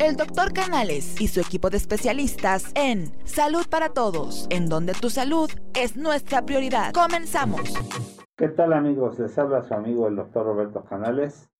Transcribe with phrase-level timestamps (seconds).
[0.00, 5.10] el doctor Canales y su equipo de especialistas en Salud para Todos, en donde tu
[5.10, 6.92] salud es nuestra prioridad.
[6.92, 7.74] Comenzamos.
[8.36, 9.18] ¿Qué tal amigos?
[9.18, 11.50] Les habla su amigo el doctor Roberto Canales,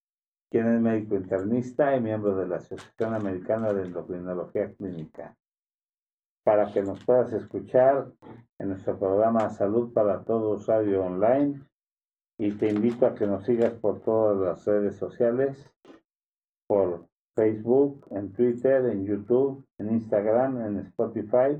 [0.49, 5.35] quien es médico internista y miembro de la Asociación Americana de Endocrinología Clínica.
[6.45, 8.07] Para que nos puedas escuchar
[8.57, 11.61] en nuestro programa Salud para Todos Radio Online
[12.37, 15.69] y te invito a que nos sigas por todas las redes sociales,
[16.67, 17.09] por
[17.39, 21.57] Facebook, en Twitter, en YouTube, en Instagram, en Spotify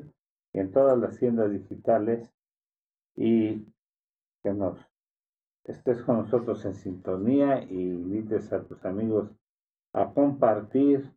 [0.51, 2.29] y en todas las tiendas digitales
[3.15, 3.65] y
[4.43, 4.77] que nos
[5.63, 9.31] estés con nosotros en sintonía y invites a tus amigos
[9.93, 11.13] a compartir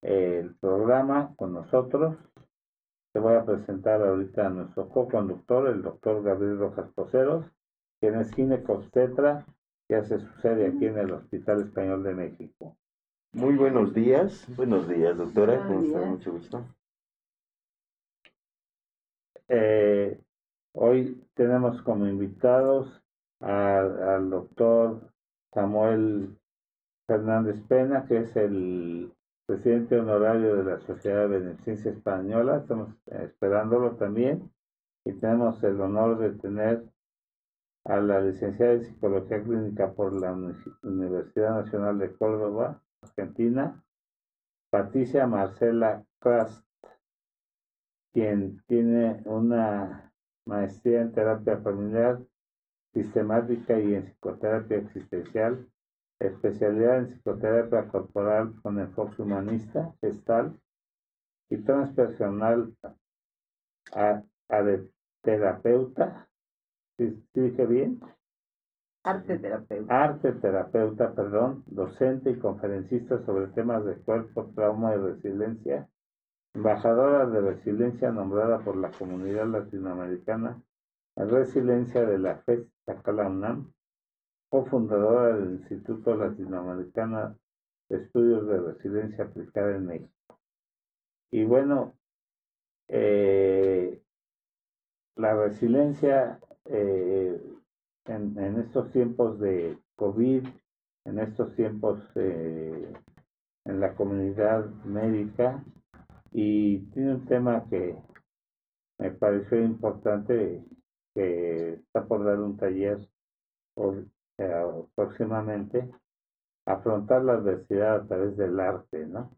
[0.00, 2.16] el programa con nosotros.
[3.12, 7.44] Te voy a presentar ahorita a nuestro co-conductor, el doctor Gabriel Rojas Poceros,
[8.00, 9.44] quien es ginecobstetra
[9.86, 12.78] que hace su sede aquí en el Hospital Español de México.
[13.34, 14.46] Muy buenos días.
[14.56, 15.66] Buenos días, doctora.
[15.66, 16.04] ¿Cómo está?
[16.04, 16.66] Mucho gusto.
[19.48, 20.20] Eh,
[20.74, 23.02] hoy tenemos como invitados
[23.40, 25.10] al doctor
[25.50, 26.36] Samuel
[27.06, 29.10] Fernández Pena, que es el
[29.46, 32.58] presidente honorario de la Sociedad de Beneficencia Española.
[32.58, 34.52] Estamos esperándolo también.
[35.06, 36.84] Y tenemos el honor de tener
[37.84, 40.34] a la licenciada en Psicología Clínica por la
[40.82, 43.82] Universidad Nacional de Córdoba, Argentina,
[44.70, 46.64] Patricia Marcela Krast,
[48.12, 50.12] quien tiene una
[50.46, 52.18] maestría en terapia familiar
[52.92, 55.68] sistemática y en psicoterapia existencial,
[56.20, 60.60] especialidad en psicoterapia corporal con enfoque humanista, gestal
[61.50, 62.76] y transpersonal
[63.94, 64.78] a, a
[65.22, 66.28] terapeuta.
[66.98, 68.00] ¿Sí, dije bien?
[69.04, 70.04] Arte terapeuta.
[70.04, 75.88] Arte terapeuta, perdón, docente y conferencista sobre temas de cuerpo, trauma y resiliencia.
[76.54, 80.62] Embajadora de resiliencia nombrada por la comunidad latinoamericana
[81.16, 83.72] en resiliencia de la FES Tacala UNAM,
[84.48, 87.36] cofundadora del Instituto Latinoamericano
[87.88, 90.38] de Estudios de Resiliencia Aplicada en México.
[91.30, 91.96] Y bueno,
[92.88, 94.02] eh,
[95.16, 97.40] la resiliencia eh,
[98.06, 100.46] en, estos tiempos de COVID,
[101.04, 102.92] en estos tiempos eh,
[103.64, 105.64] en la comunidad médica,
[106.32, 107.96] y tiene un tema que
[108.98, 110.64] me pareció importante,
[111.14, 112.98] que está por dar un taller
[114.38, 115.90] eh, próximamente,
[116.66, 119.30] afrontar la adversidad a través del arte, ¿no?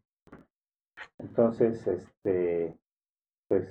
[1.17, 2.77] Entonces, este,
[3.47, 3.67] pues,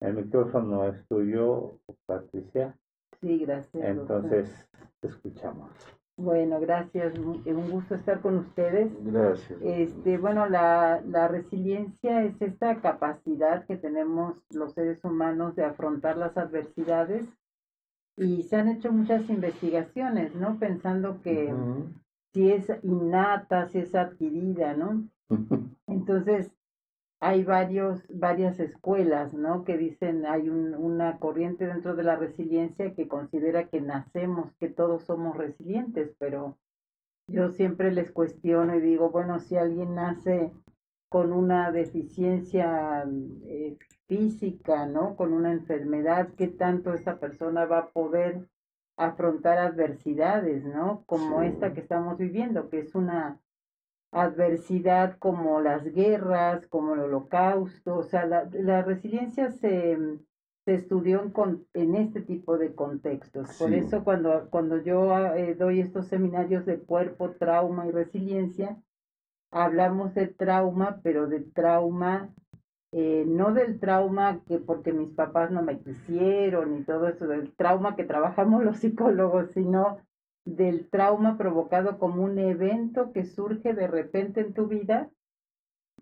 [0.00, 2.76] el micrófono es tuyo, Patricia.
[3.20, 3.84] Sí, gracias.
[3.84, 4.68] Entonces,
[5.00, 5.70] te escuchamos.
[6.16, 7.18] Bueno, gracias.
[7.18, 8.92] Un gusto estar con ustedes.
[9.04, 9.58] Gracias.
[9.62, 16.16] Este, bueno, la, la resiliencia es esta capacidad que tenemos los seres humanos de afrontar
[16.16, 17.26] las adversidades
[18.16, 20.58] y se han hecho muchas investigaciones, ¿no?
[20.58, 21.52] Pensando que
[22.32, 25.08] si es innata, si es adquirida, ¿no?
[25.86, 26.52] Entonces,
[27.24, 29.62] hay varios, varias escuelas, ¿no?
[29.62, 34.68] Que dicen, hay un, una corriente dentro de la resiliencia que considera que nacemos, que
[34.68, 36.58] todos somos resilientes, pero
[37.28, 40.50] yo siempre les cuestiono y digo, bueno, si alguien nace
[41.08, 43.04] con una deficiencia
[43.44, 43.76] eh,
[44.08, 45.14] física, ¿no?
[45.14, 48.48] Con una enfermedad, ¿qué tanto esta persona va a poder
[48.96, 51.04] afrontar adversidades, ¿no?
[51.06, 53.38] Como esta que estamos viviendo, que es una
[54.12, 59.98] adversidad como las guerras, como el holocausto, o sea, la, la resiliencia se,
[60.66, 63.48] se estudió en, en, este tipo de contextos.
[63.48, 63.64] Sí.
[63.64, 68.76] Por eso cuando, cuando yo eh, doy estos seminarios de cuerpo, trauma y resiliencia,
[69.50, 72.28] hablamos de trauma, pero de trauma,
[72.92, 77.54] eh, no del trauma que porque mis papás no me quisieron y todo eso, del
[77.54, 79.98] trauma que trabajamos los psicólogos, sino
[80.44, 85.08] del trauma provocado como un evento que surge de repente en tu vida,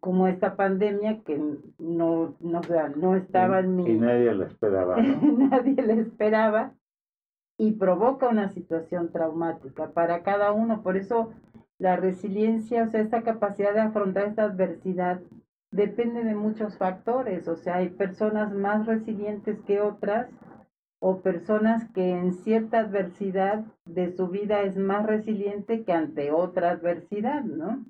[0.00, 1.38] como esta pandemia que
[1.78, 2.60] no, no,
[2.96, 3.90] no estaba y, en mi...
[3.90, 4.96] Y nadie la esperaba.
[4.96, 5.48] ¿no?
[5.50, 6.72] nadie la esperaba
[7.58, 10.82] y provoca una situación traumática para cada uno.
[10.82, 11.32] Por eso
[11.78, 15.20] la resiliencia, o sea, esta capacidad de afrontar esta adversidad
[15.70, 17.46] depende de muchos factores.
[17.48, 20.28] O sea, hay personas más resilientes que otras
[21.00, 26.70] o personas que en cierta adversidad de su vida es más resiliente que ante otra
[26.70, 27.84] adversidad, ¿no?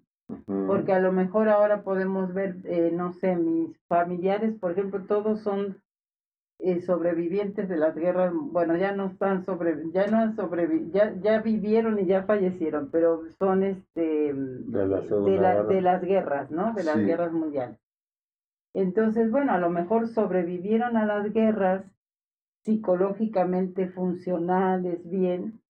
[0.68, 5.40] Porque a lo mejor ahora podemos ver, eh, no sé, mis familiares, por ejemplo, todos
[5.40, 5.78] son
[6.60, 11.14] eh, sobrevivientes de las guerras, bueno, ya no están sobre, ya no han sobrevivido, ya,
[11.20, 16.74] ya vivieron y ya fallecieron, pero son este De la de, la- las guerras, ¿no?
[16.74, 17.04] De las Sí.
[17.04, 17.78] guerras mundiales.
[18.74, 21.84] Entonces, bueno, a lo mejor sobrevivieron a las guerras
[22.64, 25.60] psicológicamente funcionales, bien,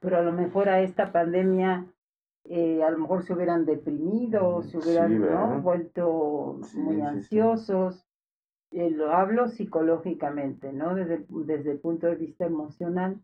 [0.00, 1.86] pero a lo mejor a esta pandemia,
[2.44, 7.02] eh, a lo mejor se hubieran deprimido, se Sí, hubieran vuelto Sí, muy sí.
[7.02, 8.06] ansiosos.
[8.70, 10.94] Eh, lo hablo psicológicamente, ¿no?
[10.94, 13.20] Desde, desde el punto de vista emocional.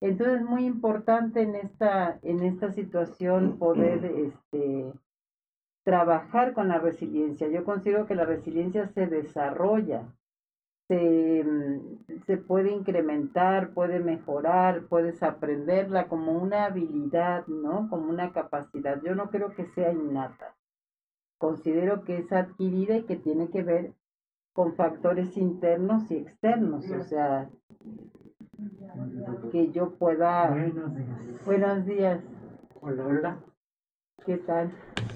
[0.00, 4.92] Entonces es muy importante en esta, en esta situación poder este,
[5.84, 7.48] trabajar con la resiliencia.
[7.48, 10.14] Yo considero que la resiliencia se desarrolla,
[10.90, 17.88] se, mm, se puede incrementar, puede mejorar, puedes aprenderla como una habilidad, ¿no?
[17.88, 19.00] Como una capacidad.
[19.00, 20.56] Yo no creo que sea innata.
[21.38, 23.92] Considero que es adquirida y que tiene que ver
[24.52, 27.48] con factores internos y externos, o sea,
[29.52, 30.50] que yo pueda...
[30.50, 31.44] Buenos días.
[31.46, 32.20] Buenos días,
[32.80, 33.38] Hola, hola.
[34.26, 34.72] ¿qué tal?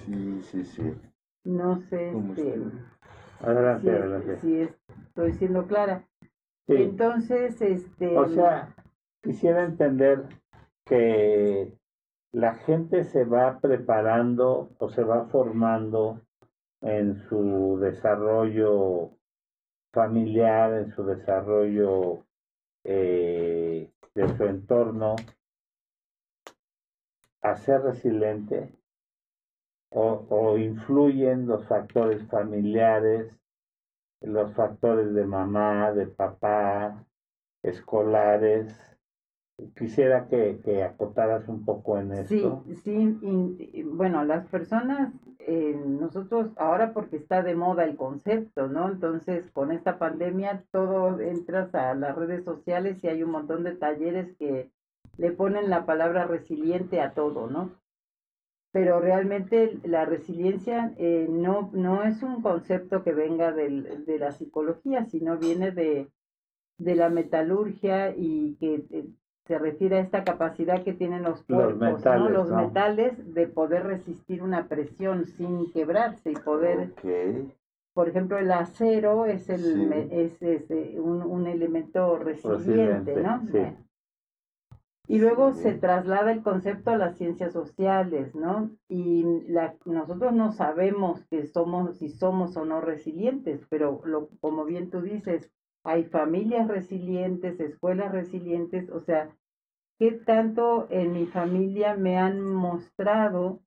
[0.06, 0.94] Sí, sí, sí.
[1.42, 2.60] No sé ¿Cómo este?
[3.40, 4.40] Adelante, si, adelante.
[4.40, 4.68] si
[5.14, 6.08] estoy siendo clara.
[6.66, 6.75] Sí.
[6.75, 8.19] Entonces, este...
[8.19, 8.75] O sea,
[9.22, 10.25] quisiera entender
[10.84, 11.72] que
[12.32, 16.20] la gente se va preparando o se va formando
[16.81, 19.11] en su desarrollo
[19.93, 22.26] familiar, en su desarrollo
[22.82, 25.14] eh, de su entorno,
[27.40, 28.72] a ser resiliente
[29.90, 33.38] o, o influyen los factores familiares,
[34.26, 37.04] los factores de mamá, de papá,
[37.62, 38.80] escolares.
[39.76, 42.64] Quisiera que, que acotaras un poco en Sí, esto.
[42.82, 48.88] sí, y- bueno, las personas, eh, nosotros ahora porque está de moda el concepto, ¿no?
[48.90, 53.76] Entonces, con esta pandemia, todo entras a las redes sociales y hay un montón de
[53.76, 54.70] talleres que
[55.16, 57.70] le ponen la palabra resiliente a todo, ¿no?
[58.74, 64.32] Pero realmente la resiliencia eh, no, no es un concepto que venga del, de la
[64.32, 66.08] psicología, sino viene de,
[66.78, 69.04] de la metalurgia y que eh,
[69.46, 71.92] se refiere a esta capacidad que tienen los cuerpos, ¿no?
[71.92, 72.66] metales, los ¿no?
[72.66, 76.90] metales, de poder resistir una presión sin quebrarse y poder,
[77.92, 79.88] por ejemplo, el acero es el Sí.
[80.10, 83.40] es, es, eh, un, un elemento resiliente, Resiliente, ¿no?
[83.46, 83.52] sí.
[83.52, 83.76] Bueno.
[85.06, 88.70] Y luego se traslada el concepto a las ciencias sociales, ¿no?
[88.88, 89.24] Y
[89.84, 95.02] nosotros no sabemos que somos, si somos o no resilientes, pero lo, como bien tú
[95.02, 95.50] dices,
[95.84, 99.36] hay familias resilientes, escuelas resilientes, o sea,
[99.98, 103.60] ¿qué tanto en mi familia me han mostrado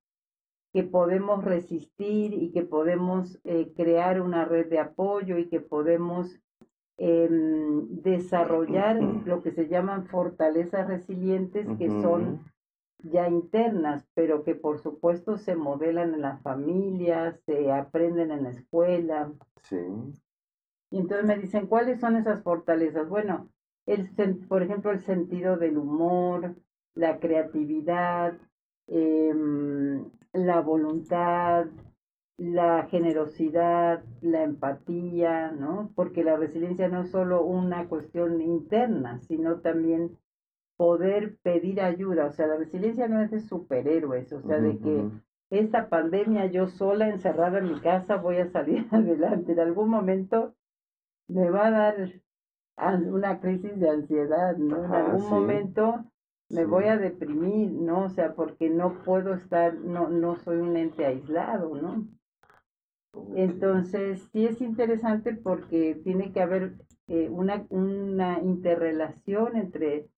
[0.72, 6.40] que podemos resistir y que podemos eh, crear una red de apoyo y que podemos
[6.98, 12.40] em, desarrollar lo que se llaman fortalezas resilientes que son
[12.98, 18.50] ya internas, pero que por supuesto se modelan en la familia, se aprenden en la
[18.50, 19.32] escuela.
[19.62, 19.76] Sí.
[20.90, 23.08] Y entonces me dicen, ¿cuáles son esas fortalezas?
[23.08, 23.48] Bueno,
[23.86, 24.08] el,
[24.48, 26.56] por ejemplo, el sentido del humor,
[26.94, 28.34] la creatividad,
[28.86, 31.66] em, la voluntad,
[32.38, 35.92] la generosidad, la empatía, ¿no?
[35.96, 40.18] Porque la resiliencia no es solo una cuestión interna, sino también
[40.76, 42.26] poder pedir ayuda.
[42.26, 45.10] O sea, la resiliencia no es de superhéroes, o sea, de que
[45.50, 49.52] esta pandemia yo sola encerrada en mi casa voy a salir adelante.
[49.52, 50.54] En algún momento
[51.28, 51.96] me va a dar
[52.78, 54.84] una crisis de ansiedad, ¿no?
[54.84, 55.30] En algún sí.
[55.30, 56.04] momento
[56.50, 56.64] me Sí.
[56.64, 58.04] voy a deprimir, ¿no?
[58.04, 62.06] O sea, porque no puedo estar, no, no soy un ente aislado, ¿no?
[63.34, 66.74] Entonces, sí es interesante porque tiene que haber
[67.06, 70.08] eh, una, una interrelación entre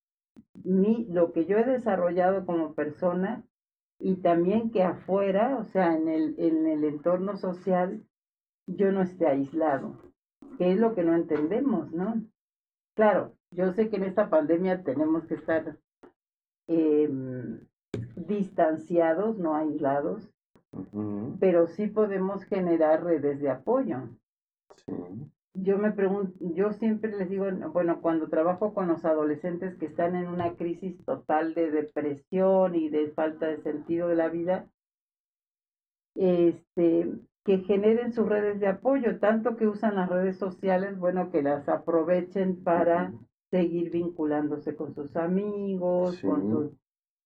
[0.64, 3.44] mí, lo que yo he desarrollado como persona
[3.98, 8.02] y también que afuera, o sea, en el, en el entorno social,
[8.66, 9.96] yo no esté aislado,
[10.58, 12.22] que es lo que no entendemos, ¿no?
[12.94, 15.76] Claro, yo sé que en esta pandemia tenemos que estar
[16.66, 17.60] em,
[18.16, 20.30] distanciados, no aislados,
[21.40, 24.08] Pero sí podemos generar redes de apoyo.
[24.86, 24.92] Sí.
[25.54, 30.14] Yo me pregunto, yo siempre les digo, bueno, cuando trabajo con los adolescentes que están
[30.14, 34.66] en una crisis total de depresión y de falta de sentido de la vida,
[36.14, 37.10] este,
[37.44, 41.68] que generen sus redes de apoyo, tanto que usan las redes sociales, bueno, que las
[41.68, 43.12] aprovechen para
[43.50, 46.72] seguir vinculándose con sus amigos, con sus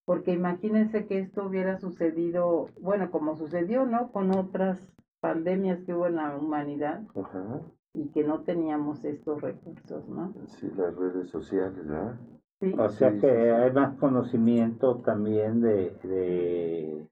[0.05, 4.11] porque imagínense que esto hubiera sucedido, bueno, como sucedió, ¿no?
[4.13, 4.79] Con otras
[5.21, 7.61] pandemias que hubo en la humanidad, Ajá.
[7.95, 10.35] y que no teníamos estos recursos, ¿no?
[10.47, 12.15] Sí, las redes sociales, ¿verdad?
[12.61, 13.39] Sí, O sea Sí, que sí, sí.
[13.39, 17.07] hay más conocimiento también de, de,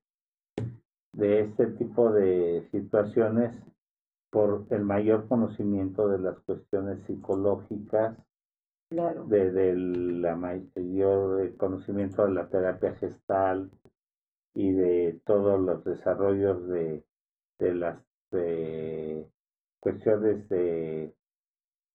[1.14, 3.54] de este tipo de situaciones
[4.30, 8.16] por el mayor conocimiento de las cuestiones psicológicas,
[8.92, 9.24] claro.
[9.24, 13.70] de, de la mayor eh, conocimiento de la terapia gestal
[14.54, 17.04] y de todos los desarrollos de,
[17.58, 17.98] de las
[18.32, 19.26] eh,
[19.80, 21.14] cuestiones de,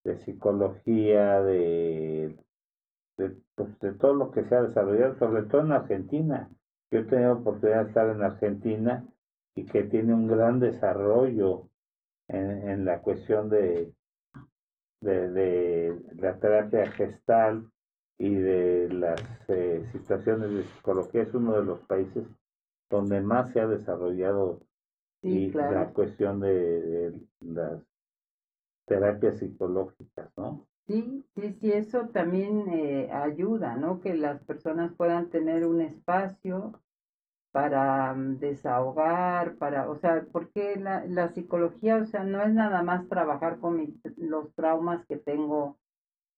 [0.04, 2.36] de psicología, de,
[3.16, 6.50] de, pues, de todo lo que se ha desarrollado, sobre todo en Argentina.
[6.90, 9.06] Yo he tenido oportunidad de estar en Argentina
[9.54, 11.68] y que tiene un gran desarrollo
[12.28, 13.92] en, en la cuestión de,
[15.00, 17.70] de, de la terapia gestal
[18.18, 21.22] y de las eh, situaciones de psicología.
[21.22, 22.26] Es uno de los países
[22.90, 24.60] donde más se ha desarrollado
[25.22, 25.74] Sí, y claro.
[25.74, 26.50] la cuestión de,
[27.10, 27.82] de las
[28.86, 30.66] terapias psicológicas, ¿no?
[30.86, 34.00] Sí, sí, sí, eso también eh, ayuda, ¿no?
[34.00, 36.80] Que las personas puedan tener un espacio
[37.58, 43.08] para mm, desahogar, para, o sea, porque la, psicología, o sea, no es nada más
[43.08, 45.76] trabajar con los traumas que tengo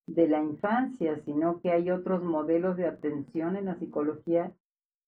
[0.06, 4.54] de la infancia, sino que hay otros modelos de atención en la psicología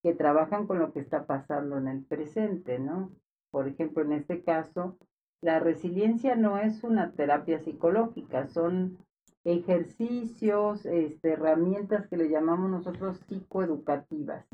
[0.02, 3.10] que trabajan con lo que está pasando en el presente, ¿no?
[3.50, 4.98] Por ejemplo, en este caso,
[5.40, 8.98] la resiliencia no es una terapia psicológica, son
[9.44, 14.46] ejercicios, este, herramientas que le llamamos nosotros psicoeducativas.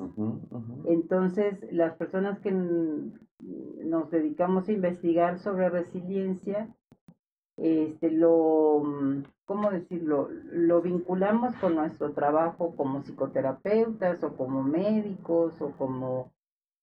[0.85, 6.75] Entonces, las personas que nos dedicamos a investigar sobre resiliencia,
[7.59, 8.83] este, lo,
[9.45, 10.31] ¿cómo decirlo?
[10.53, 16.33] Lo vinculamos con nuestro trabajo como psicoterapeutas o como médicos o como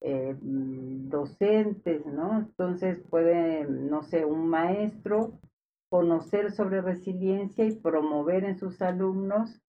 [0.02, 2.40] eh, mm, docentes, ¿no?
[2.40, 5.40] Entonces puede, no sé, un maestro
[5.96, 9.62] conocer sobre resiliencia y promover en sus alumnos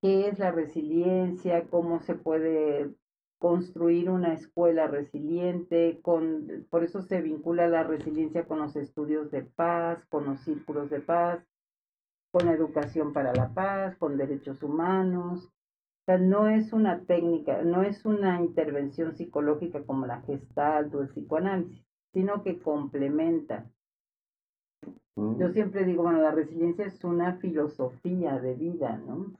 [0.00, 2.94] qué es la resiliencia, cómo se puede
[3.40, 6.00] construir una escuela resiliente,
[6.70, 11.00] por eso se vincula la resiliencia con los estudios de paz, con los círculos de
[11.00, 11.44] paz,
[12.30, 15.44] con la educación para la paz, con derechos humanos.
[15.44, 21.02] O sea, no es una técnica, no es una intervención psicológica como la gestalt o
[21.02, 23.68] el psicoanálisis, sino que complementa.
[25.16, 29.32] Mm, Yo siempre digo, bueno, la resiliencia es una filosofía de vida, ¿no?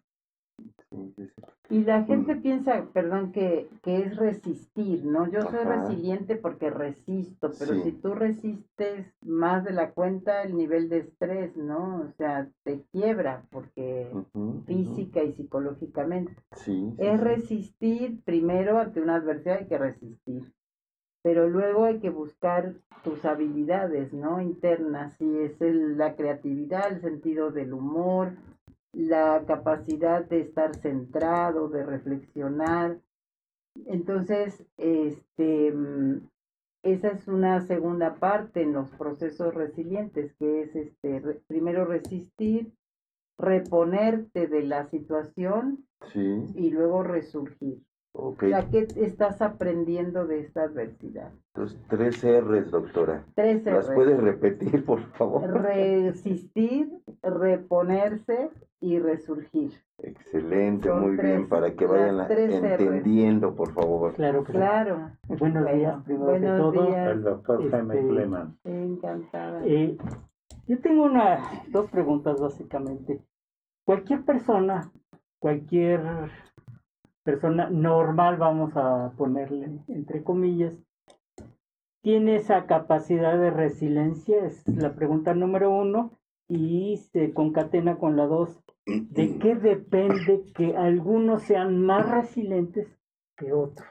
[0.91, 1.43] sí, sí, sí.
[1.69, 5.29] Y la gente piensa, perdón, que, que es resistir, ¿no?
[5.31, 5.89] Yo soy Ajá.
[5.89, 11.57] resiliente porque resisto, pero si tú resistes más de la cuenta, el nivel de estrés,
[11.57, 12.03] ¿no?
[12.03, 14.13] O sea, te quiebra porque
[14.67, 16.33] física y psicológicamente.
[16.99, 20.53] Es resistir, primero ante una adversidad hay que resistir,
[21.27, 24.41] pero luego hay que buscar tus habilidades, ¿no?
[24.41, 28.35] Internas, y es el- la creatividad, el sentido del humor,
[28.93, 32.99] la capacidad de estar centrado, de reflexionar.
[33.87, 36.21] Entonces, este, mm,
[36.85, 42.71] esa es una segunda parte en los procesos resilientes, que es este, re- primero resistir,
[43.37, 47.81] reponerte de la situación Sí, y luego resurgir.
[48.19, 51.33] O sea, ¿qué aprendiendo aprendiendo de esta adversidad?
[51.55, 53.25] Entonces, tres R's, doctora.
[53.35, 53.95] Tres ¿Las Rs.
[53.95, 55.47] puedes repetir, por favor?
[55.63, 56.91] Resistir,
[57.23, 59.73] reponerse y resurgir.
[59.99, 62.55] Excelente, Son muy bien, para que las vayan Rs.
[62.81, 64.15] entendiendo, por favor.
[64.15, 64.59] Claro que sí.
[64.59, 66.87] Claro, Buenos Bueno, días, primero que buenos todo.
[66.87, 67.09] días.
[67.13, 68.03] El doctor Jaime Este,
[68.65, 69.61] encantada.
[69.65, 69.97] Eh,
[70.67, 73.21] yo tengo una, dos preguntas básicamente.
[73.85, 74.91] Cualquier persona,
[75.39, 76.01] cualquier
[77.27, 80.73] persona normal, vamos a ponerle entre comillas,
[82.03, 86.13] tiene esa capacidad de resiliencia, es la pregunta número uno,
[86.49, 88.63] y se concatena con la dos.
[88.87, 92.87] ¿De qué depende que algunos sean más resilientes
[93.37, 93.89] que otros?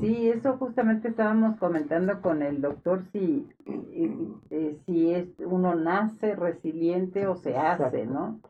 [0.00, 7.26] Sí, eso justamente estábamos comentando con el doctor si, eh, si es uno nace resiliente
[7.26, 8.14] o se hace, Exacto.
[8.14, 8.40] ¿no?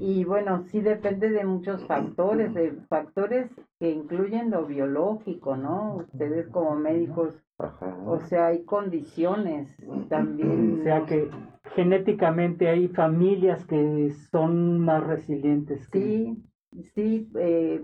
[0.00, 3.50] Y bueno, sí depende de muchos factores, de factores
[3.80, 5.96] que incluyen lo biológico, ¿no?
[5.96, 7.96] Ustedes como médicos, Ajá.
[8.06, 9.74] o sea, hay condiciones
[10.08, 10.78] también.
[10.80, 11.28] O sea que
[11.74, 15.88] genéticamente hay familias que son más resilientes.
[15.88, 16.36] que- Sí,
[16.94, 17.80] sí, eh,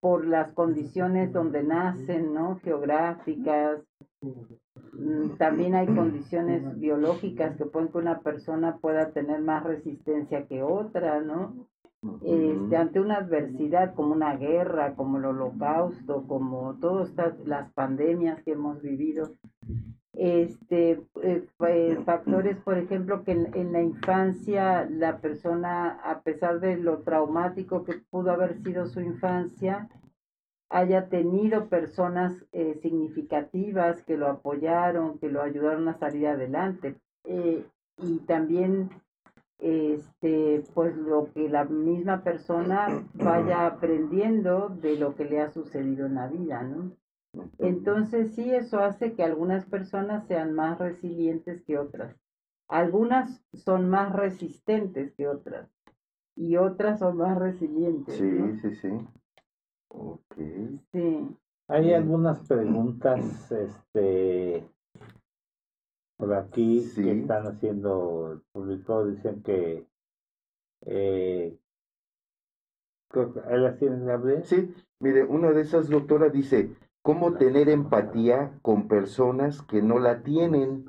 [0.00, 2.56] por las condiciones donde nacen, ¿no?
[2.62, 3.80] Geográficas.
[4.92, 10.62] Mm, También hay condiciones biológicas que pueden que una persona pueda tener más resistencia que
[10.62, 11.66] otra, ¿no?
[12.22, 17.12] Este, ante una adversidad como una guerra, como el holocausto, como todas
[17.44, 19.34] las pandemias que hemos vivido,
[20.14, 20.92] este
[21.22, 26.78] eh, eh, factores, por ejemplo, que en, en, la infancia la persona, a pesar de
[26.78, 29.88] lo traumático que pudo haber sido su infancia,
[30.70, 36.94] haya tenido personas eh, significativas que lo apoyaron, que lo ayudaron a salir adelante.
[37.24, 37.66] Eh,
[37.98, 38.88] y también
[39.58, 46.06] este pues lo que la misma persona vaya aprendiendo de lo que le ha sucedido
[46.06, 46.92] en la vida, ¿no?
[47.58, 52.16] Entonces sí, eso hace que algunas personas sean más resilientes que otras.
[52.68, 55.68] Algunas son más resistentes que otras
[56.34, 58.16] y otras son más resilientes.
[58.16, 58.88] Sí, sí, sí.
[59.90, 60.34] Ok.
[60.92, 61.36] Sí.
[61.68, 64.68] Hay algunas preguntas, este,
[66.16, 69.86] por aquí que están haciendo el público, dicen que,
[70.86, 71.56] eh,
[73.12, 74.44] ¿las tienes, Gabriel?
[74.44, 80.22] Sí, mire, una de esas, doctora, dice, cómo tener empatía con personas que no la
[80.22, 80.84] tienen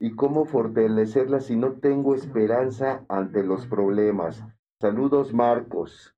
[0.00, 4.44] y cómo fortalecerla si no tengo esperanza ante los problemas.
[4.80, 6.14] Saludos, Marcos.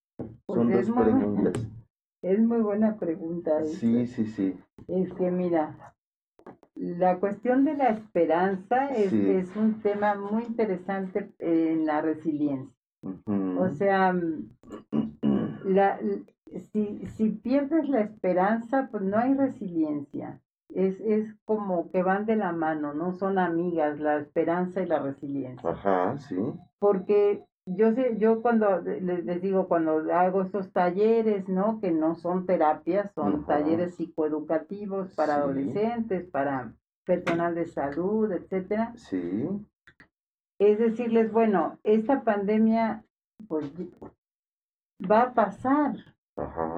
[0.47, 1.76] Son pues dos preguntas.
[2.23, 3.65] Es muy buena pregunta.
[3.65, 4.59] Sí, sí, sí.
[4.89, 5.95] Es que mira,
[6.75, 12.75] la cuestión de la esperanza es, es un tema muy interesante en la resiliencia.
[13.59, 14.15] O sea,
[15.65, 16.01] la,
[16.73, 20.41] si, si pierdes la esperanza, pues no hay resiliencia.
[20.75, 24.99] Es, es como que van de la mano, no son amigas la esperanza y la
[24.99, 25.71] resiliencia.
[25.71, 26.37] Ajá, sí.
[26.79, 31.81] Porque yo sé, yo cuando les, digo, cuando hago esos talleres, ¿no?
[31.81, 36.73] Que no son terapias, son talleres psicoeducativos para adolescentes, para
[37.05, 38.93] personal de salud, etcétera.
[38.95, 39.49] Sí.
[40.59, 43.05] Es decirles, bueno, esta pandemia,
[43.49, 43.73] pues,
[45.11, 45.97] va a pasar,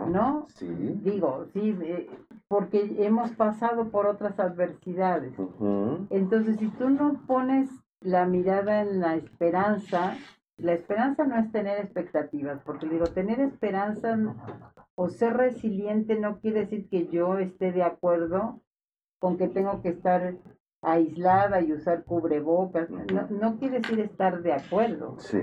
[0.08, 0.46] ¿no?
[0.48, 0.66] Sí.
[1.02, 2.08] Digo, sí, eh,
[2.48, 5.34] porque hemos pasado por otras adversidades.
[6.08, 7.68] Entonces, si tú no pones
[8.00, 10.16] la mirada en la esperanza,
[10.58, 14.18] la esperanza no es tener expectativas, porque digo, tener esperanza
[14.94, 18.60] o ser resiliente no quiere decir que yo esté de acuerdo
[19.18, 20.34] con que tengo que estar
[20.82, 22.90] aislada y usar cubrebocas.
[22.90, 25.16] No, no quiere decir estar de acuerdo.
[25.18, 25.38] Sí.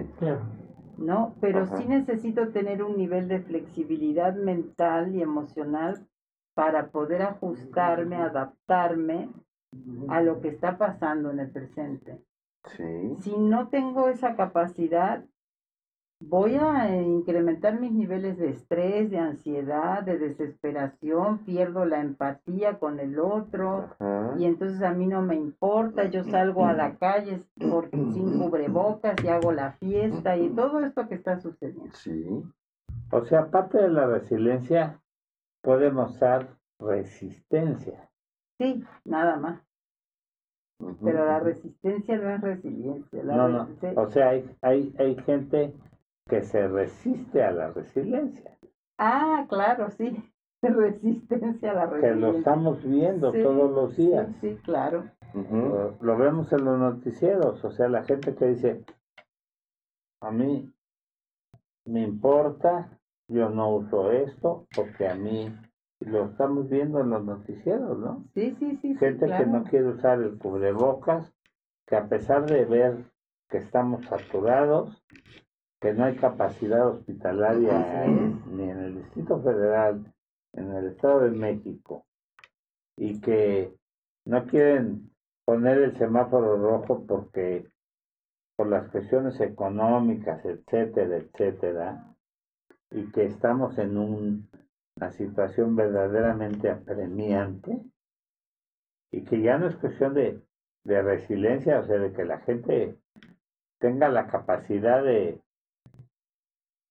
[0.98, 1.36] ¿no?
[1.42, 6.06] Pero sí necesito tener un nivel de flexibilidad mental y emocional
[6.54, 9.30] para poder ajustarme, adaptarme
[10.08, 12.22] a lo que está pasando en el presente.
[12.68, 13.16] Sí.
[13.22, 15.24] Si no tengo esa capacidad,
[16.20, 23.00] voy a incrementar mis niveles de estrés, de ansiedad, de desesperación, pierdo la empatía con
[23.00, 23.90] el otro
[24.38, 29.16] y entonces a mí no me importa, yo salgo a la calle por, sin cubrebocas
[29.24, 31.94] y hago la fiesta y todo esto que está sucediendo.
[31.94, 32.44] Sí.
[33.12, 35.00] O sea, aparte de la resiliencia,
[35.62, 36.48] puede mostrar
[36.80, 38.10] resistencia.
[38.58, 39.65] Sí, nada más.
[41.04, 43.24] Pero la resistencia no es resiliencia.
[43.24, 43.68] no, no.
[43.96, 45.74] O sea, hay, hay, hay gente
[46.28, 48.58] que se resiste a la resiliencia.
[48.98, 50.32] Ah, claro, sí.
[50.62, 52.14] Resistencia a la resiliencia.
[52.14, 54.28] Que lo estamos viendo todos los días.
[54.42, 55.06] Sí, sí claro.
[56.02, 57.64] lo, vemos en los noticieros.
[57.64, 58.84] O sea, la gente que dice,
[60.22, 60.74] a mí
[61.86, 62.90] me importa,
[63.28, 65.56] yo no uso esto porque a mí
[66.00, 68.26] lo estamos viendo en los noticieros, ¿no?
[68.34, 68.96] Sí, sí, sí.
[68.96, 71.34] Gente que no quiere usar el cubrebocas,
[71.88, 73.06] que a pesar de ver
[73.50, 75.04] que estamos saturados,
[75.80, 78.08] que no hay capacidad hospitalaria
[78.48, 80.14] ni en el Distrito Federal,
[80.54, 82.06] en el Estado de México,
[82.98, 83.76] y que
[84.26, 85.12] no quieren
[85.46, 87.68] poner el semáforo rojo porque
[88.56, 92.16] por las cuestiones económicas, etcétera, etcétera,
[92.90, 93.98] y que estamos en
[94.98, 97.82] una situación verdaderamente apremiante,
[99.12, 100.42] y que ya no es cuestión de,
[100.84, 102.98] de resiliencia, o sea, de que la gente
[103.80, 105.42] tenga la capacidad de,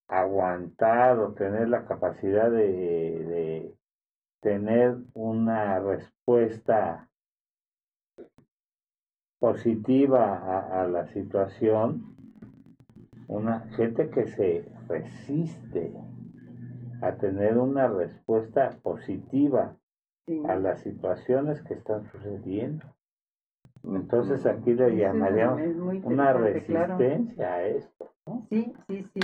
[0.07, 3.73] aguantar o tener la capacidad de,
[4.41, 7.09] tener una respuesta
[9.39, 12.15] positiva a, la situación,
[13.27, 15.91] una gente que se resiste
[17.01, 19.75] a tener una respuesta positiva
[20.47, 22.85] a las situaciones que están sucediendo.
[23.83, 25.61] Entonces aquí le llamaríamos
[26.03, 28.11] una resistencia a esto.
[28.25, 28.47] ¿no?
[28.49, 29.21] Sí, sí, sí.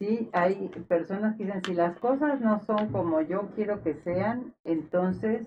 [0.00, 4.52] Sí, hay personas que dicen, si las cosas no son como yo quiero que sean,
[4.64, 5.46] entonces,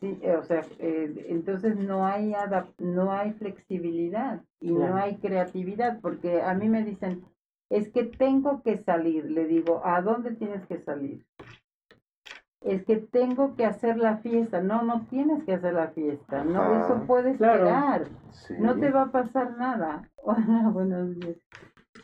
[0.00, 2.34] sí, eh, o sea, eh, entonces no hay,
[2.78, 7.24] no hay flexibilidad y no hay creatividad, porque a mí me dicen,
[7.70, 11.24] es que tengo que salir, le digo, ¿a dónde tienes que salir?
[12.60, 14.60] es que tengo que hacer la fiesta.
[14.60, 16.42] No, no tienes que hacer la fiesta.
[16.42, 17.68] No, eso puede Claro.
[17.68, 18.08] esperar.
[18.32, 18.54] Sí.
[18.58, 20.08] No te va a pasar nada.
[20.16, 21.36] Hola, buenos días.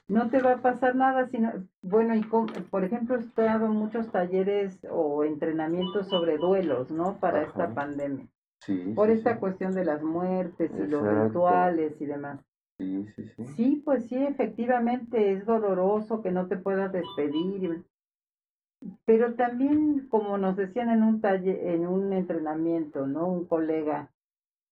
[0.07, 1.50] No te va a pasar nada, sino,
[1.83, 7.18] bueno, y con- por ejemplo, he dado muchos talleres o entrenamientos sobre duelos, ¿no?
[7.18, 8.27] Para esta pandemia.
[8.59, 9.40] Sí, Por sí, esta sí.
[9.40, 12.38] cuestión de las muertes y los rituales y demás.
[12.79, 13.47] Sí, sí, sí.
[13.57, 17.85] Sí, pues sí, efectivamente es doloroso que no te puedas despedir.
[19.05, 23.29] Pero también, como nos decían en un taller, en un entrenamiento, ¿no?
[23.29, 24.11] Un colega,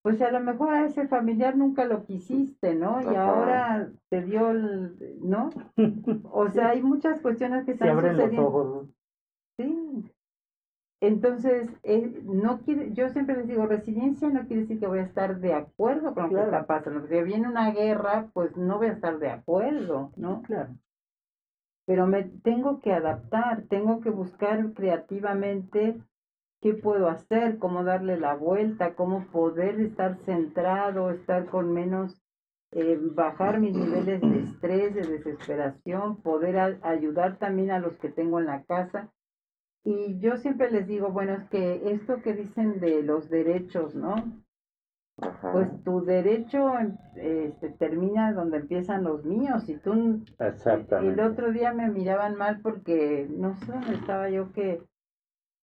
[0.03, 3.01] pues a lo mejor a ese familiar nunca lo quisiste, ¿no?
[3.01, 3.25] Y Ajá.
[3.25, 5.51] ahora te dio el, ¿no?
[6.33, 8.49] O sea, hay muchas cuestiones que Se están abren los sucediendo.
[8.49, 8.89] ojos.
[9.59, 10.05] Sí.
[11.03, 15.03] Entonces, eh, no quiere, yo siempre les digo, resiliencia no quiere decir que voy a
[15.03, 16.51] estar de acuerdo con lo Claro.
[16.51, 17.09] que está pasando.
[17.09, 20.43] Si viene una guerra, pues no voy a estar de acuerdo, ¿no?
[20.43, 20.77] Claro.
[21.87, 26.01] Pero me tengo que adaptar, tengo que buscar creativamente
[26.61, 32.23] qué puedo hacer, cómo darle la vuelta, cómo poder estar centrado, estar con menos,
[32.71, 38.09] eh, bajar mis niveles de estrés, de desesperación, poder a- ayudar también a los que
[38.09, 39.09] tengo en la casa.
[39.85, 44.15] Y yo siempre les digo, bueno, es que esto que dicen de los derechos, ¿no?
[45.21, 45.53] Ajá.
[45.53, 49.69] Pues tu derecho em, este, termina donde empiezan los míos.
[49.69, 51.21] Y tú Exactamente.
[51.21, 54.83] el otro día me miraban mal porque no sé dónde estaba yo que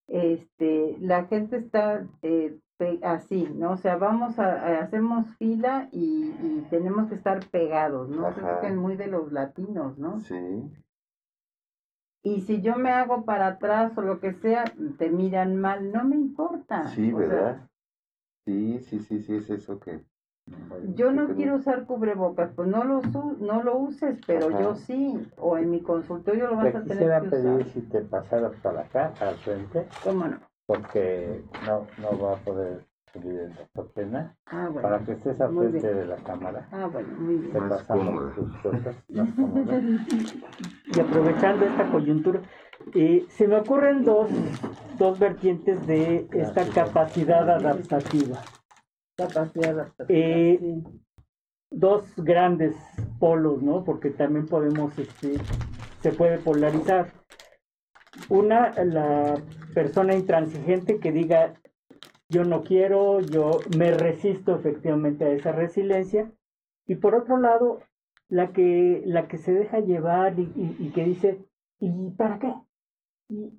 [0.06, 2.58] este la gente está eh,
[3.02, 3.72] así, ¿no?
[3.72, 8.26] O sea, vamos a, hacemos fila y, y tenemos que estar pegados, ¿no?
[8.26, 8.60] Ajá.
[8.60, 10.20] que es muy de los latinos, ¿no?
[10.20, 10.70] Sí.
[12.22, 14.64] Y si yo me hago para atrás o lo que sea,
[14.98, 16.84] te miran mal, no me importa.
[16.94, 17.68] Sí, o sea, ¿verdad?
[18.44, 20.00] Sí, sí, sí, sí, es eso que...
[20.96, 23.00] yo no que quiero usar cubrebocas, pues no lo,
[23.40, 24.62] no lo uses, pero Ajá.
[24.62, 25.26] yo sí.
[25.38, 27.72] O en mi consultorio lo vas Te a tener quisiera que pedir usar.
[27.72, 30.38] si te pasaras para acá, al frente, ¿Cómo no?
[30.66, 32.89] porque no, no va a poder
[34.46, 34.82] Ah, bueno.
[34.82, 35.96] Para que estés al frente bien.
[35.96, 37.52] de la cámara, Ah, bueno, muy bien.
[37.52, 38.34] te Más pasamos cómoda.
[38.34, 38.96] tus cosas.
[40.94, 42.40] Y aprovechando esta coyuntura,
[42.94, 44.28] eh, se me ocurren dos,
[44.98, 48.38] dos vertientes de esta capacidad adaptativa.
[49.16, 50.18] Capacidad adaptativa.
[50.18, 50.84] Eh, sí.
[51.72, 52.74] Dos grandes
[53.20, 53.84] polos, ¿no?
[53.84, 55.34] Porque también podemos, este,
[56.00, 57.12] se puede polarizar.
[58.28, 59.34] Una, la
[59.72, 61.54] persona intransigente que diga,
[62.30, 66.30] yo no quiero, yo me resisto efectivamente a esa resiliencia.
[66.86, 67.80] Y por otro lado,
[68.28, 71.44] la que, la que se deja llevar y, y- y que dice,
[71.80, 72.54] ¿y para qué?
[73.28, 73.52] Y-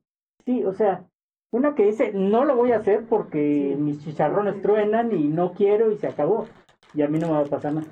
[0.45, 1.05] sí, o sea,
[1.51, 3.81] una que dice, no lo voy a hacer porque Sí.
[3.81, 6.47] mis chicharrones truenan y no quiero y se acabó.
[6.93, 7.87] Y a mí no me va a pasar nada.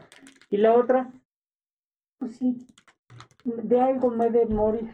[0.49, 1.11] Y la otra,
[2.19, 2.65] pues sí,
[3.43, 4.89] de algo me he de morir.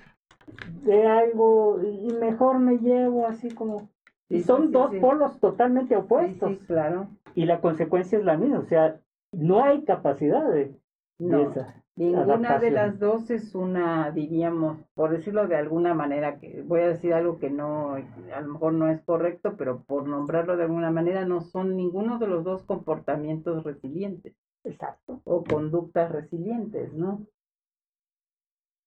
[0.83, 3.89] De algo, y mejor me llevo así como...
[4.29, 4.99] Y son sí, dos sí.
[4.99, 6.51] polos totalmente opuestos.
[6.51, 7.09] sí, claro.
[7.35, 8.59] Y la consecuencia es la misma.
[8.59, 8.99] O sea,
[9.31, 10.75] no hay capacidad de,
[11.19, 11.83] de No, esa.
[11.95, 16.88] ninguna de las dos es una, diríamos, por decirlo de alguna manera, que voy a
[16.89, 20.91] decir algo que no, a lo mejor no es correcto, pero por nombrarlo de alguna
[20.91, 24.33] manera, no son ninguno de los dos comportamientos resilientes
[24.63, 25.21] Exacto.
[25.23, 27.25] o conductas resilientes, ¿no?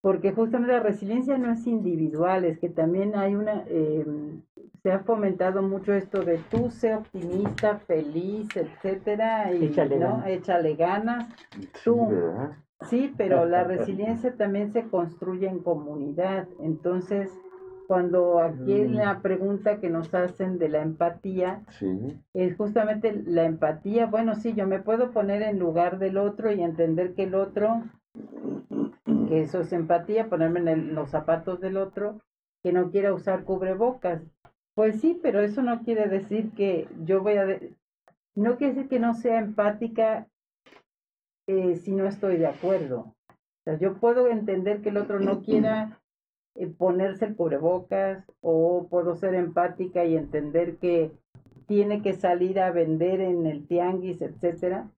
[0.01, 4.07] Porque justamente la resiliencia no es individual, es que también hay una, eh,
[4.83, 10.09] se ha fomentado mucho esto de tú sé optimista, feliz, etcétera, y Échale ¿no?
[10.13, 10.27] ganas.
[10.29, 11.29] échale ganas.
[11.53, 12.09] Sí, Tú.
[12.89, 16.47] Sí, pero la resiliencia también se construye en comunidad.
[16.61, 17.31] Entonces,
[17.89, 22.21] cuando aquí en la pregunta que nos hacen de la empatía, Sí.
[22.35, 26.63] es justamente la empatía, bueno, sí, yo me puedo poner en lugar del otro y
[26.63, 27.83] entender que el otro,
[29.29, 32.21] que eso es empatía, ponerme en el- los zapatos del otro,
[32.63, 34.23] que no quiera usar cubrebocas.
[34.79, 37.59] Pues sí, pero eso no quiere decir que yo voy a...
[38.37, 40.29] no quiere decir que no sea empática
[41.49, 43.13] eh, si no estoy de acuerdo.
[43.29, 46.01] O sea, yo puedo entender que el otro no quiera
[46.55, 51.11] eh, ponerse el cubrebocas o puedo ser empática y entender que
[51.67, 54.93] tiene que salir a vender en el tianguis, etcétera,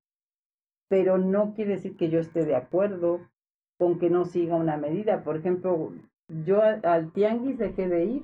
[0.91, 3.21] pero no quiere decir que yo esté de acuerdo
[3.79, 5.25] con que no siga una medida.
[5.25, 5.95] Por ejemplo,
[6.45, 8.23] yo al tianguis dejé de ir,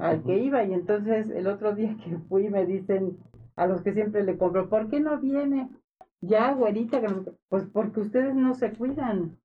[0.00, 3.18] al que iba, y entonces el otro día que fui me dicen
[3.56, 5.68] a los que siempre le compro, ¿por qué no viene?
[6.20, 7.00] Ya, güerita,
[7.48, 9.36] pues porque ustedes no se cuidan.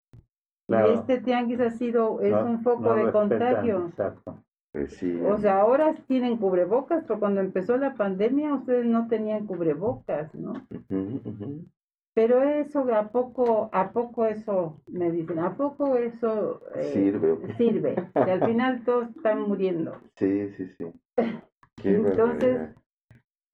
[0.68, 0.92] Claro.
[0.92, 3.86] Y este tianguis ha sido, es No- un foco no de respetan, contagio.
[3.88, 4.38] Exacto.
[4.72, 5.22] Pues sí.
[5.26, 10.54] O sea, ahora tienen cubrebocas, pero cuando empezó la pandemia ustedes no tenían cubrebocas, ¿no?
[10.90, 11.66] Ujú.
[12.16, 17.96] Pero eso, ¿a poco, a poco eso, me dicen, a poco eso eh, Sirve, sirve?
[18.14, 20.02] Que al final todos están muriendo.
[20.16, 20.86] Sí, sí, sí.
[21.76, 22.76] Qué Entonces, barbaridad.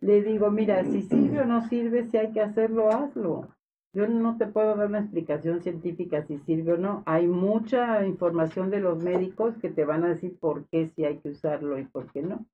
[0.01, 3.47] Le digo, mira, si sirve o no sirve, si hay que hacerlo, hazlo.
[3.93, 7.01] Yo no te puedo dar una explicación científica si sirve o no.
[7.07, 11.17] Hay mucha información de los médicos que te van a decir por qué sí hay
[11.17, 12.45] que usarlo y por qué no.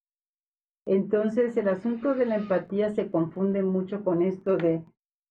[0.86, 4.82] Entonces, el asunto de la empatía se confunde mucho con esto de,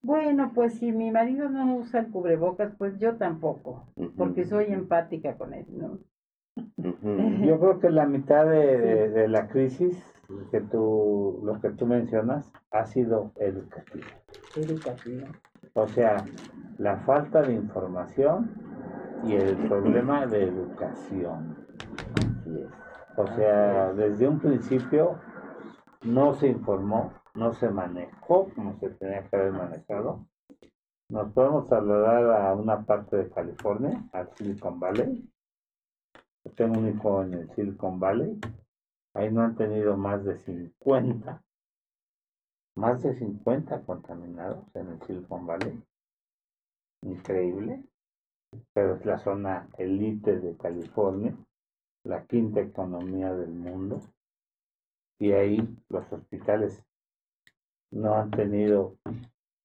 [0.06, 3.84] bueno, pues si mi marido no usa el cubrebocas, pues yo tampoco,
[4.16, 5.98] porque soy empática con él, ¿no?
[7.46, 10.02] Yo creo que la mitad de, de- de la crisis
[10.50, 14.06] que tú, lo que tú mencionas, ha sido educativa.
[14.54, 15.26] Educativa.
[15.74, 16.24] O sea,
[16.78, 18.50] la falta de información
[19.26, 21.56] y el problema de educación.
[22.14, 22.70] Así es.
[23.16, 25.16] O sea, desde un principio
[26.04, 30.26] no se informó, no se manejó como se tenía que haber manejado.
[31.08, 35.30] Nos podemos trasladar a una parte de California, al Silicon Valley.
[36.44, 38.40] Yo tengo un hijo en el Silicon Valley.
[39.14, 41.42] Ahí no han tenido más de 50,
[42.76, 45.82] más de 50 contaminados en el Silicon Valley.
[47.02, 47.84] Increíble.
[48.72, 51.36] Pero es la zona elite de California
[52.06, 54.00] la quinta economía del mundo
[55.18, 56.84] y ahí los hospitales
[57.96, 58.96] no han tenido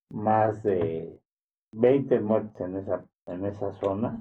[0.09, 1.19] más de
[1.73, 4.19] 20 muertes en esa en esa zona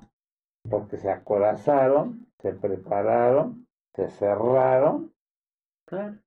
[0.68, 5.12] porque se acorazaron, se prepararon, se cerraron,
[5.86, 6.18] Claro.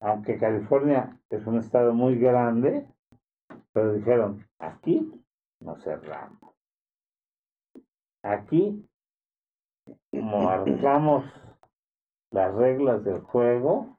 [0.00, 2.86] aunque California es un estado muy grande,
[3.72, 5.10] pero dijeron, aquí
[5.60, 6.54] nos cerramos.
[8.22, 8.88] Aquí
[10.12, 11.24] marcamos
[12.30, 13.98] las reglas del juego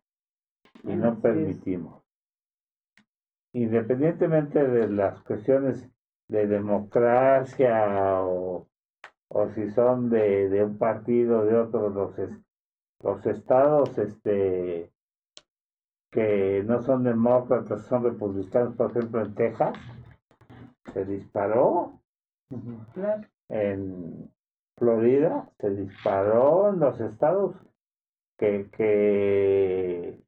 [0.84, 2.03] y no permitimos.
[3.54, 5.90] Independientemente de las cuestiones
[6.28, 8.68] de democracia o,
[9.30, 12.40] o si son de, de un partido de otro, los, es-
[13.02, 14.92] los estados este
[16.12, 19.78] que no son demócratas, son republicanos, por ejemplo en Texas,
[20.94, 22.00] se disparó.
[23.50, 24.32] En
[24.78, 27.56] Florida, se disparó en los estados
[28.38, 30.23] que, que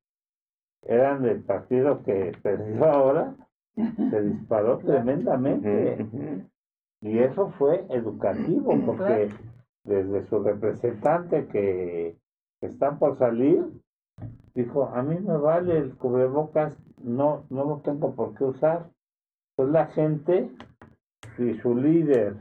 [0.86, 3.36] eran del partido que perdió ahora,
[3.76, 6.06] se disparó tremendamente.
[7.02, 9.30] Y eso fue educativo, porque
[9.84, 12.16] desde su representante que,
[12.62, 13.64] está por salir,
[14.56, 18.90] dijo, a mí me vale el cubrebocas, no, no lo tengo por qué usar.
[19.56, 20.50] Pues la gente,
[21.38, 22.38] si su líder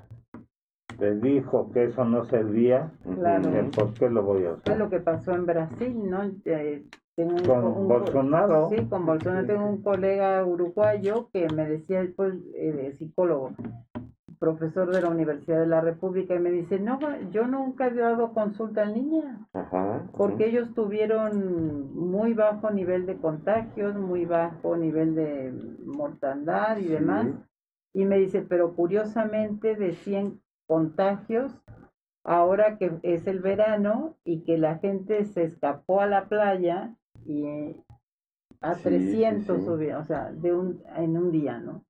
[0.98, 3.50] le dijo que eso no servía, Claro.
[3.76, 4.78] ¿por qué lo voy a usar?
[4.78, 6.22] lo que pasó en Brasil, ¿no?
[6.44, 6.84] Eh,
[7.16, 8.68] tengo Con un Bolsonaro.
[8.70, 9.46] Sí, con Bolsonaro.
[9.46, 13.52] Tengo un colega uruguayo que me decía, pues, eh, psicólogo,
[14.38, 16.98] profesor de la Universidad de la República, y me dice, no,
[17.30, 20.02] yo nunca he dado consulta en línea, Ajá.
[20.16, 25.52] porque ellos tuvieron muy bajo nivel de contagios, muy bajo nivel de
[25.86, 26.88] mortandad y Sí.
[26.88, 27.26] demás.
[27.94, 31.56] Y me dice, pero curiosamente de 100 contagios,
[32.24, 36.94] ahora que es el verano y que la gente se escapó a la playa
[37.26, 37.76] y
[38.60, 39.64] a Sí, sí, 300 sí.
[39.64, 41.84] subió, o sea, de un, en un día, ¿no?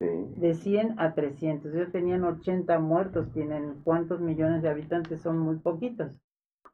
[0.00, 0.06] Sí.
[0.36, 1.72] De 100 a 300.
[1.74, 6.12] Ellos tenían 80 muertos, tienen cuántos millones de habitantes, son muy poquitos.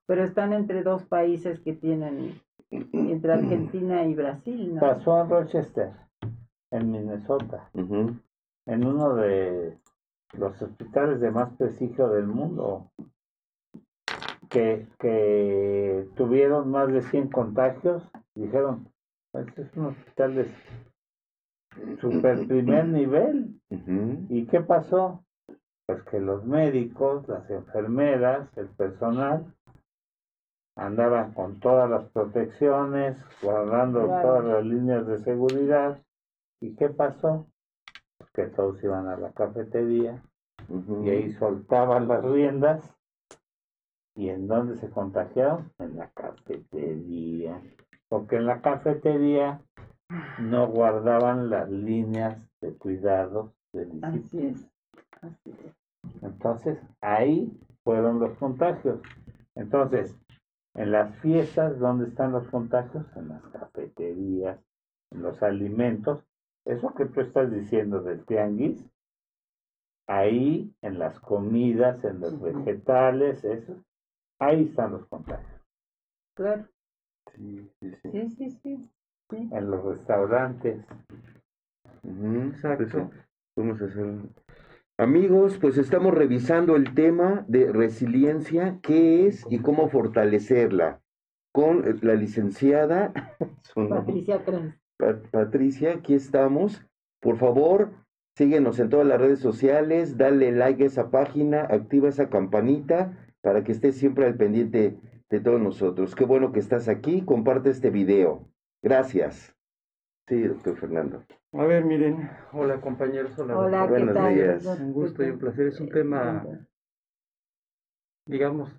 [0.07, 4.81] Pero están entre dos países que tienen, entre Argentina y Brasil, ¿no?
[4.81, 5.93] Pasó en Rochester,
[6.71, 7.71] en Minnesota.
[7.75, 9.79] En uno de
[10.33, 12.91] los hospitales de más prestigio del mundo,
[14.53, 18.87] que, que tuvieron más de 100 contagios, dijeron,
[19.33, 20.47] este es un hospital de
[22.01, 23.61] super primer nivel.
[24.29, 25.25] ¿Y qué pasó?
[25.87, 29.53] Pues que los médicos, las enfermeras, el personal,
[30.77, 34.29] andaban con todas las protecciones, guardando Claro.
[34.29, 36.03] todas las líneas de seguridad.
[36.61, 37.47] ¿Y qué pasó?
[38.19, 40.23] Pues que todos iban a la cafetería
[41.05, 42.95] y ahí soltaban las riendas.
[44.15, 45.73] ¿Y en dónde se contagiaron?
[45.79, 47.61] En la cafetería.
[48.09, 49.61] Porque en la cafetería
[50.39, 54.71] no guardaban las líneas de cuidado del Así es.
[55.23, 56.23] Así es.
[56.23, 59.01] entonces, ahí fueron los contagios.
[59.55, 60.17] Entonces,
[60.75, 63.05] en las fiestas, ¿dónde están los contagios?
[63.17, 64.59] En las cafeterías,
[65.11, 66.25] en los alimentos.
[66.65, 68.85] Eso que tú estás diciendo del tianguis,
[70.07, 73.75] ahí en las comidas, en los vegetales, eso,
[74.43, 75.63] ahí están los contagios.
[76.35, 76.67] Claro.
[77.35, 78.11] Sí, sí, sí.
[78.11, 78.91] Sí, sí, sí.
[79.31, 79.49] sí.
[79.53, 80.85] En los restaurantes.
[82.03, 82.43] Ujú.
[82.49, 82.85] Exacto.
[82.85, 83.21] Sí, sí.
[83.57, 84.07] Vamos a hacer...
[84.99, 91.01] Amigos, pues estamos revisando el tema de resiliencia, qué es y cómo fortalecerla,
[91.53, 93.13] con la licenciada
[93.75, 94.77] Patricia Krenz.
[95.31, 96.87] Patricia, aquí estamos.
[97.21, 97.91] Por favor,
[98.37, 103.63] síguenos en todas las redes sociales, dale like a esa página, activa esa campanita para
[103.63, 104.97] que estés siempre al pendiente
[105.29, 106.15] de todos nosotros.
[106.15, 108.49] Qué bueno que estás aquí, comparte este video.
[108.83, 109.55] Gracias.
[110.29, 111.23] Sí, doctor Fernando.
[111.53, 113.59] A ver, miren, hola compañeros, hola.
[113.59, 114.35] Hola, ¿qué Buenos tal?
[114.35, 114.65] días.
[114.81, 115.67] Un gusto y un placer.
[115.67, 116.47] Es un tema,
[118.27, 118.71] digamos,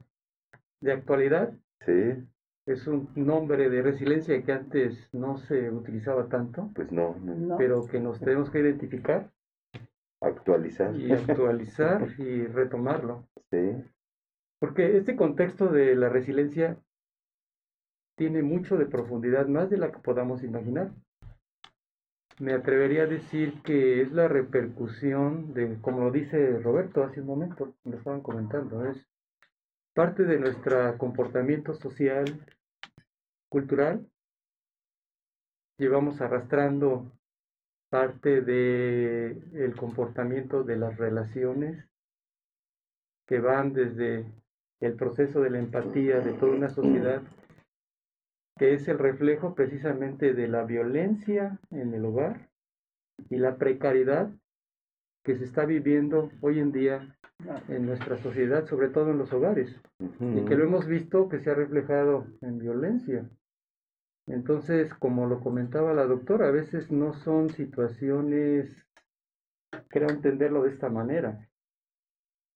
[0.81, 1.53] de actualidad.
[1.85, 2.25] Sí,
[2.65, 7.35] Es un nombre de resiliencia que antes no se utilizaba tanto, pues no, no.
[7.35, 7.57] No.
[7.57, 9.29] pero que nos tenemos que identificar
[10.21, 10.95] actualizar.
[10.95, 13.27] y actualizar y retomarlo.
[13.51, 13.83] Sí,
[14.63, 16.77] Porque este contexto de la resiliencia
[18.15, 20.89] tiene mucho de profundidad, más de la que podamos imaginar.
[22.39, 27.27] Me atrevería a decir que es la repercusión de, como lo dice Roberto hace un
[27.27, 29.05] momento, lo estaban comentando, es
[29.93, 32.23] parte de nuestro comportamiento social,
[33.49, 34.07] cultural.
[35.77, 37.11] Llevamos arrastrando
[37.89, 41.85] parte de el comportamiento de las relaciones
[43.27, 44.25] que van desde
[44.79, 47.21] el proceso de la empatía de toda una sociedad,
[48.57, 52.49] que es el reflejo precisamente de la violencia en el hogar
[53.29, 54.31] y la precariedad
[55.23, 57.17] que se está viviendo hoy en día
[57.67, 61.49] en nuestra sociedad, sobre todo en los hogares, y que lo hemos visto que se
[61.49, 63.29] ha reflejado en violencia.
[64.27, 68.85] Entonces, como lo comentaba la doctora, a veces no son situaciones,
[69.89, 71.49] creo entenderlo de esta manera,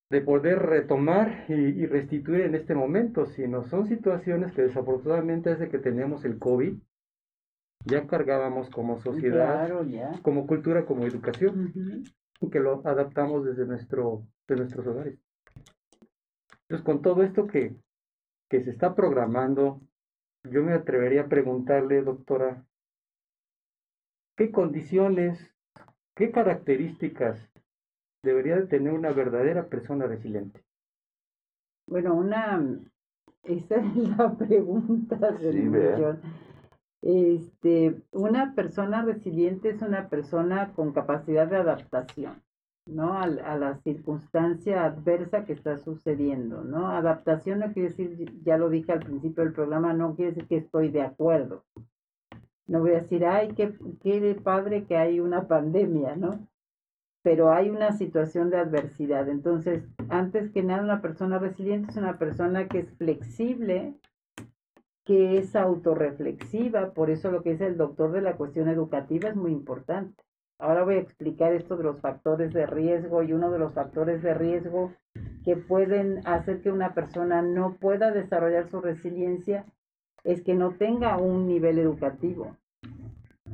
[0.10, 5.70] de poder retomar y, y restituir en este momento, sino son situaciones que desafortunadamente desde
[5.70, 6.78] que tenemos el COVID,
[7.86, 9.86] ya cargábamos como sociedad, Claro,
[10.22, 11.74] como cultura, como educación,
[12.39, 15.20] y que lo adaptamos desde nuestro, de nuestros hogares.
[16.63, 17.76] Entonces, con todo esto que,
[18.50, 19.82] que se está programando,
[20.43, 22.65] yo me atrevería a preguntarle, doctora,
[24.36, 25.54] ¿qué condiciones,
[26.15, 27.50] qué características
[28.23, 30.63] debería de tener una verdadera persona resiliente?
[31.88, 32.80] Bueno, una,
[33.43, 36.21] esa es la pregunta del Sí, millón.
[37.01, 42.43] Este, una persona resiliente es una persona con capacidad de adaptación,
[42.86, 43.13] ¿no?
[43.13, 46.89] A, a la circunstancia adversa que está sucediendo, ¿no?
[46.89, 50.58] Adaptación no quiere decir, ya lo dije al principio del programa, no quiere decir que
[50.58, 51.63] estoy de acuerdo.
[52.67, 56.47] No voy a decir, ay, qué, qué padre que hay una pandemia, ¿no?
[57.28, 59.28] Pero hay una situación de adversidad.
[59.28, 63.96] Entonces, antes que nada, una persona resiliente es una persona que es flexible,
[65.04, 69.36] que es autorreflexiva, por eso lo que dice el doctor de la cuestión educativa es
[69.36, 70.24] muy importante.
[70.58, 74.24] Ahora voy a explicar esto de los factores de riesgo y uno de los factores
[74.24, 74.94] de riesgo
[75.44, 79.66] que pueden hacer que una persona no pueda desarrollar su resiliencia
[80.24, 82.56] es que no tenga un nivel educativo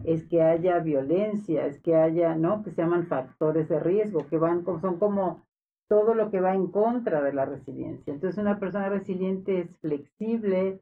[0.05, 2.63] es que haya violencia, es que haya, ¿no?
[2.63, 5.45] Que se llaman factores de riesgo, que van, son como
[5.87, 8.13] todo lo que va en contra de la resiliencia.
[8.13, 10.81] Entonces, una persona resiliente es flexible,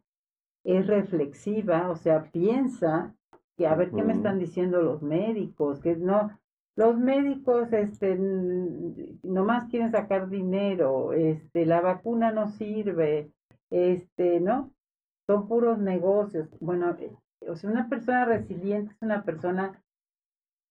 [0.63, 3.13] es reflexiva, o sea, piensa
[3.57, 6.31] que a ver qué me están diciendo los médicos, que no,
[6.75, 13.31] los médicos, este, nomás quieren sacar dinero, este, la vacuna no sirve,
[13.69, 14.71] este, ¿no?
[15.27, 16.47] Son puros negocios.
[16.59, 16.95] Bueno,
[17.47, 19.81] o sea, una persona resiliente es una persona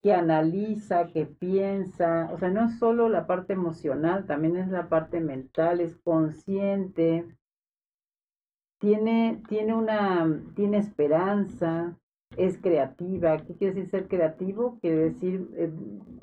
[0.03, 4.89] que analiza, que piensa, o sea, no es solo la parte emocional, también es la
[4.89, 7.27] parte mental, es consciente,
[8.79, 11.99] tiene, tiene una, tiene esperanza,
[12.37, 13.39] es creativa.
[13.39, 14.79] ¿Qué quiere decir ser creativo?
[14.81, 15.71] Quiere decir eh,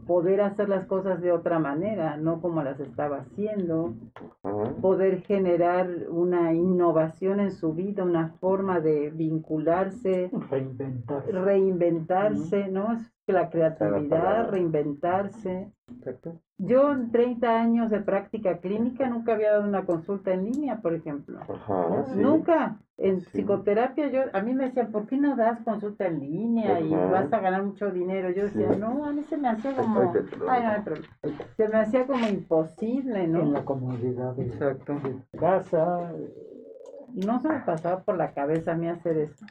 [0.05, 3.93] poder hacer las cosas de otra manera, no como las estaba haciendo
[4.81, 11.25] poder generar una innovación en su vida, una forma de vincularse, Reinventar.
[11.27, 12.93] reinventarse, ¿no?
[12.93, 15.71] Es la creatividad, reinventarse.
[15.91, 16.39] Exacto.
[16.57, 20.93] Yo en 30 años de práctica clínica nunca había dado una consulta en línea, por
[20.93, 21.39] ejemplo.
[21.41, 22.19] Ajá, sí.
[22.19, 22.77] Nunca.
[22.97, 23.27] En Sí.
[23.31, 27.31] psicoterapia yo a mí me decían, ¿por qué no das consulta en línea y vas
[27.31, 28.31] a ganar mucho dinero?
[28.31, 28.79] Yo decía, Sí.
[28.79, 29.99] no, a mí se me hacía como
[30.49, 31.07] Ay, no hay problema.
[31.57, 33.41] Se me hacía como imposible, ¿no?
[33.41, 34.95] En la comodidad de Exacto.
[35.03, 36.11] de casa.
[37.13, 39.45] Y no se me pasaba por la cabeza a mí hacer eso.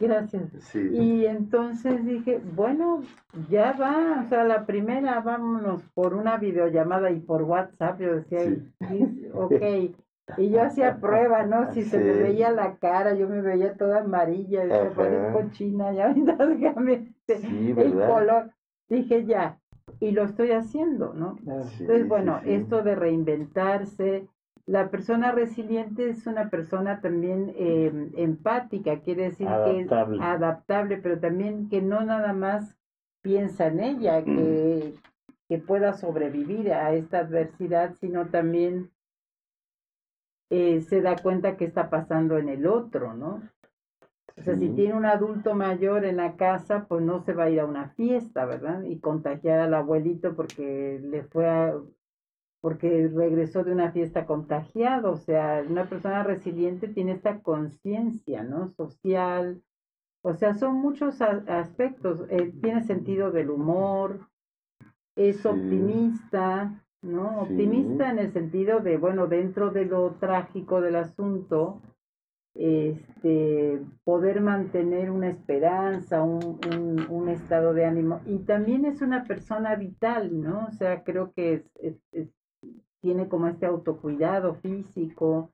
[0.00, 0.50] Gracias.
[0.58, 0.88] Sí.
[0.92, 3.02] Y entonces dije, bueno,
[3.48, 8.00] ya va, o sea, la primera, vámonos por una videollamada y por WhatsApp.
[8.00, 8.40] Yo decía,
[8.88, 9.28] Sí.
[9.32, 9.62] ok.
[10.38, 11.70] Y yo hacía prueba, ¿no?
[11.72, 14.90] Si se me veía la cara, yo me veía toda amarilla, Ajá.
[14.96, 16.10] parezco china, ya
[17.28, 18.50] el color.
[18.88, 19.58] Dije, ya,
[20.00, 21.36] y lo estoy haciendo, ¿no?
[21.36, 24.26] Sí, Entonces, bueno, esto de reinventarse,
[24.66, 30.18] la persona resiliente es una persona también eh, empática, quiere decir Adaptable.
[30.18, 32.76] que es adaptable, pero también que no nada más
[33.20, 34.94] piensa en ella, que,
[35.48, 38.90] que pueda sobrevivir a esta adversidad, sino también
[40.50, 43.42] eh, se da cuenta que está pasando en el otro, ¿no?
[44.36, 47.50] O sea, si tiene un adulto mayor en la casa, pues no se va a
[47.50, 48.82] ir a una fiesta, ¿verdad?
[48.82, 51.74] Y contagiar al abuelito porque le fue a,
[52.64, 55.12] porque regresó de una fiesta contagiado.
[55.12, 58.70] O sea, una persona resiliente tiene esta conciencia, ¿no?
[58.70, 59.60] Social.
[60.22, 62.20] O sea, son muchos aspectos.
[62.30, 64.30] Eh, tiene sentido del humor,
[65.14, 65.48] es Sí.
[65.48, 67.44] optimista, ¿no?
[67.44, 67.52] Sí.
[67.52, 71.82] Optimista en el sentido de, bueno, dentro de lo trágico del asunto,
[72.54, 78.20] este, poder mantener una esperanza, un, un, un estado de ánimo.
[78.24, 80.66] Y también es una persona vital, ¿no?
[80.68, 82.33] O sea, creo que es, es- es-
[83.04, 85.52] tiene como este autocuidado físico.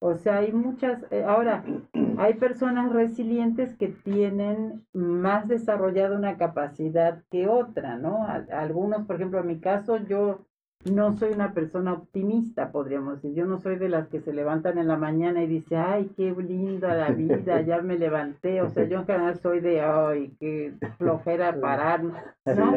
[0.00, 1.64] O sea, hay muchas, eh, ahora,
[2.18, 8.26] hay personas resilientes que tienen más desarrollada una capacidad que otra, ¿no?
[8.28, 10.46] Al- Algunos, por ejemplo, en mi caso, yo
[10.84, 13.34] no soy una persona optimista, podríamos decir.
[13.34, 16.32] Yo no soy de las que se levantan en la mañana y dice, ay, qué
[16.32, 18.60] linda la vida, ya me levanté.
[18.60, 22.74] O sea, yo en general soy de, ay, qué flojera parar, ¿no?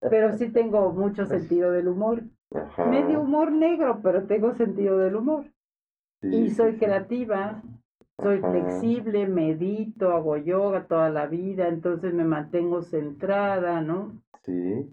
[0.00, 2.22] Pero sí tengo mucho sentido del humor.
[2.54, 2.86] Ajá.
[2.86, 5.44] Medio humor negro, pero tengo sentido del humor.
[6.22, 7.62] Sí, Y soy creativa,
[8.22, 8.50] soy Ajá.
[8.50, 14.12] flexible, medito, hago yoga toda la vida, entonces me mantengo centrada, ¿no?
[14.44, 14.88] Sí,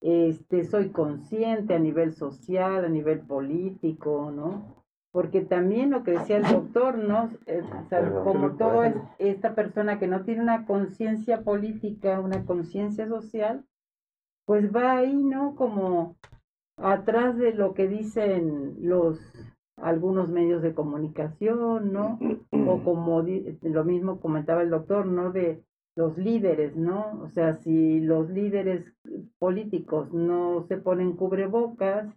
[0.00, 4.84] este, soy consciente a nivel social, a nivel político, ¿no?
[5.12, 7.30] Porque también lo que decía el doctor, ¿no?
[7.46, 12.20] Eh, o sea, Perdón, como todo es esta persona que no tiene una conciencia política,
[12.20, 13.64] una conciencia social,
[14.46, 15.54] pues va ahí, ¿no?
[15.56, 16.16] Como
[16.76, 19.20] atrás de lo que dicen los
[19.76, 22.18] algunos medios de comunicación, ¿no?
[22.66, 23.22] O como
[23.62, 25.32] lo mismo comentaba el doctor, ¿no?
[25.32, 25.62] De
[26.00, 27.20] los líderes, ¿no?
[27.22, 28.86] O sea, si los líderes
[29.38, 32.08] políticos no se ponen cubrebocas,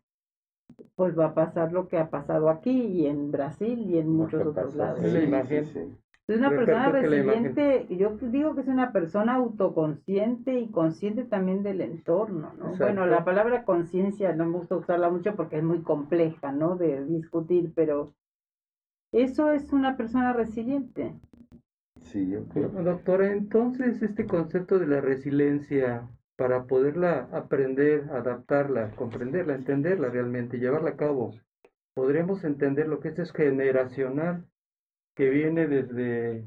[0.96, 4.46] pues va a pasar lo que ha pasado aquí y en Brasil y en muchos
[4.46, 5.00] otros lados.
[5.02, 5.66] sí.
[5.74, 5.80] Sí.
[6.26, 11.82] Es una persona resiliente, yo digo que es una persona autoconsciente y consciente también del
[11.82, 12.70] entorno, ¿no?
[12.70, 12.86] Exacto.
[12.86, 16.78] Bueno, la palabra conciencia no me gusta usarla mucho porque es muy compleja, ¿no?
[16.78, 18.14] De discutir, pero
[19.12, 21.14] eso es una persona resiliente.
[22.02, 22.54] Sí, ok.
[22.84, 30.92] Doctora, entonces este concepto de la resiliencia, para poderla aprender, adaptarla, comprenderla, entenderla realmente, llevarla
[30.92, 31.34] a cabo,
[31.94, 34.46] podremos entender lo que es generacional,
[35.16, 36.46] que viene desde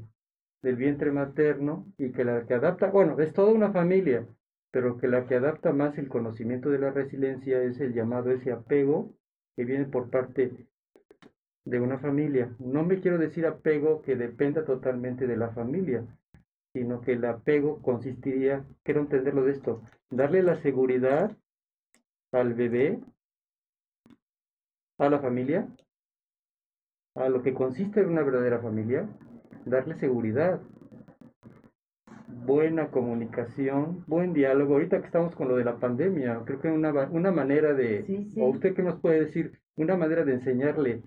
[0.61, 4.25] del vientre materno y que la que adapta, bueno, es toda una familia,
[4.71, 8.51] pero que la que adapta más el conocimiento de la resiliencia es el llamado ese
[8.51, 9.13] apego
[9.55, 10.67] que viene por parte
[11.69, 12.55] de una familia.
[12.59, 16.05] No me quiero decir apego que dependa totalmente de la familia,
[16.73, 21.35] sino que el apego consistiría, quiero entenderlo de esto, darle la seguridad
[22.31, 22.99] al bebé,
[24.97, 25.67] a la familia,
[27.15, 29.09] a lo que consiste en una verdadera familia,
[29.65, 30.61] darle seguridad,
[32.45, 34.75] buena comunicación, buen diálogo.
[34.75, 38.29] Ahorita que estamos con lo de la pandemia, creo que una, una manera de, Sí,
[38.33, 38.41] sí.
[38.41, 41.03] o usted qué nos puede decir, una manera de enseñarle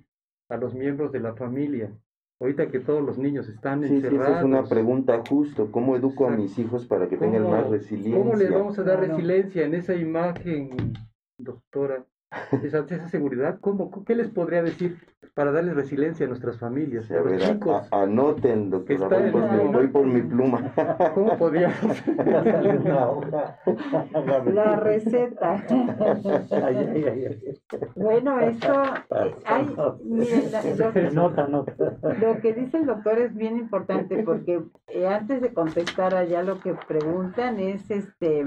[0.51, 1.91] a los miembros de la familia,
[2.41, 4.29] ahorita que todos los niños están Sí, sí, encerrados.
[4.29, 5.71] esa es una pregunta justo.
[5.71, 8.19] ¿Cómo educo a mis hijos para que tengan ¿Cómo- más resiliencia?
[8.19, 10.71] ¿Cómo les vamos a dar resiliencia en esa imagen,
[11.39, 12.05] doctora?
[12.63, 14.99] Esa, esa seguridad, ¿cómo, ¿qué les podría decir
[15.35, 17.89] para darles resiliencia a nuestras familias, Sí, a a los ver, a- chicos?
[17.93, 19.05] a- anoten, doctora.
[19.05, 20.73] está Voy por, mi, voy por mi pluma.
[21.15, 22.03] ¿Cómo podríamos?
[24.47, 25.65] La receta.
[27.97, 28.83] Bueno, esto,
[29.15, 29.67] eh, hay,
[30.05, 31.73] miren, lo, Nota, nota.
[32.21, 36.61] lo que dice el doctor es bien importante porque eh, antes de contestar allá lo
[36.61, 38.47] que preguntan es, este,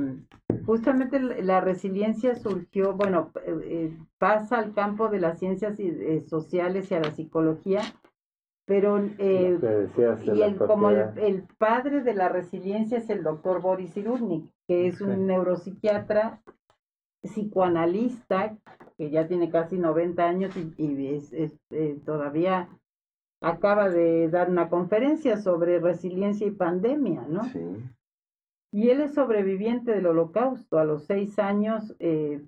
[0.66, 5.88] justamente la la resiliencia surgió, bueno, eh, eh, pasa al campo de las ciencias y-
[5.90, 7.82] eh, sociales y a la psicología,
[8.66, 9.58] pero eh,
[10.36, 15.02] y el, como el, padre de la resiliencia es el doctor Boris Cyrulnik, que es
[15.02, 16.42] un neuropsiquiatra
[17.24, 18.58] psicoanalista
[18.98, 22.70] que ya tiene casi 90 años y, y es, es, eh, todavía
[23.42, 27.44] acaba de dar una conferencia sobre resiliencia y pandemia, ¿no?
[27.46, 27.60] Sí.
[28.74, 30.80] Y él es sobreviviente del holocausto.
[30.80, 32.42] A los seis años eh,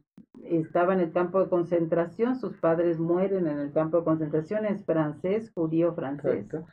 [0.44, 4.84] estaba en el campo de concentración, sus padres mueren en el campo de concentración, es
[4.86, 6.46] francés, judío francés.
[6.46, 6.66] Exacto.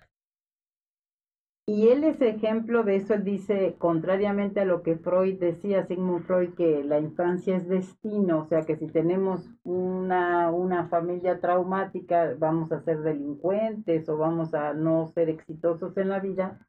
[1.66, 6.24] y él es ejemplo de eso, él dice, contrariamente a lo que Freud decía, Sigmund
[6.24, 12.34] Freud, que la infancia es destino, o sea que si tenemos una, una familia traumática,
[12.38, 16.66] vamos a ser delincuentes o vamos a no ser exitosos en la vida.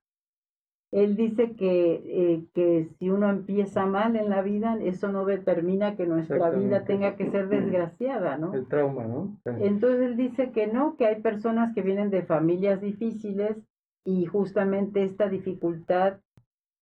[0.94, 5.96] Él dice que, eh, que si uno empieza mal en la vida, eso no determina
[5.96, 8.54] que nuestra vida tenga que ser desgraciada, ¿no?
[8.54, 9.36] El trauma, ¿no?
[9.44, 13.58] Entonces él dice que no, que hay personas que vienen de familias difíciles
[14.06, 16.20] y justamente esta dificultad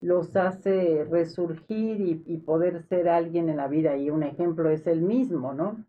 [0.02, 5.02] los hace resurgir y, poder ser alguien en la vida y un ejemplo es el
[5.02, 5.86] mismo, ¿no?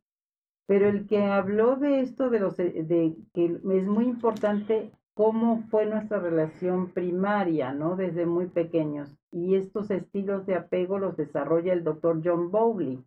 [0.66, 5.86] Pero el que habló de esto de los de que es muy importante cómo fue
[5.86, 7.96] nuestra relación primaria, ¿no?
[7.96, 9.14] Desde muy pequeños.
[9.30, 13.04] Y estos estilos de apego los desarrolla el doctor John Bowley.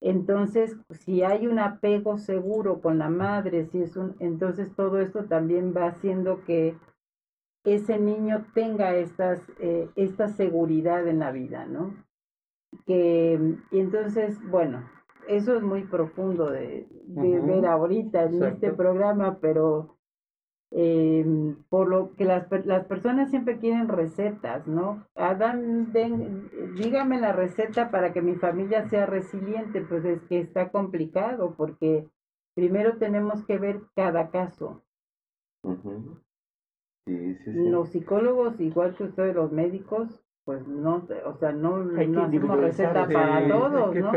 [0.00, 5.24] Entonces, si hay un apego seguro con la madre, si es un, entonces todo esto
[5.24, 6.76] también va haciendo que
[7.64, 11.94] ese niño tenga estas, eh, esta seguridad en la vida, ¿no?
[12.86, 14.86] Que, y entonces, bueno,
[15.26, 19.96] eso es muy profundo de, ver ahorita en este programa, pero
[20.76, 25.06] eh, por lo que las, las personas siempre quieren recetas, ¿no?
[25.14, 25.92] Adán,
[26.76, 32.08] dígame la receta para que mi familia sea resiliente, pues es que está complicado porque
[32.56, 34.82] primero tenemos que ver cada caso.
[37.06, 43.06] Los psicólogos, igual que ustedes los médicos, pues no, o sea, no, no hacemos receta
[43.06, 44.12] para todos, ¿no?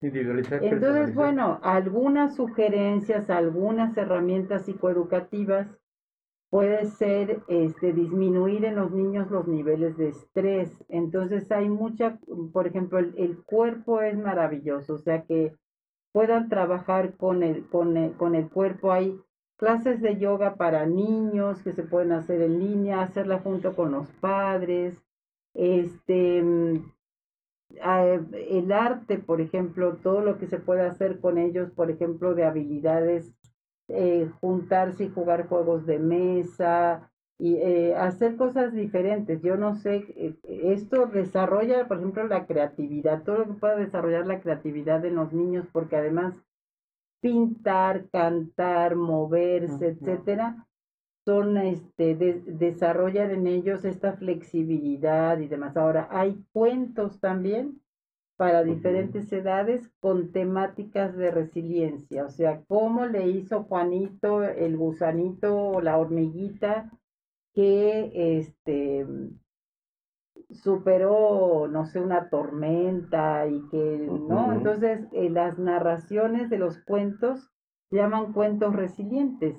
[0.00, 5.68] Entonces, bueno, algunas sugerencias, algunas herramientas psicoeducativas
[6.52, 10.84] puede ser este disminuir en los niños los niveles de estrés.
[10.90, 12.18] Entonces hay mucha,
[12.52, 15.56] por ejemplo, el, cuerpo es maravilloso, o sea que
[16.12, 18.92] puedan trabajar con el, con el, con el cuerpo.
[18.92, 19.18] Hay
[19.56, 24.10] clases de yoga para niños que se pueden hacer en línea, hacerla junto con los
[24.20, 25.02] padres,
[25.54, 26.92] este, mm,
[28.50, 32.44] el arte, por ejemplo, todo lo que se puede hacer con ellos, por ejemplo, de
[32.44, 33.32] habilidades,
[33.92, 39.42] eh, juntarse y jugar juegos de mesa y eh, hacer cosas diferentes.
[39.42, 44.26] Yo no sé, eh, esto desarrolla, por ejemplo, la creatividad, todo lo que pueda desarrollar
[44.26, 46.34] la creatividad en los niños, porque además
[47.20, 50.66] pintar, cantar, moverse, etcétera,
[51.26, 55.76] son este desarrollan en ellos esta flexibilidad y demás.
[55.76, 57.81] Ahora hay cuentos también
[58.36, 65.54] para diferentes edades con temáticas de resiliencia, o sea, cómo le hizo Juanito el gusanito
[65.54, 66.90] o la hormiguita
[67.54, 69.06] que este
[70.50, 74.52] superó, no sé, una tormenta y que, ¿no?
[74.52, 77.50] Entonces, eh, las narraciones de los cuentos
[77.90, 79.56] se llaman cuentos resilientes.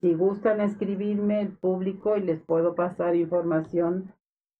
[0.00, 4.12] Si gustan escribirme el público y les puedo pasar información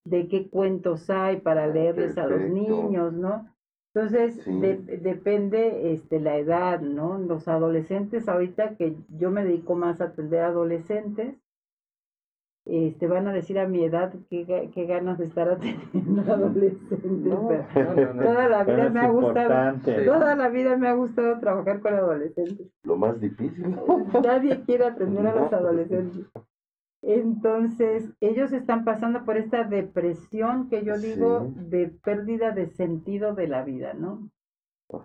[0.04, 3.48] de qué cuentos hay para leerles a los niños, ¿no?
[3.94, 7.18] Entonces, depende este, la edad, ¿no?
[7.18, 11.36] Los adolescentes, ahorita que yo me dedico más a atender a adolescentes,
[12.64, 17.66] este, van a decir a mi edad qué, qué ganas de estar atendiendo adolescentes.
[17.74, 22.68] toda la vida me ha gustado, toda la vida me ha gustado trabajar con adolescentes.
[22.84, 23.76] Lo más difícil.
[24.24, 26.26] Nadie quiere atender a los adolescentes.
[27.02, 33.48] Entonces, ellos están pasando por esta depresión que yo digo de pérdida de sentido de
[33.48, 34.30] la vida, ¿no?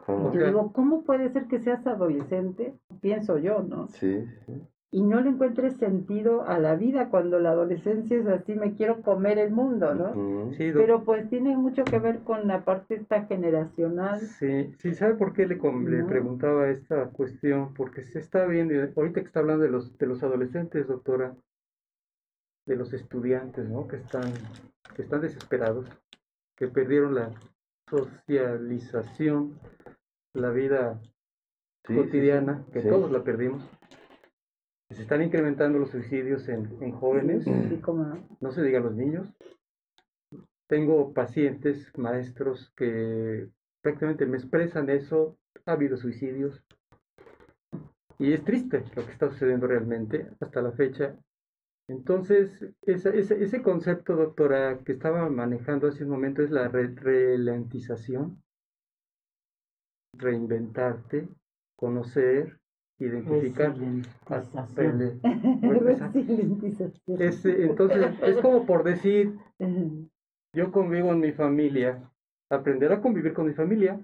[0.07, 2.75] Yo digo, ¿cómo puede ser que seas adolescente?
[3.01, 3.87] Pienso yo, ¿no?
[3.87, 4.25] Sí
[4.89, 9.01] y no le encuentres sentido a la vida cuando la adolescencia es así, me quiero
[9.01, 10.51] comer el mundo, ¿no?
[10.53, 14.21] Sí, Pero pues tiene mucho que ver con la parte esta generacional.
[14.21, 17.73] Sí, sí, ¿sabe por qué le, le preguntaba esta cuestión?
[17.73, 21.35] Porque se está viendo, ahorita que está hablando de los, de los adolescentes, doctora,
[22.67, 23.87] de los estudiantes, ¿no?
[23.87, 24.31] Que están,
[24.95, 25.87] que están desesperados,
[26.55, 27.31] que perdieron la
[27.89, 29.59] socialización,
[30.33, 31.01] la vida
[31.83, 33.63] cotidiana, que todos la perdimos
[34.89, 37.45] se están incrementando los suicidios en, jóvenes,
[38.39, 39.33] no se diga los niños.
[40.67, 43.49] Tengo pacientes, maestros que
[43.81, 46.63] prácticamente me expresan eso, ha habido suicidios.
[48.17, 51.15] Y es triste lo que está sucediendo realmente hasta la fecha.
[51.89, 58.43] Entonces, ese, ese, concepto, doctora, que estaba manejando hace un momento es la ralentización,
[60.13, 61.29] reinventarte,
[61.77, 62.59] conocer,
[62.99, 63.73] identificar.
[67.19, 69.37] Es, entonces es como por decir
[70.53, 72.11] yo convivo en mi familia
[72.49, 73.99] aprender a convivir con mi familia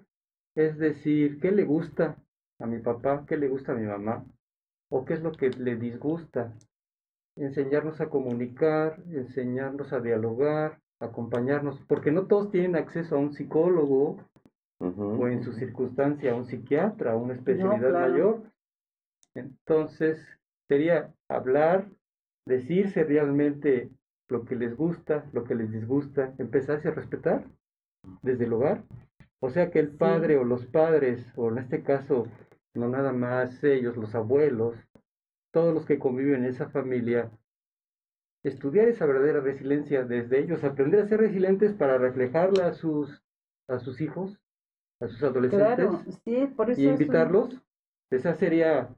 [0.56, 2.18] es decir qué le gusta
[2.60, 4.26] a mi papá qué le gusta a mi mamá
[4.90, 6.54] o qué es lo que le disgusta
[7.36, 14.18] enseñarnos a comunicar, enseñarnos a dialogar, acompañarnos, porque no todos tienen acceso a un psicólogo
[14.80, 18.44] o en su circunstancia a un psiquiatra, a una especialidad mayor.
[19.34, 20.26] Entonces,
[20.68, 21.88] sería hablar,
[22.46, 23.90] decirse realmente
[24.30, 27.46] lo que les gusta, lo que les disgusta, empezarse a respetar
[28.22, 28.84] desde el hogar.
[29.40, 32.28] O sea que el padre o los padres, o en este caso,
[32.74, 34.76] no nada más ellos, los abuelos,
[35.54, 37.32] todos los que conviven en esa familia,
[38.44, 43.24] estudiar esa verdadera resiliencia desde ellos, aprender a ser resilientes para reflejarla a sus,
[43.68, 44.42] a sus hijos,
[45.00, 46.20] a sus adolescentes
[46.76, 47.62] y invitarlos.
[48.10, 48.90] Esa sería,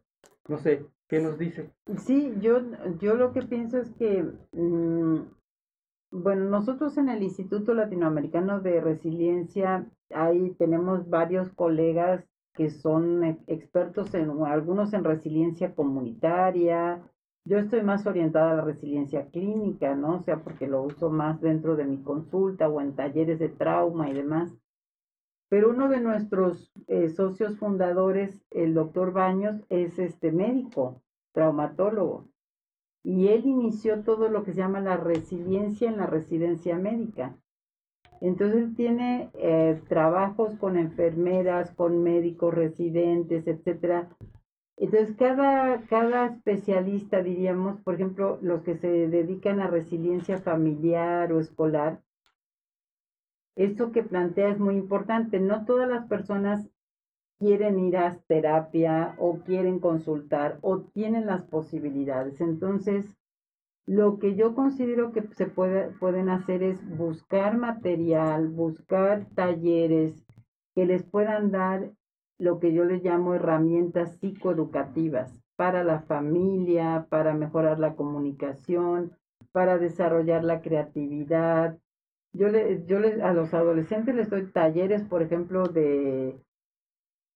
[0.47, 1.69] no sé, ¿qué nos dice?
[1.97, 2.61] Sí, yo,
[2.99, 5.19] yo lo que pienso es que, mm,
[6.11, 12.23] bueno, nosotros en el Instituto Latinoamericano de Resiliencia, ahí tenemos varios colegas
[12.55, 17.01] que son expertos en algunos en resiliencia comunitaria.
[17.43, 20.15] Yo estoy más orientada a la resiliencia clínica, ¿no?
[20.15, 24.09] O sea, porque lo uso más dentro de mi consulta o en talleres de trauma
[24.09, 24.51] y demás.
[25.49, 31.01] Pero uno de nuestros eh, socios fundadores, el doctor Baños, es este médico,
[31.33, 32.27] traumatólogo.
[33.03, 37.37] Y él inició todo lo que se llama la resiliencia en la residencia médica.
[38.21, 44.09] Entonces tiene eh, trabajos con enfermeras, con médicos residentes, etcétera.
[44.77, 51.39] Entonces cada, cada especialista, diríamos, por ejemplo, los que se dedican a resiliencia familiar o
[51.39, 52.01] escolar,
[53.55, 55.39] esto que plantea es muy importante.
[55.39, 56.67] No todas las personas
[57.39, 62.41] quieren ir a terapia o quieren consultar o tienen las posibilidades.
[62.41, 63.05] Entonces,
[63.87, 70.25] lo que yo considero que se puede, pueden hacer es buscar material, buscar talleres
[70.73, 71.91] que les puedan dar
[72.37, 79.15] lo que yo les llamo herramientas psicoeducativas para la familia, para mejorar la comunicación,
[79.51, 81.77] para desarrollar la creatividad.
[82.33, 86.37] Yo, le, yo les, a los adolescentes les doy talleres, por ejemplo, de,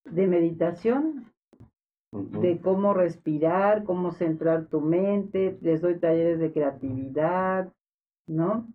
[0.03, 1.31] de meditación,
[2.11, 7.71] de cómo respirar, cómo centrar tu mente, les doy talleres de creatividad,
[8.27, 8.67] ¿no?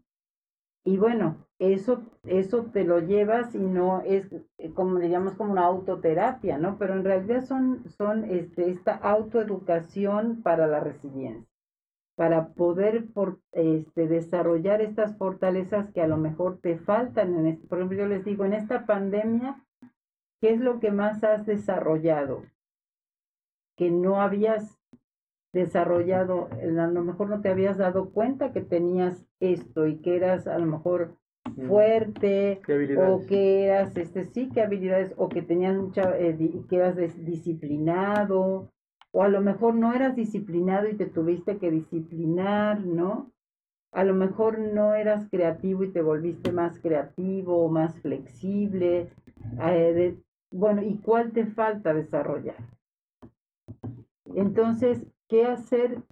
[0.85, 5.64] Y bueno, eso, eso te lo llevas y no es eh, como digamos como una
[5.64, 6.76] autoterapia, ¿no?
[6.78, 11.49] Pero en realidad son, son este, esta autoeducación para la resiliencia,
[12.16, 13.07] para poder
[13.53, 17.61] este, desarrollar estas fortalezas que a lo mejor te faltan.
[17.68, 19.64] Por ejemplo, yo les digo, en esta pandemia,
[20.41, 22.43] ¿qué es lo que más has desarrollado?
[23.77, 24.79] Que no habías
[25.53, 30.47] desarrollado, a lo mejor no te habías dado cuenta que tenías esto y que eras
[30.47, 31.16] a lo mejor
[31.68, 32.61] fuerte
[32.97, 36.37] o que eras este sí que habilidades o que tenías mucha eh,
[36.68, 38.72] que eras disciplinado
[39.12, 43.31] o a lo mejor no eras disciplinado y te tuviste que disciplinar, ¿no?
[43.93, 49.12] A lo mejor no eras creativo y te volviste más creativo, más flexible.
[49.62, 50.16] Eh,
[50.51, 52.57] bueno, ¿y cuál te falta desarrollar?
[54.35, 56.03] Entonces, ¿qué hacer?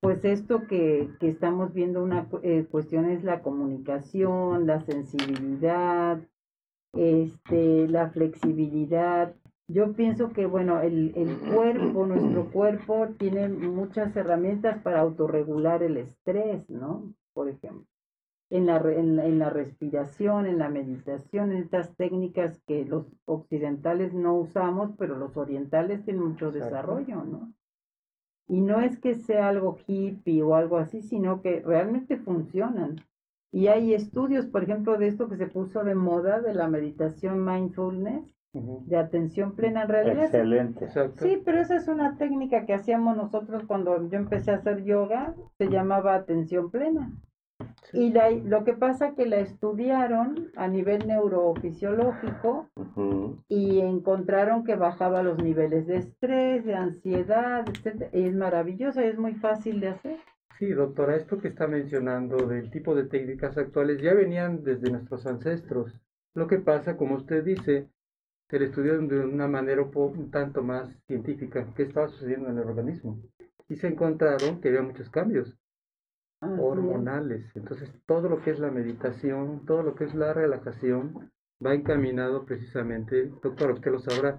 [0.00, 6.18] Pues esto que, que estamos viendo, una eh, cuestión es la comunicación, la sensibilidad,
[6.94, 9.34] este, la flexibilidad.
[9.68, 15.98] Yo pienso que, bueno, el, el cuerpo, nuestro cuerpo tiene muchas herramientas para autorregular el
[15.98, 17.12] estrés, ¿no?
[17.34, 17.89] Por ejemplo
[18.50, 24.34] en la, en, la respiración, en la meditación, en estas técnicas que los occidentales no
[24.34, 27.52] usamos, pero los orientales tienen mucho desarrollo, ¿no?
[28.48, 32.96] Y no es que sea algo hippie o algo así, sino que realmente funcionan.
[33.52, 37.44] Y hay estudios, por ejemplo, de esto que se puso de moda, de la meditación
[37.44, 40.24] mindfulness, de atención plena en realidad.
[40.24, 40.88] Excelente.
[41.18, 45.36] Sí, pero esa es una técnica que hacíamos nosotros cuando yo empecé a hacer yoga,
[45.56, 47.12] se llamaba atención plena.
[47.92, 52.68] Y la, lo que pasa que la estudiaron a nivel neurofisiológico
[53.48, 58.08] y encontraron que bajaba los niveles de estrés, de ansiedad, etc.
[58.12, 60.18] es maravillosa, es muy fácil de hacer.
[60.58, 65.26] Sí, doctora, esto que está mencionando del tipo de técnicas actuales ya venían desde nuestros
[65.26, 65.92] ancestros.
[66.34, 67.88] Lo que pasa, como usted dice,
[68.48, 72.68] se le estudió de una manera un tanto más científica qué estaba sucediendo en el
[72.68, 73.20] organismo.
[73.68, 75.56] Y se encontraron que había muchos cambios
[76.40, 77.44] hormonales.
[77.54, 81.30] Entonces, todo lo que es la meditación, todo lo que es la relajación,
[81.64, 84.38] va encaminado precisamente, doctor, usted lo sabrá,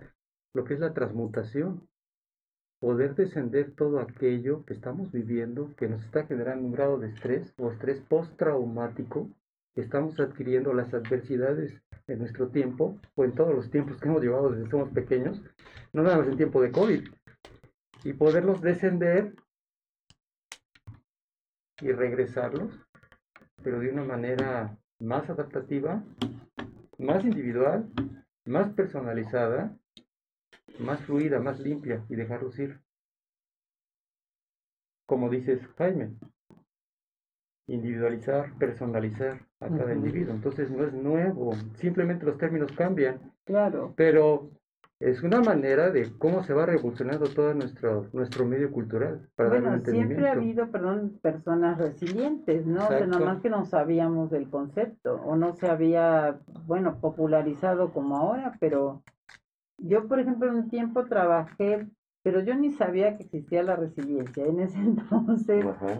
[0.53, 1.87] lo que es la transmutación.
[2.79, 7.53] Poder descender todo aquello que estamos viviendo, que nos está generando un grado de estrés
[7.59, 9.29] o estrés postraumático,
[9.75, 14.23] que estamos adquiriendo las adversidades en nuestro tiempo o en todos los tiempos que hemos
[14.23, 15.41] llevado desde que somos pequeños,
[15.93, 17.07] no nada más en tiempo de COVID,
[18.03, 19.35] y poderlos descender
[21.81, 22.79] y regresarlos,
[23.63, 26.03] pero de una manera más adaptativa,
[26.97, 27.89] más individual,
[28.45, 29.75] más personalizada,
[30.79, 32.79] más fluida, más limpia y dejarlos ir.
[35.05, 36.15] Como dices, Jaime,
[37.67, 40.33] individualizar, personalizar a cada individuo.
[40.33, 43.93] Entonces no es nuevo, simplemente los términos cambian, Claro.
[43.95, 44.51] pero
[45.01, 49.81] es una manera de cómo se va revolucionando todo nuestro, nuestro medio cultural para Bueno,
[49.83, 52.85] siempre ha habido, perdón, personas resilientes, ¿no?
[52.85, 58.15] O sea, nomás que no sabíamos del concepto o no se había, bueno, popularizado como
[58.17, 59.01] ahora, pero
[59.79, 61.87] yo, por ejemplo, un tiempo trabajé,
[62.21, 64.45] pero yo ni sabía que existía la resiliencia.
[64.45, 65.99] En ese entonces Ajá.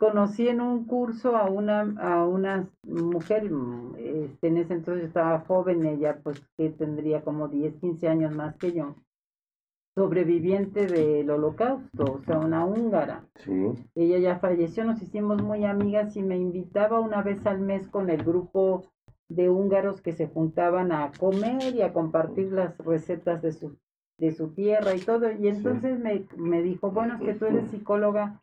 [0.00, 5.40] Conocí en un curso a una, a una mujer, mm, este, en ese entonces estaba
[5.40, 8.96] joven, ella pues que tendría como 10, 15 años más que yo,
[9.94, 13.26] sobreviviente del holocausto, o sea, una húngara.
[13.44, 13.72] Sí.
[13.94, 18.08] Ella ya falleció, nos hicimos muy amigas y me invitaba una vez al mes con
[18.08, 18.84] el grupo
[19.28, 23.76] de húngaros que se juntaban a comer y a compartir las recetas de su,
[24.16, 25.30] de su tierra y todo.
[25.30, 28.40] Y entonces me, me dijo, bueno, es que tú eres psicóloga,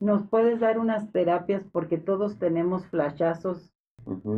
[0.00, 3.70] nos puedes dar unas terapias porque todos tenemos flashazos.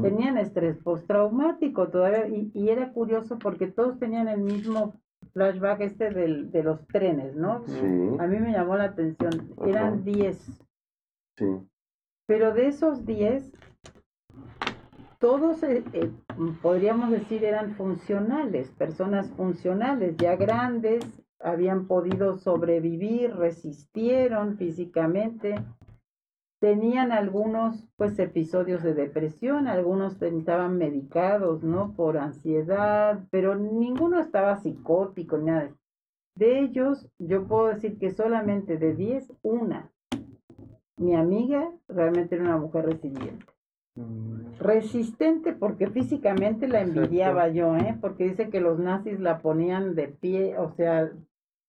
[0.02, 4.94] Tenían estrés postraumático todavía y, y era curioso porque todos tenían el mismo
[5.32, 7.64] flashback este del, de los trenes, ¿no?
[7.66, 7.80] Sí.
[8.20, 9.32] A mí me llamó la atención,
[9.66, 10.62] eran 10,
[11.36, 11.46] Sí.
[12.26, 13.50] pero de esos 10,
[15.18, 16.10] todos, eh, eh,
[16.62, 21.04] podríamos decir, eran funcionales, personas funcionales, ya grandes,
[21.40, 25.54] habían podido sobrevivir, resistieron físicamente,
[26.60, 31.92] tenían algunos pues episodios de depresión, algunos estaban medicados, ¿no?
[31.94, 35.70] Por ansiedad, pero ninguno estaba psicótico, nada.
[36.36, 39.90] De ellos, yo puedo decir que solamente de 10, una.
[40.98, 43.55] Mi amiga realmente era una mujer resiliente.
[44.58, 47.00] Resistente porque físicamente la Exacto.
[47.02, 47.96] envidiaba yo, ¿eh?
[48.00, 51.10] Porque dice que los nazis la ponían de pie, o sea,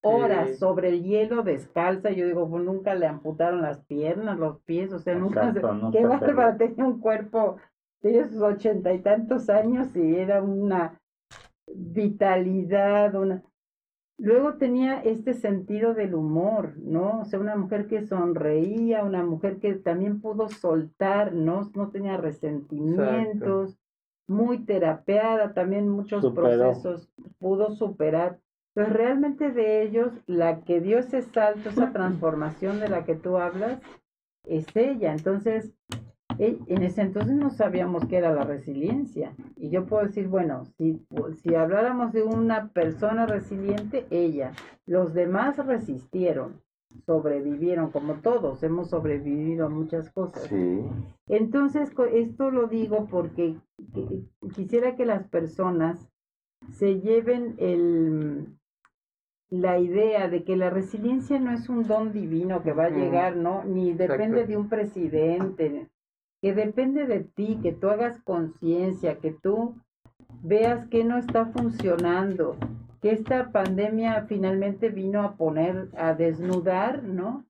[0.02, 0.54] horas Sí.
[0.56, 2.10] sobre el hielo descalza.
[2.10, 5.52] Yo digo, pues nunca le amputaron las piernas, los pies, o sea, nunca.
[5.52, 7.56] se- nunca Qué bárbara, tenía un cuerpo,
[8.00, 11.00] tenía sus ochenta y tantos años y era una
[11.66, 13.42] vitalidad, una.
[14.18, 17.20] Luego tenía este sentido del humor, ¿no?
[17.20, 21.70] O sea, una mujer que sonreía, una mujer que también pudo soltar, ¿no?
[21.74, 23.78] No tenía resentimientos,
[24.26, 26.48] muy terapeada, también muchos Superó.
[26.48, 27.08] procesos
[27.38, 28.40] pudo superar.
[28.74, 33.38] Pues realmente de ellos, la que dio ese salto, esa transformación de la que tú
[33.38, 33.80] hablas,
[34.44, 35.12] es ella.
[35.12, 35.72] Entonces,
[36.38, 39.34] en ese entonces no sabíamos qué era la resiliencia.
[39.56, 41.04] Y yo puedo decir, bueno, si,
[41.42, 44.52] si habláramos de una persona resiliente, ella.
[44.86, 46.60] Los demás resistieron,
[47.06, 50.44] sobrevivieron, como todos hemos sobrevivido a muchas cosas.
[50.44, 50.80] Sí.
[51.26, 53.56] Entonces, esto lo digo porque
[53.92, 54.22] que-
[54.54, 56.08] quisiera que las personas
[56.72, 58.46] se lleven el,
[59.50, 63.36] la idea de que la resiliencia no es un don divino que va a llegar,
[63.36, 63.64] ¿no?
[63.64, 64.46] Ni depende Exacto.
[64.48, 65.88] de un presidente,
[66.40, 69.74] que depende de ti, que tú hagas conciencia, que tú
[70.42, 72.56] veas que no está funcionando,
[73.00, 77.44] que esta pandemia finalmente vino a poner, a desnudar, ¿no?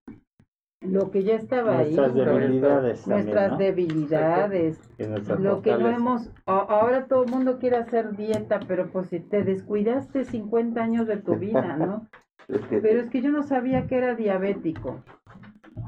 [0.81, 3.59] Lo que ya estaba ahí Nuestras debilidades también, nuestras ¿no?
[3.59, 9.09] debilidades, nuestras lo que no hemos, ahora todo el mundo quiere hacer dieta, pero pues
[9.09, 12.07] si te descuidaste 50 años de tu vida, ¿no?
[12.71, 15.05] Pero es que yo no sabía que era diabético.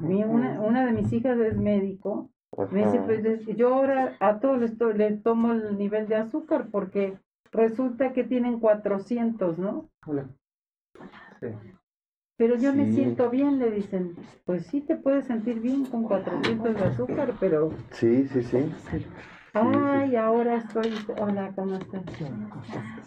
[0.03, 2.28] Una de mis hijas es médico,
[2.70, 6.16] me dice, pues es yo ahora a todos les, to- les tomo el nivel de
[6.16, 7.18] azúcar porque
[7.53, 9.88] resulta que tienen 400, ¿no?
[10.07, 10.28] hola.
[11.40, 11.48] Sí.
[12.36, 12.94] Pero yo me Sí.
[12.94, 17.70] siento bien, le dicen, pues sí te puedes sentir bien con 400 de azúcar, pero
[17.92, 18.59] Sí, sí, sí.
[19.53, 21.05] Ay, ahora estoy.
[21.18, 22.03] Hola, ¿cómo estás?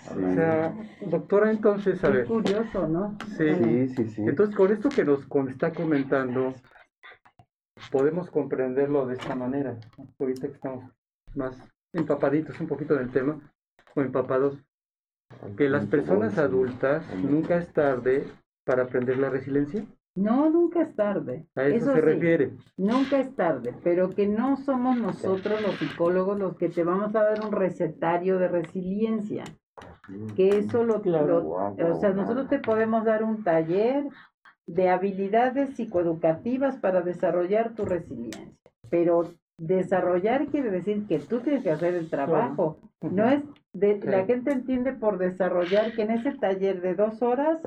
[0.09, 3.17] O sea, doctora, entonces, a Qué ver, curioso, ¿no?
[3.37, 3.55] sí.
[3.57, 4.21] Sí, sí, sí.
[4.21, 6.53] Entonces, con esto que nos está comentando,
[7.91, 9.77] podemos comprenderlo de esta manera.
[10.19, 10.85] Ahorita que estamos
[11.35, 11.57] más
[11.93, 13.39] empapaditos un poquito del tema,
[13.95, 14.57] o empapados,
[15.57, 18.25] que las personas adultas nunca es tarde
[18.65, 19.85] para aprender la resiliencia.
[20.15, 21.47] No, nunca es tarde.
[21.55, 22.51] A eso, se sí, refiere.
[22.77, 27.23] Nunca es tarde, pero que no somos nosotros los psicólogos los que te vamos a
[27.23, 29.43] dar un recetario de resiliencia.
[30.35, 31.41] Que eso lo, Claro.
[31.77, 34.05] lo- o sea, nosotros te podemos dar un taller
[34.67, 38.47] de habilidades psicoeducativas para desarrollar tu resiliencia.
[38.89, 42.77] Pero desarrollar quiere decir que tú tienes que hacer el trabajo.
[43.01, 43.43] No es
[43.73, 47.59] de, la gente entiende por desarrollar que en ese taller de dos horas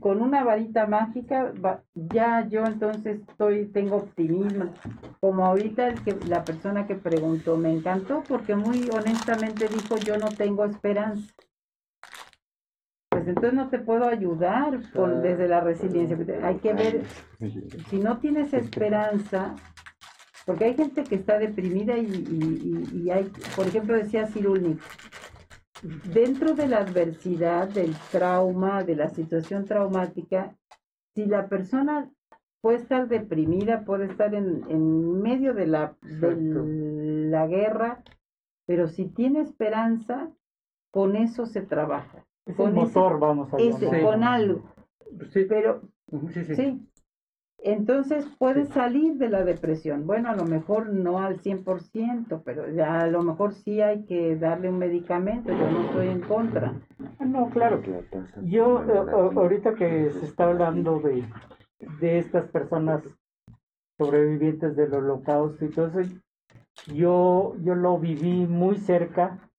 [0.00, 4.72] con una varita mágica, va- ya yo entonces estoy, tengo optimismo.
[5.20, 10.18] Como ahorita el que, la persona que preguntó, me encantó porque muy honestamente dijo, yo
[10.18, 11.32] no tengo esperanza.
[13.20, 16.16] Pues entonces no te puedo ayudar con, desde la resiliencia.
[16.42, 17.02] Hay que ver,
[17.90, 19.54] si no tienes esperanza,
[20.46, 24.78] porque hay gente que está deprimida y, y- y- y hay, por ejemplo, decía Cirulnik,
[26.14, 30.54] dentro de la adversidad, del trauma, de la situación traumática,
[31.14, 32.08] si la persona
[32.62, 36.36] puede estar deprimida, puede estar en, en medio de la, de
[37.30, 38.02] la guerra,
[38.66, 40.30] pero si tiene esperanza,
[40.90, 42.24] con eso se trabaja.
[42.50, 44.62] Es Con el ese- motor, vamos a ese, con algo.
[45.32, 45.82] Sí, Pero
[46.32, 46.54] sí, sí.
[46.54, 46.86] Sí.
[47.62, 50.06] Entonces puedes salir de la depresión.
[50.06, 54.70] Bueno, a lo mejor no al 100%, pero a lo mejor sí hay que darle
[54.70, 55.52] un medicamento.
[55.52, 56.74] Yo no estoy en contra.
[57.18, 57.82] Ah, No, claro.
[58.42, 61.22] Yo, eh, ahorita que se está hablando de,
[62.00, 63.02] de estas personas
[63.98, 66.10] sobrevivientes del holocausto y todo eso,
[66.94, 69.49] yo, yo lo viví muy cerca.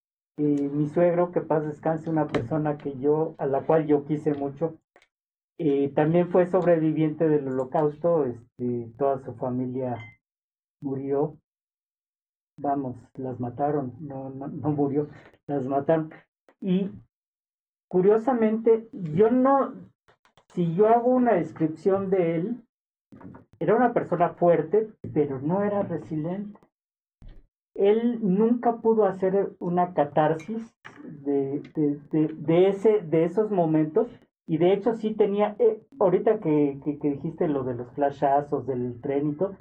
[0.41, 4.77] Mi suegro, que paz descanse, una persona que yo, a la cual yo quise mucho,
[5.57, 9.97] eh, también fue sobreviviente del holocausto, este, toda su familia
[10.81, 11.37] murió.
[12.57, 15.09] Vamos, las mataron, no, no, no murió,
[15.47, 16.11] las mataron.
[16.59, 16.91] Y
[17.87, 19.73] curiosamente, yo no,
[20.53, 22.63] si yo hago una descripción de él,
[23.59, 26.59] era una persona fuerte, pero no era resiliente.
[27.75, 34.07] Él nunca pudo hacer una catarsis de, de, de, de ese, de esos momentos
[34.47, 38.65] y de hecho sí tenía, eh, ahorita que, que, que dijiste lo de los flashazos
[38.67, 39.55] del tren y todo,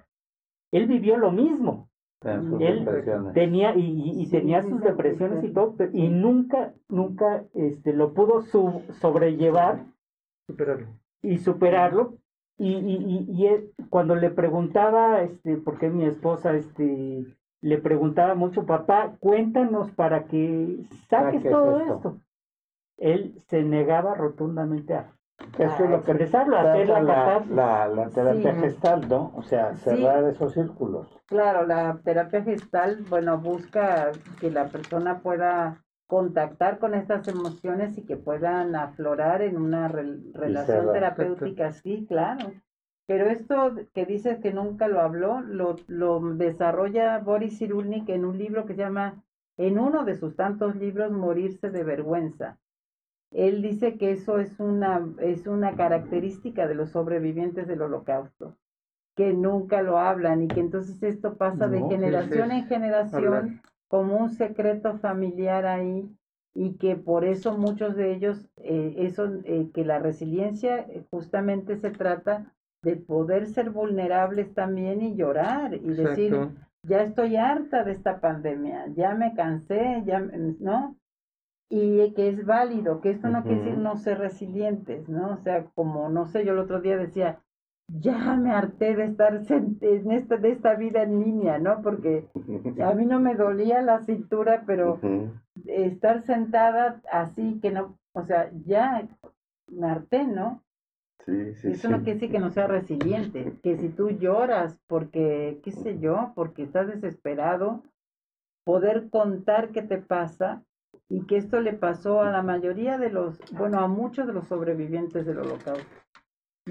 [0.72, 1.88] él vivió lo mismo
[2.22, 3.32] Él depresiones.
[3.34, 5.46] tenía y, y- y Sí, tenía sí, sus sí, depresiones sí.
[5.46, 9.86] y todo pero- y nunca nunca este lo pudo su- sobrellevar
[10.48, 10.86] Superarlo.
[11.22, 12.14] y superarlo
[12.58, 17.24] y, y, y- y él, cuando le preguntaba este por qué mi esposa este
[17.62, 21.94] le preguntaba mucho papá cuéntanos para que saques todo esto".
[21.96, 22.20] esto
[22.96, 25.12] él se negaba rotundamente a,
[25.58, 27.50] Eso es lo que expresarlo hacer la la, catarsis.
[27.50, 28.61] la, la terapia Sí.
[28.61, 29.32] gestal, ¿no?
[29.34, 29.84] O sea, Sí.
[29.84, 31.08] cerrar esos círculos.
[31.26, 38.04] Claro, la terapia gestal, bueno, busca que la persona pueda contactar con estas emociones y
[38.04, 42.50] que puedan aflorar en una rel- relación terapéutica, sí, claro.
[43.11, 48.38] Pero esto que dices que nunca lo habló, lo, lo desarrolla Boris Cyrulnik en un
[48.38, 49.20] libro que se llama,
[49.56, 52.61] en uno de sus tantos libros, Morirse de vergüenza.
[53.32, 58.56] Él dice que eso es una, es una característica de los sobrevivientes del holocausto,
[59.16, 63.62] que nunca lo hablan y que entonces esto pasa de generación en generación hablar.
[63.88, 66.08] como un secreto familiar ahí
[66.54, 71.76] y que por eso muchos de ellos, eh, eso, eh, que la resiliencia eh, justamente
[71.76, 76.48] se trata de poder ser vulnerables también y llorar y decir,
[76.82, 80.96] ya estoy harta de esta pandemia, ya me cansé, ya, ¿no?
[81.68, 85.34] Y que es válido, que esto no quiere decir no ser resilientes, ¿no?
[85.34, 87.40] O sea, como, no sé, yo el otro día decía,
[87.88, 91.82] ya me harté de estar en esta, de esta vida en línea, ¿no?
[91.82, 92.28] Porque
[92.84, 94.98] a mí no me dolía la cintura, pero
[95.66, 99.06] estar sentada así que no, o sea, ya
[99.68, 100.62] me harté, ¿no?
[101.26, 101.92] Sí, sí, Eso sí.
[101.92, 106.32] no quiere decir que no sea resiliente, que si tú lloras porque, qué sé yo,
[106.34, 107.82] porque estás desesperado,
[108.64, 110.62] poder contar qué te pasa
[111.08, 114.46] y que esto le pasó a la mayoría de los, bueno, a muchos de los
[114.48, 115.84] sobrevivientes del holocausto.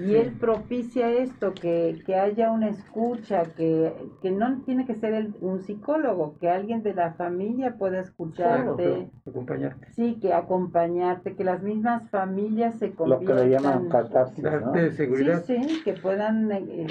[0.02, 3.92] Y él propicia esto, que, que haya una escucha, que,
[4.22, 9.10] que no tiene que ser el- un psicólogo, que alguien de la familia pueda escucharte.
[9.26, 9.92] Acompañarte.
[9.92, 13.36] Sí, que acompañarte, que las mismas familias se Lo conviertan.
[13.36, 14.50] que le llaman catarsis, ¿no?
[14.50, 15.44] Darte seguridad.
[15.46, 16.86] Sí, sí, que puedan eh, eh,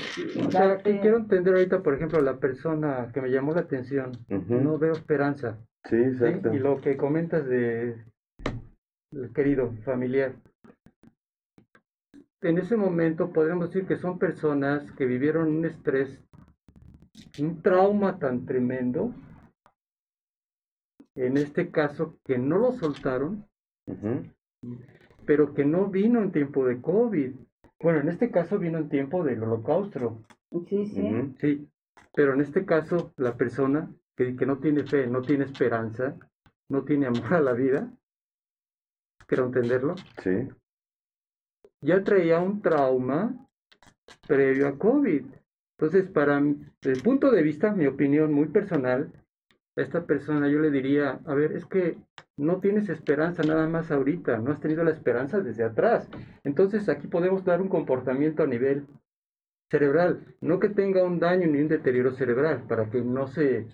[0.47, 4.11] O sea, que quiero entender ahorita, por ejemplo, la persona que me llamó la atención.
[4.27, 5.57] No veo esperanza.
[5.85, 6.03] Sí, ¿sí?
[6.25, 6.53] exacto.
[6.53, 7.95] Y lo que comentas de
[9.11, 10.33] el querido familiar.
[12.41, 16.23] En ese momento podríamos decir que son personas que vivieron un estrés,
[17.39, 19.13] un trauma tan tremendo,
[21.15, 23.45] en este caso que no lo soltaron,
[25.25, 27.33] pero que no vino en tiempo de COVID.
[27.81, 30.23] Bueno, en este caso vino en tiempo del holocausto.
[30.69, 31.35] Sí, sí.
[31.39, 31.69] Sí,
[32.13, 36.15] pero en este caso la persona que, que no tiene fe, no tiene esperanza,
[36.69, 37.91] no tiene amor a la vida,
[39.27, 40.47] quiero entenderlo, Sí.
[41.81, 43.35] Ya traía un trauma
[44.27, 45.25] previo a COVID.
[45.77, 49.11] Entonces, para el punto de vista, mi opinión muy personal,
[49.77, 51.97] a esta persona yo le diría, a ver, es que
[52.35, 56.09] no tienes esperanza nada más ahorita, no has tenido la esperanza desde atrás.
[56.43, 58.87] Entonces aquí podemos dar un comportamiento a nivel
[59.69, 63.67] cerebral, no que tenga un daño ni un deterioro cerebral, para que no se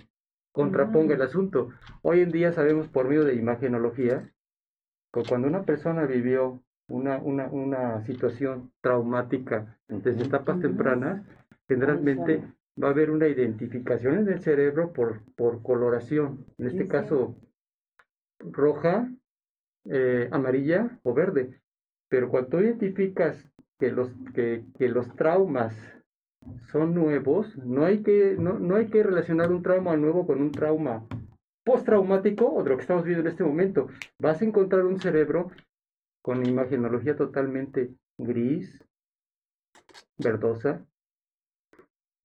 [0.51, 1.69] contraponga el asunto.
[2.01, 4.31] Hoy en día sabemos por medio de imagenología
[5.13, 11.23] que cuando una persona vivió una, una, una situación traumática desde etapas tempranas,
[11.67, 12.43] generalmente
[12.81, 17.35] va a haber una identificación en el cerebro por, por coloración, en este caso
[18.39, 19.09] roja,
[19.85, 21.61] eh, amarilla o verde.
[22.09, 25.73] Pero cuando identificas que los, que, que los traumas
[26.71, 30.51] son nuevos, no hay, que, no, no hay que relacionar un trauma nuevo con un
[30.51, 31.05] trauma
[31.63, 33.87] postraumático o de lo que estamos viendo en este momento.
[34.19, 35.51] Vas a encontrar un cerebro
[36.25, 38.83] con imagenología totalmente gris,
[40.17, 40.83] verdosa,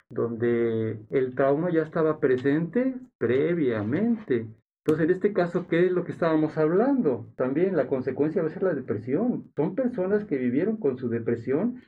[0.08, 4.48] donde el trauma ya estaba presente previamente.
[4.78, 7.30] Entonces, en este caso, ¿qué es lo que estábamos hablando?
[7.36, 9.52] También la consecuencia va a ser la depresión.
[9.54, 11.82] Son personas que vivieron con su depresión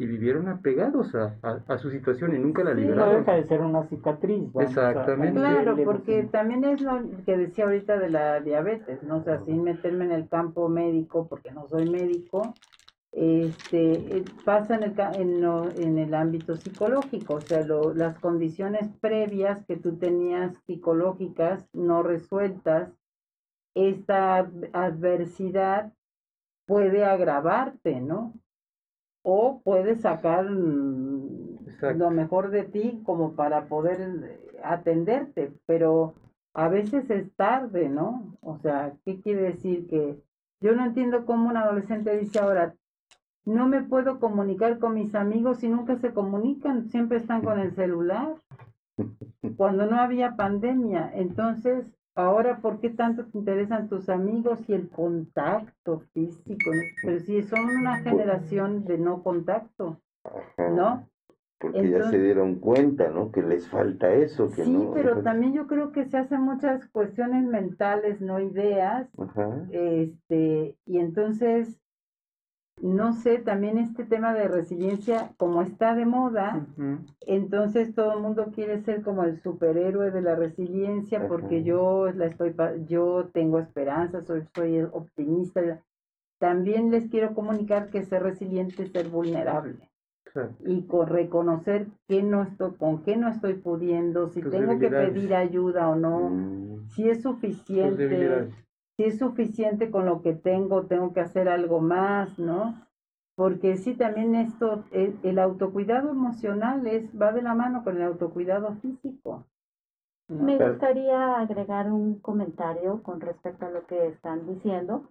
[0.00, 1.36] y vivieron apegados a,
[1.68, 3.12] a, su situación y nunca la liberaron.
[3.12, 4.48] No deja de ser una cicatriz.
[4.58, 5.38] Exactamente.
[5.38, 9.18] claro, porque también es lo que decía ahorita de la diabetes, ¿no?
[9.18, 12.54] O sea, sin meterme en el campo médico, porque no soy médico,
[13.12, 15.44] este, eh, pasa en el, en,
[15.82, 22.90] en el ámbito psicológico, o sea, las condiciones previas que tú tenías psicológicas no resueltas,
[23.74, 25.92] esta adversidad
[26.64, 28.32] puede agravarte, ¿no?
[29.22, 31.40] O puede sacar mm,
[31.96, 36.14] lo mejor de ti como para poder eh, atenderte, pero
[36.54, 38.36] a veces es tarde, ¿no?
[38.40, 39.86] O sea, ¿qué quiere decir?
[39.88, 40.18] Que
[40.60, 42.74] yo no entiendo cómo un adolescente dice ahora,
[43.44, 47.72] no me puedo comunicar con mis amigos y nunca se comunican, siempre están con el
[47.74, 48.34] celular.
[49.56, 54.88] Cuando no había pandemia, entonces, ahora, ¿por qué tanto te interesan tus amigos y el
[54.88, 56.70] contacto físico?
[57.02, 60.00] Pero si son una generación de no contacto,
[60.58, 61.08] ¿no?
[61.58, 63.30] Porque ya se dieron cuenta, ¿no?
[63.30, 64.50] Que les falta eso.
[64.50, 69.08] Que sí, pero también yo creo que se hacen muchas cuestiones mentales, no ideas.
[69.70, 71.78] Este, y entonces
[72.82, 76.66] no sé, también este tema de resiliencia, como está de moda,
[77.26, 82.26] entonces todo el mundo quiere ser como el superhéroe de la resiliencia porque yo la
[82.26, 82.54] estoy,
[82.86, 85.82] yo tengo esperanza, soy, soy optimista.
[86.38, 89.90] También les quiero comunicar que ser resiliente es ser vulnerable.
[90.64, 95.34] Y con reconocer que no estoy, con qué no estoy pudiendo, si tengo que pedir
[95.34, 96.88] ayuda o no, mm.
[96.90, 98.48] si es suficiente
[99.00, 102.86] si es suficiente con lo que tengo, tengo que hacer algo más, ¿no?
[103.34, 108.74] Porque sí, también esto, el, autocuidado emocional es, va de la mano con el autocuidado
[108.74, 109.46] físico.
[110.28, 115.04] Me gustaría agregar un comentario con respecto a lo que están diciendo.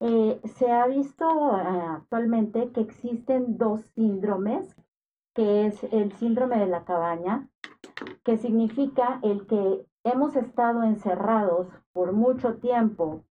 [0.00, 1.26] Eh, se ha visto
[1.58, 4.74] eh, actualmente que existen dos síndromes,
[5.34, 7.46] que es el síndrome de la cabaña,
[8.24, 13.22] que significa el que hemos estado encerrados por mucho tiempo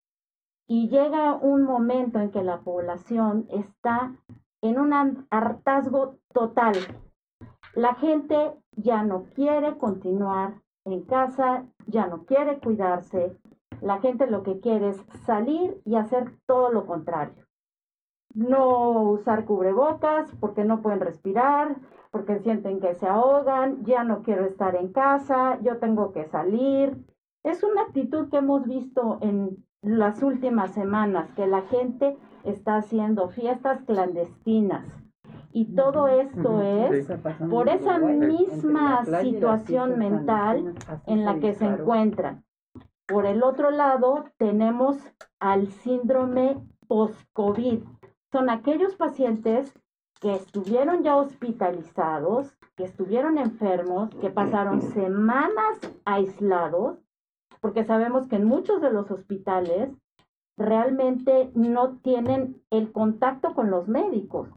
[0.66, 4.14] y llega un momento en que la población está
[4.62, 6.74] en un hartazgo total.
[7.74, 13.36] La gente ya no quiere continuar en casa, ya no quiere cuidarse.
[13.80, 17.44] La gente lo que quiere es salir y hacer todo lo contrario.
[18.34, 21.76] No usar cubrebocas porque no pueden respirar,
[22.10, 27.04] porque sienten que se ahogan, ya no quiero estar en casa, yo tengo que salir.
[27.42, 33.28] Es una actitud que hemos visto en las últimas semanas, que la gente está haciendo
[33.28, 34.86] fiestas clandestinas.
[35.52, 37.06] Y todo esto es
[37.48, 40.74] por esa misma situación mental
[41.06, 42.44] en la que se encuentran.
[43.06, 44.96] Por el otro lado, tenemos
[45.38, 46.56] al síndrome
[46.88, 47.84] post-COVID.
[48.32, 49.72] Son aquellos pacientes
[50.20, 57.03] que estuvieron ya hospitalizados, que estuvieron enfermos, que pasaron semanas aislados
[57.60, 59.90] porque sabemos que en muchos de los hospitales
[60.56, 64.48] realmente no tienen el contacto con los médicos.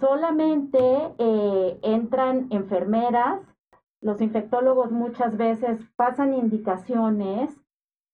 [0.00, 0.78] Solamente
[1.18, 3.40] eh, entran enfermeras,
[4.00, 7.60] los infectólogos muchas veces pasan indicaciones,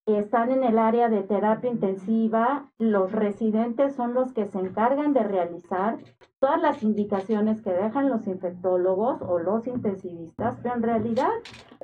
[0.06, 5.22] están en el área de terapia intensiva, los residentes son los que se encargan de
[5.22, 5.98] realizar
[6.40, 11.30] todas las indicaciones que dejan los infectólogos o los intensivistas, pero en realidad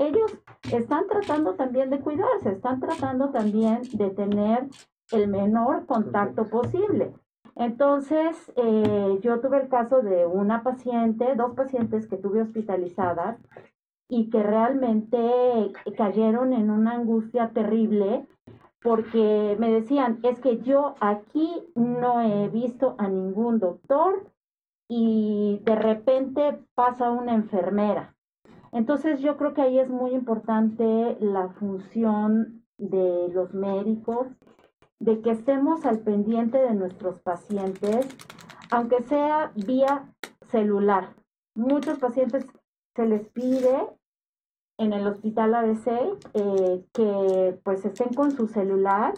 [0.01, 0.39] ellos
[0.73, 4.67] están tratando también de cuidarse, están tratando también de tener
[5.13, 7.13] el menor contacto posible.
[7.57, 13.39] Entonces, eh, yo tuve el caso de una paciente, dos pacientes que tuve hospitalizadas,
[14.11, 18.27] y que realmente cayeron en una angustia terrible
[18.83, 24.27] porque me decían, es que yo aquí no he visto a ningún doctor
[24.89, 28.17] y de repente pasa una enfermera.
[28.73, 34.29] Entonces yo creo que ahí es muy importante la función de los médicos,
[34.99, 38.07] de que estemos al pendiente de nuestros pacientes,
[38.71, 40.13] aunque sea vía
[40.49, 41.15] celular.
[41.55, 42.47] Muchos pacientes
[42.95, 43.89] se les pide
[44.79, 45.89] en el hospital ABC
[46.35, 49.15] eh, que pues estén con su celular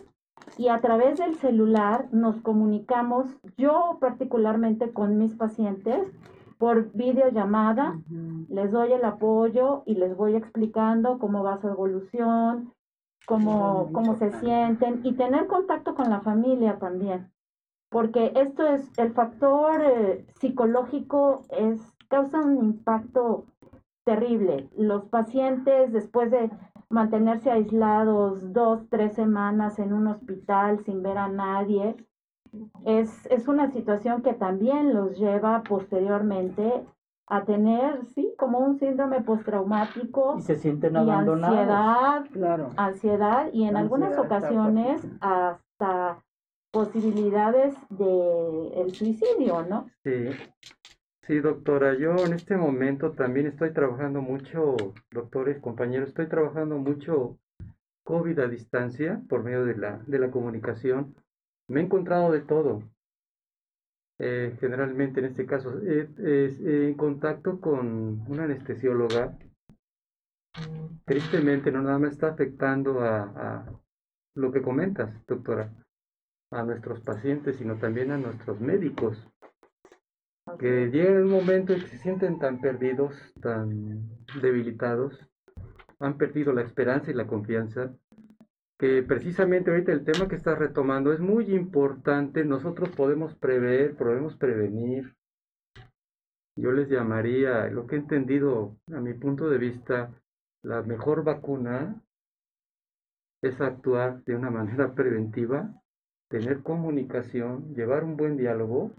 [0.58, 3.26] y a través del celular nos comunicamos,
[3.56, 6.08] yo particularmente con mis pacientes,
[6.62, 7.98] por videollamada,
[8.48, 12.72] les doy el apoyo y les voy explicando cómo va su evolución,
[13.26, 17.32] cómo, cómo se sienten y tener contacto con la familia también.
[17.90, 23.44] Porque esto es, el factor eh, psicológico es, causa un impacto
[24.04, 24.68] terrible.
[24.76, 26.48] Los pacientes, después de
[26.90, 31.96] mantenerse aislados dos, tres semanas en un hospital sin ver a nadie,
[32.84, 36.84] es, es una situación que también los lleva posteriormente
[37.26, 40.36] a tener, sí, como un síndrome postraumático.
[40.38, 41.56] Y se sienten abandonados.
[41.56, 42.70] Ansiedad, claro.
[42.76, 46.22] ansiedad y en algunas ocasiones hasta
[46.70, 49.88] posibilidades de el suicidio, ¿no?
[50.04, 50.28] Sí.
[51.24, 54.74] Sí, doctora, yo en este momento también estoy trabajando mucho,
[55.12, 57.38] doctores, compañeros, estoy trabajando mucho
[58.02, 61.14] COVID a distancia por medio de la, de la comunicación.
[61.68, 62.82] Me he encontrado de todo.
[64.18, 66.08] Eh, generalmente en este caso, eh,
[66.88, 69.36] en contacto con una anestesióloga.
[71.04, 73.80] Tristemente no nada más está afectando a, a
[74.36, 75.72] lo que comentas, doctora,
[76.50, 79.26] a nuestros pacientes, sino también a nuestros médicos
[80.58, 84.08] que llega un momento en que se sienten tan perdidos, tan
[84.40, 85.18] debilitados,
[86.00, 87.94] han perdido la esperanza y la confianza,
[89.06, 95.14] precisamente ahorita el tema que estás retomando es muy importante, nosotros podemos prever, podemos prevenir.
[96.56, 100.10] Yo les llamaría, lo que he entendido a mi punto de vista,
[100.64, 102.02] la mejor vacuna
[103.40, 105.72] es actuar de una manera preventiva,
[106.28, 108.90] tener comunicación, llevar un buen diálogo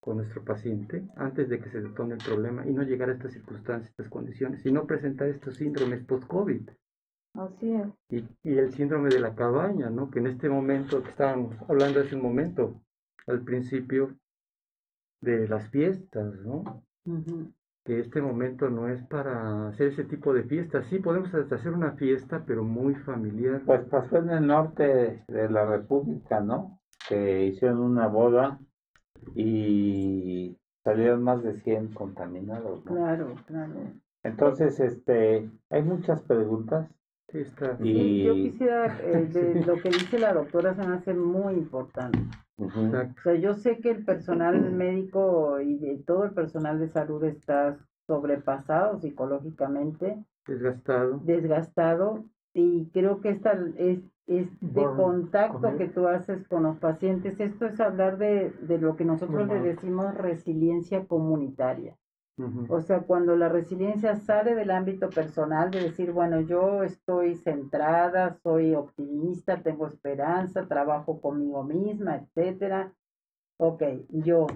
[0.00, 3.32] con nuestro paciente antes de que se detone el problema y no llegar a estas
[3.32, 6.68] circunstancias, estas condiciones, y no presentar estos síndromes post-COVID.
[7.34, 7.88] Así es.
[8.08, 10.10] Y, y, el síndrome de la cabaña, ¿no?
[10.10, 12.80] Que en este momento que estábamos hablando hace un momento,
[13.26, 14.16] al principio
[15.20, 16.82] de las fiestas, ¿no?
[17.84, 20.86] Que este momento no es para hacer ese tipo de fiestas.
[20.86, 23.62] Sí, podemos hacer una fiesta, pero muy familiar.
[23.64, 26.80] Pues pasó en el norte de la República, ¿no?
[27.08, 28.58] Que hicieron una boda
[29.34, 32.82] y salieron más de 100 contaminados.
[32.84, 33.74] Claro, claro.
[34.22, 36.88] Entonces, este, hay muchas preguntas.
[37.80, 38.24] Y...
[38.24, 42.18] yo quisiera, eh, de lo que dice la doctora se me hace muy importante.
[42.58, 42.70] O
[43.22, 47.78] sea, yo sé que el personal médico y de todo el personal de salud está
[48.06, 50.22] sobrepasado psicológicamente.
[50.46, 51.20] Desgastado.
[51.24, 52.24] Desgastado.
[52.52, 57.80] Y creo que esta es, este contacto que tú haces con los pacientes, esto es
[57.80, 61.96] hablar de, de lo que nosotros le decimos resiliencia comunitaria.
[62.68, 68.38] O sea, cuando la resiliencia sale del ámbito personal, de decir, bueno, yo estoy centrada,
[68.42, 72.92] soy optimista, tengo esperanza, trabajo conmigo misma, etcétera.
[73.58, 74.46] Ok, yo,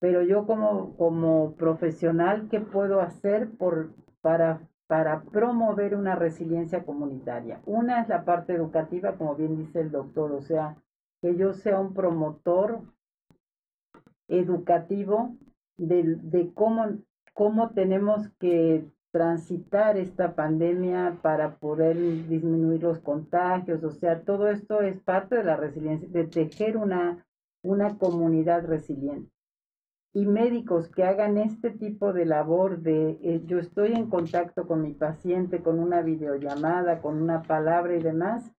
[0.00, 7.60] pero yo como, como profesional, ¿qué puedo hacer por, para para promover una resiliencia comunitaria.
[7.66, 10.76] Una es la parte educativa, como bien dice el doctor, o sea,
[11.20, 12.80] que yo sea un promotor
[14.28, 15.36] educativo
[15.76, 16.86] de, de cómo,
[17.38, 21.96] cómo tenemos que transitar esta pandemia para poder
[22.28, 27.24] disminuir los contagios, o sea, todo esto es parte de la resiliencia, de tejer una,
[27.62, 29.30] una comunidad resiliente
[30.12, 34.82] y médicos que hagan este tipo de labor de eh, yo estoy en contacto con
[34.82, 38.50] mi paciente con una videollamada, con una palabra y demás.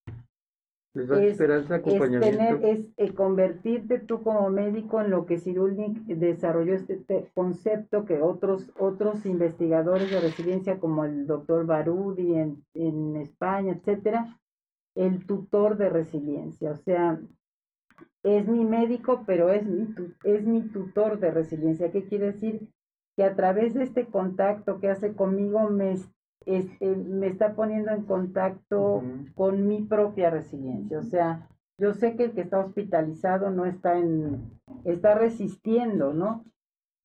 [0.94, 6.74] Es, esperanza, es, tener, es eh, convertirte tú como médico en lo que Cirulnik desarrolló
[6.74, 13.74] este concepto que otros, otros investigadores de resiliencia como el doctor Barudi en, en España,
[13.74, 14.38] etcétera,
[14.94, 16.72] el tutor de resiliencia.
[16.72, 17.20] O sea,
[18.22, 19.94] es mi médico, pero es mi,
[20.24, 21.92] es mi tutor de resiliencia.
[21.92, 22.68] ¿Qué quiere decir?
[23.16, 25.96] Que a través de este contacto que hace conmigo me,
[26.46, 29.02] eh, me está poniendo en contacto
[29.34, 30.98] con mi propia resiliencia.
[30.98, 31.48] O sea,
[31.78, 34.50] yo sé que el que está hospitalizado no está en,
[34.84, 36.44] está resistiendo, ¿no?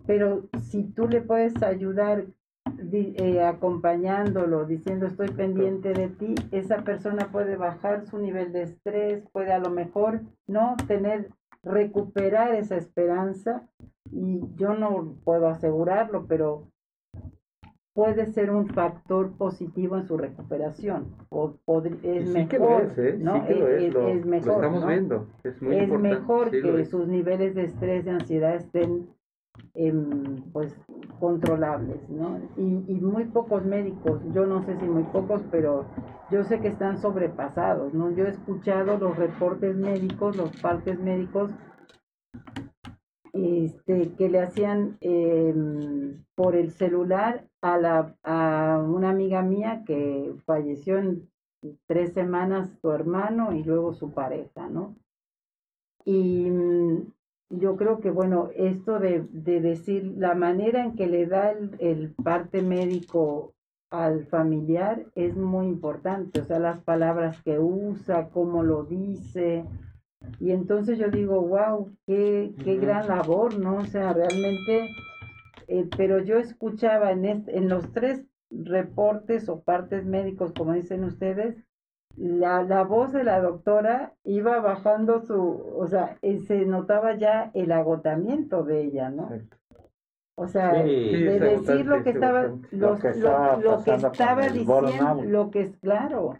[0.05, 2.25] Pero si tú le puedes ayudar
[2.81, 8.63] di- eh, acompañándolo, diciendo estoy pendiente de ti, esa persona puede bajar su nivel de
[8.63, 11.29] estrés, puede a lo mejor no tener,
[11.63, 13.67] recuperar esa esperanza
[14.11, 16.67] y yo no puedo asegurarlo, pero
[17.93, 21.15] puede ser un factor positivo en su recuperación.
[21.29, 21.55] O,
[22.03, 23.17] es sí mejor, que lo es, ¿eh?
[23.19, 23.35] ¿no?
[23.35, 24.87] Sí que lo es, es lo mejor, estamos ¿no?
[24.87, 25.27] viendo.
[25.43, 26.09] Es muy es importante.
[26.09, 26.89] mejor sí que es.
[26.89, 29.09] sus niveles de estrés, de ansiedad estén
[29.75, 30.75] em, pues
[31.19, 32.39] controlables, ¿no?
[32.57, 35.85] Y, y muy pocos médicos, yo no sé si muy pocos, pero
[36.31, 38.09] yo sé que están sobrepasados, ¿no?
[38.11, 41.51] Yo he escuchado los reportes médicos, los partes médicos,
[43.33, 50.35] este, que le hacían em, por el celular a, la, a una amiga mía que
[50.45, 51.29] falleció en
[51.87, 54.95] tres semanas su hermano y luego su pareja, ¿no?
[56.03, 57.13] Y mm,
[57.51, 61.75] yo creo que, bueno, esto de, de decir la manera en que le da el,
[61.79, 63.53] el parte médico
[63.89, 69.63] al familiar es muy importante, o sea, las palabras que usa, cómo lo dice.
[70.39, 73.77] Y entonces yo digo, wow, qué, qué gran labor, ¿no?
[73.77, 74.89] O sea, realmente,
[75.73, 81.03] eh, pero yo escuchaba en, este, en los tres reportes o partes médicos, como dicen
[81.03, 81.55] ustedes,
[82.15, 85.41] la, la voz de la doctora iba bajando su,
[85.75, 89.33] o sea, eh, se notaba ya el agotamiento de ella, ¿no?
[89.33, 89.57] Exacto.
[90.35, 93.91] O sea, Sí, de decir lo que es estaba, Lo que lo, estaba lo que
[93.91, 96.33] pasando con estaba diciendo, lo que es claro,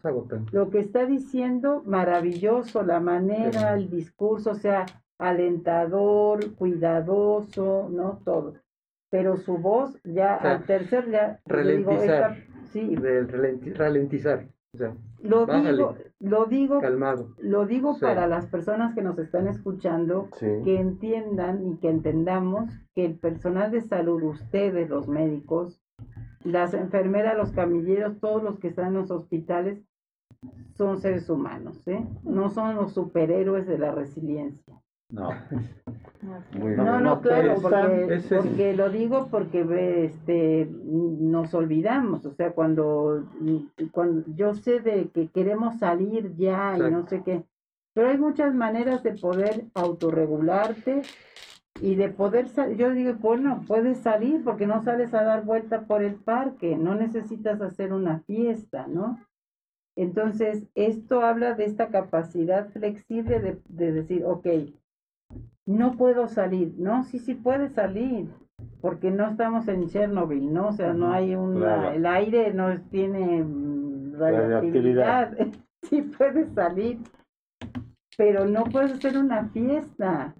[0.52, 3.84] lo que está diciendo, maravilloso, la manera, Sí.
[3.84, 4.86] el discurso, o sea,
[5.20, 8.20] alentador, cuidadoso, ¿no?
[8.26, 8.56] Todo.
[9.14, 12.32] Pero su voz ya O sea, al tercer ya, digo, ralentizar.
[12.32, 14.48] esta- sí, Del ralenti- ralentizar.
[14.74, 15.72] O sea, lo bájale.
[15.78, 17.28] digo, lo digo, calmado.
[17.38, 20.48] lo digo para las personas que nos están escuchando, Sí.
[20.64, 25.80] que entiendan y que entendamos que el personal de salud, ustedes, los médicos,
[26.44, 29.80] las enfermeras, los camilleros, todos los que están en los hospitales,
[30.74, 32.04] son seres humanos, ¿eh?
[32.24, 34.74] No son los superhéroes de la resiliencia.
[35.14, 35.30] No.
[36.54, 37.04] Muy No, bien.
[37.04, 43.26] no, claro, porque, es- porque lo digo porque este nos olvidamos, o sea, cuando,
[43.92, 47.44] cuando yo sé de que queremos salir ya y no sé qué,
[47.94, 51.06] pero hay muchas maneras de poder autorregularte
[51.82, 55.82] y de poder salir, yo digo, bueno, puedes salir porque no sales a dar vuelta
[55.82, 59.20] por el parque, no necesitas hacer una fiesta, ¿no?
[59.96, 64.48] Entonces, esto habla de esta capacidad flexible de, de decir, ok,
[65.66, 68.30] no puedo salir, no, sí, sí puedes salir,
[68.82, 70.70] porque no estamos en Chernobyl, ¿no?
[70.70, 71.92] O sea, no hay una, Claro.
[71.92, 75.34] el aire no tiene mm, radioactividad,
[75.84, 77.00] sí puedes salir,
[78.18, 80.34] pero no puedes hacer una fiesta.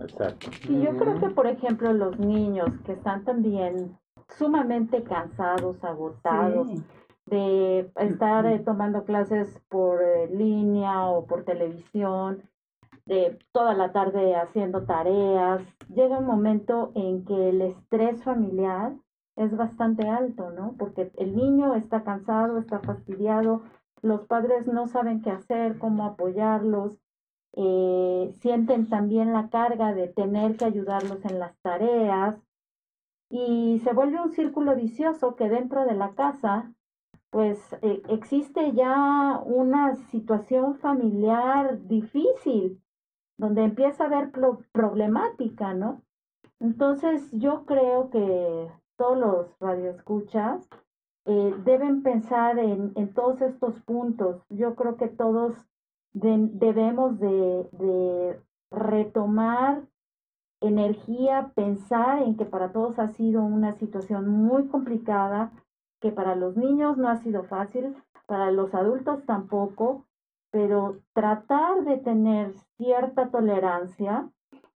[0.00, 0.50] Exacto.
[0.68, 3.96] Y yo creo que, por ejemplo, los niños que están también
[4.28, 6.84] sumamente cansados, agotados, Sí.
[7.26, 12.42] de estar eh, tomando clases por eh, línea o por televisión,
[13.08, 18.92] de toda la tarde haciendo tareas, llega un momento en que el estrés familiar
[19.34, 20.74] es bastante alto, ¿no?
[20.78, 23.62] Porque el niño está cansado, está fastidiado,
[24.02, 26.98] los padres no saben qué hacer, cómo apoyarlos,
[27.56, 32.36] eh, sienten también la carga de tener que ayudarlos en las tareas
[33.30, 36.70] y se vuelve un círculo vicioso que dentro de la casa
[37.30, 42.82] pues eh, existe ya una situación familiar difícil
[43.38, 46.02] donde empieza a haber pro- problemática, ¿no?
[46.60, 50.68] Entonces yo creo que todos los radioescuchas
[51.24, 54.42] eh, deben pensar en, todos estos puntos.
[54.48, 55.54] Yo creo que todos
[56.12, 58.40] de- debemos de, de
[58.70, 59.82] retomar
[60.60, 65.52] energía, pensar en que para todos ha sido una situación muy complicada,
[66.00, 67.94] que para los niños no ha sido fácil,
[68.26, 70.04] para los adultos tampoco,
[70.50, 74.28] pero tratar de tener cierta tolerancia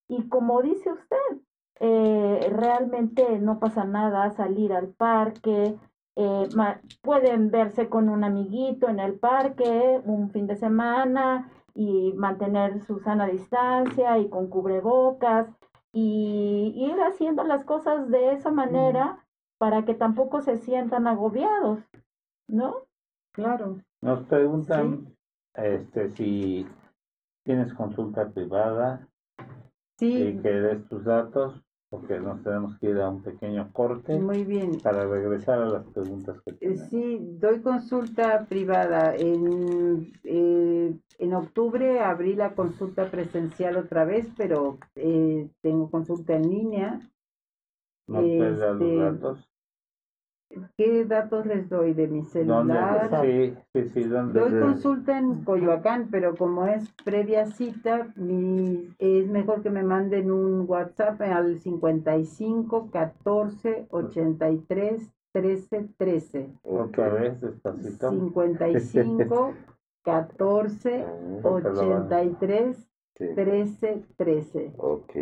[0.09, 1.39] y como dice usted,
[1.81, 5.77] eh, realmente no pasa nada salir al parque,
[6.16, 12.12] eh, ma- pueden verse con un amiguito en el parque un fin de semana y
[12.15, 15.49] mantener su sana distancia y con cubrebocas
[15.94, 19.24] y ir haciendo las cosas de esa manera
[19.59, 21.81] para que tampoco se sientan agobiados,
[22.49, 22.74] ¿no?
[23.32, 23.78] Claro.
[24.03, 25.12] Nos preguntan
[25.55, 26.66] este si
[27.45, 29.09] tienes consulta privada
[29.99, 34.19] y Sí, que des tus datos, porque nos tenemos que ir a un pequeño corte
[34.19, 34.81] muy bien.
[34.83, 36.91] para regresar a las preguntas que Eh, tenemos.
[36.91, 39.16] Sí, doy consulta privada.
[39.16, 46.49] En, eh, en octubre abrí la consulta presencial otra vez, pero eh, tengo consulta en
[46.51, 47.01] línea.
[48.07, 49.52] ¿Nos puedes dar este, los datos?
[50.77, 52.31] ¿Qué datos les doy de mi ¿Dónde?
[52.31, 53.20] celular?
[53.23, 54.41] Sí, sí, sí, ¿dónde?
[54.41, 60.31] Doy consulta en Coyoacán, pero como es previa cita, mi, es mejor que me manden
[60.31, 66.51] un WhatsApp al 55 14 83 13 13.
[66.62, 68.11] Otra vez, despacito.
[68.11, 69.55] 55
[70.03, 71.07] 14
[71.43, 73.27] 83 Sí.
[73.35, 74.73] 13 13.
[74.79, 75.12] Ok.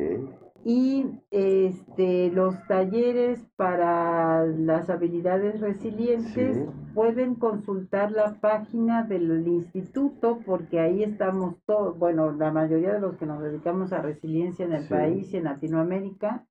[0.63, 6.65] Y este los talleres para las habilidades resilientes Sí.
[6.95, 13.17] pueden consultar la página del instituto porque ahí estamos todos, bueno, la mayoría de los
[13.17, 14.89] que nos dedicamos a resiliencia en el Sí.
[14.91, 16.45] país y en Latinoamérica.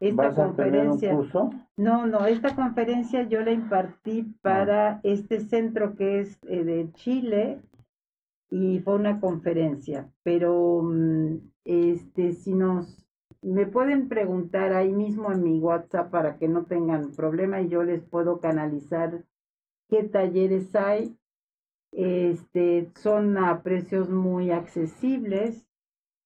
[0.00, 1.50] Esta ¿Vas a un conferencia, curso?
[1.76, 7.60] no, no, esta conferencia yo la impartí para este centro que es eh, de Chile
[8.50, 12.99] y fue una conferencia, pero mm, este si nos
[13.42, 17.82] me pueden preguntar ahí mismo en mi WhatsApp para que no tengan problema y yo
[17.82, 19.24] les puedo canalizar
[19.88, 21.16] qué talleres hay.
[21.92, 25.66] Este son a precios muy accesibles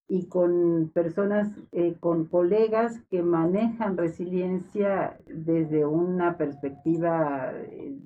[0.08, 7.96] y con personas, eh, con colegas que manejan resiliencia desde una perspectiva eh,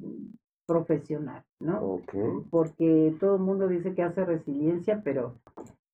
[0.66, 2.02] profesional, ¿no?
[2.50, 5.40] Porque todo el mundo dice que hace resiliencia, pero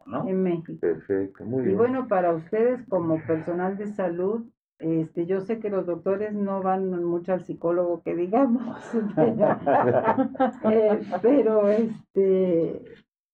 [0.06, 0.28] En México, ¿no?
[0.28, 0.80] en México.
[0.80, 1.76] Perfecto, muy Y bien.
[1.76, 4.46] bueno, para ustedes como personal de salud,
[4.78, 8.76] este, yo sé que los doctores no van mucho al psicólogo, que digamos,
[10.62, 12.82] Eh, pero este,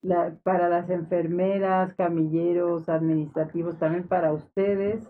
[0.02, 5.08] la, para las enfermeras, camilleros, administrativos, también para ustedes,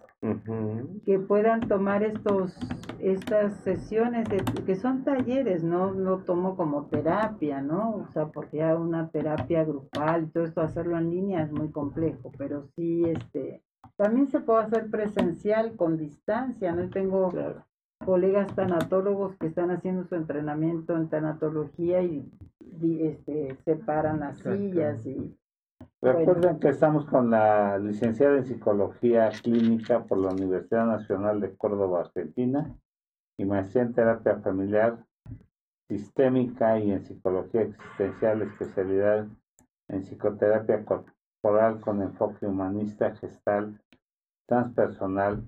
[1.07, 2.55] que puedan tomar estos
[2.99, 7.97] estas sesiones de, que son talleres, no no tomo como terapia, ¿no?
[7.97, 11.71] O sea, porque ya una terapia grupal y todo esto hacerlo en línea es muy
[11.71, 13.62] complejo, pero sí este
[13.97, 16.91] también se puede hacer presencial con distancia, ¿no?
[16.91, 17.31] Tengo
[18.05, 22.31] colegas tanatólogos que están haciendo su entrenamiento en tanatología y,
[22.81, 25.37] y, este separan las sillas y
[26.03, 32.01] Recuerden que estamos con la licenciada en Psicología Clínica por la Universidad Nacional de Córdoba,
[32.01, 32.75] Argentina,
[33.37, 34.99] y maestría en Terapia Familiar
[35.89, 39.27] Sistémica y en Psicología Existencial, especialidad
[39.89, 43.81] en Psicoterapia Corporal con enfoque humanista, gestal,
[44.47, 45.43] transpersonal,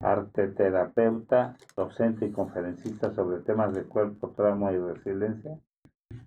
[0.00, 5.58] arte terapeuta, docente y conferencista sobre temas de cuerpo, trauma y resiliencia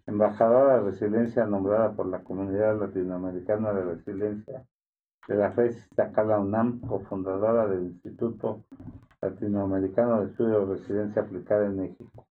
[0.06, 4.66] embajadora de resiliencia nombrada por la Comunidad Latinoamericana de Resiliencia
[5.28, 8.64] de la FES Iztacala UNAM, cofundadora del Instituto
[9.22, 12.26] Latinoamericano de Estudios de Resiliencia Aplicada en México.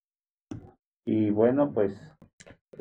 [1.07, 1.97] Y bueno, pues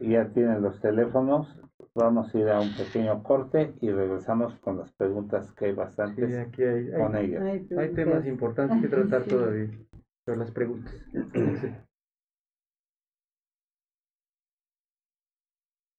[0.02, 1.48] ya tienen los teléfonos,
[1.96, 5.78] vamos a ir a un pequeño corte y regresamos con las preguntas que hay Sí,
[5.78, 7.42] bastantes aquí hay, hay- con ellas.
[7.44, 7.96] ay, hay preguntas.
[7.96, 9.30] temas importantes que tratar Sí.
[9.32, 9.70] todavía.
[10.26, 10.94] Pero las preguntas.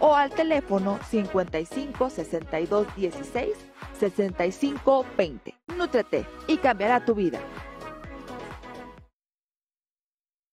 [0.00, 3.48] O al teléfono 55 62 16
[3.98, 5.54] 65 20.
[5.76, 7.38] Nútrete y cambiará tu vida.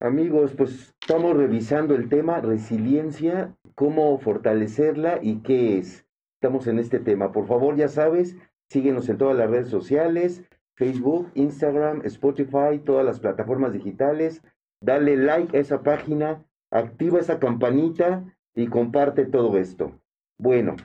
[0.01, 6.05] Amigos, pues estamos revisando el tema resiliencia, cómo fortalecerla y qué es.
[6.35, 7.31] Estamos en este tema.
[7.31, 8.35] Por favor, ya sabes,
[8.69, 10.43] síguenos en todas las redes sociales,
[10.75, 14.43] Facebook, Instagram, Spotify, todas las plataformas digitales.
[14.81, 18.25] Dale like a esa página, activa esa campanita
[18.57, 19.91] y comparte todo esto.
[20.39, 20.75] Bueno,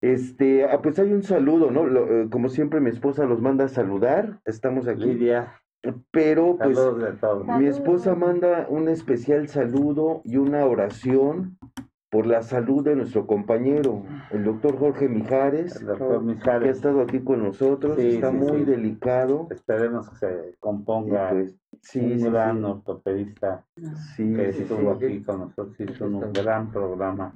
[0.00, 1.86] este, ah, pues hay un saludo, ¿no?
[1.88, 4.40] Eh, como siempre mi esposa los manda a saludar.
[4.44, 5.04] Estamos aquí.
[5.04, 5.60] Lidia,
[6.12, 7.46] Pero pues saludos de todos.
[7.58, 11.58] mi esposa manda un especial saludo y una oración
[12.10, 17.00] por la salud de nuestro compañero, el doctor Jorge Mijares, El doctor que ha estado
[17.00, 18.64] aquí con nosotros, Sí, está sí, muy sí.
[18.64, 19.48] delicado.
[19.50, 23.64] esperemos que se componga pues, sí, un sí, gran sí, ortopedista
[24.16, 25.04] sí, que sí, estuvo sí.
[25.04, 27.32] aquí con nosotros, hizo un gran programa.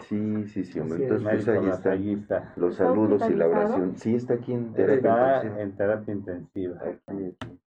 [0.00, 1.04] Sí, sí, sí, hombre.
[1.04, 3.96] Entonces, pues ahí está los ¿Está saludos y la oración.
[3.96, 5.62] Sí, está aquí en terapia Está intensiva.
[5.62, 6.76] en terapia intensiva.
[6.80, 7.00] Aquí,
[7.40, 7.60] aquí.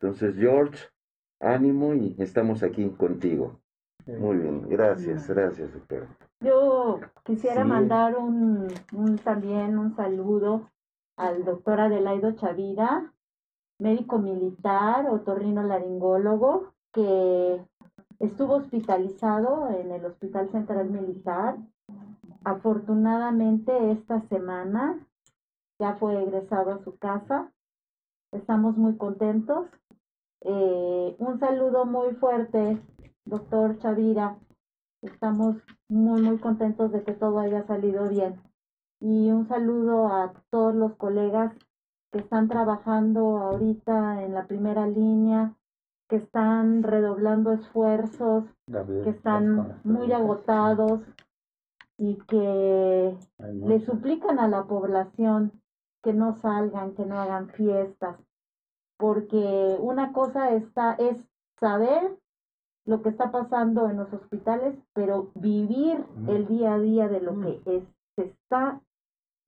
[0.00, 0.78] Entonces, George,
[1.40, 3.60] ánimo y estamos aquí contigo.
[4.06, 6.06] Muy bien, gracias, gracias, doctor.
[6.40, 7.68] Yo quisiera Sí.
[7.68, 10.68] mandar un, un- también un saludo
[11.16, 13.12] al doctor Adelaido Chavira,
[13.78, 17.64] médico militar, otorrino laringólogo, que
[18.18, 21.56] estuvo hospitalizado en el Hospital Central Militar.
[22.44, 24.98] Afortunadamente esta semana
[25.78, 27.50] ya fue egresado a su casa.
[28.32, 29.66] Estamos muy contentos.
[30.42, 32.78] Eh, un saludo muy fuerte,
[33.24, 34.36] doctor Chavira.
[35.02, 35.56] Estamos
[35.88, 38.40] muy, muy contentos de que todo haya salido bien.
[39.00, 41.52] Y un saludo a todos los colegas
[42.10, 45.54] que están trabajando ahorita en la primera línea,
[46.08, 51.00] que están redoblando esfuerzos, que están muy agotados
[51.98, 55.52] y que le suplican a la población
[56.02, 58.16] que no salgan, que no hagan fiestas,
[58.98, 61.16] porque una cosa está es
[61.58, 62.18] saber
[62.86, 67.32] lo que está pasando en los hospitales, pero vivir el día a día de lo
[67.40, 67.84] que es,
[68.16, 68.80] se está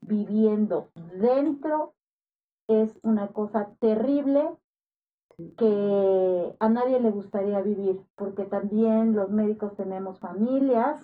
[0.00, 0.88] viviendo
[1.18, 1.92] dentro
[2.68, 4.48] es una cosa terrible
[5.58, 10.98] que a nadie le gustaría vivir, porque también los médicos tenemos familias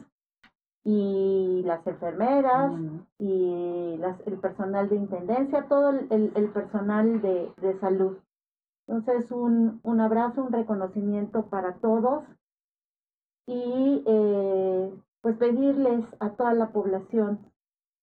[0.84, 2.72] y las enfermeras
[3.18, 8.16] y las, el personal de intendencia, todo el, el- el personal de, de salud.
[8.86, 12.24] Entonces, un, un abrazo, un reconocimiento para todos
[13.46, 17.38] y eh, pues pedirles a toda la población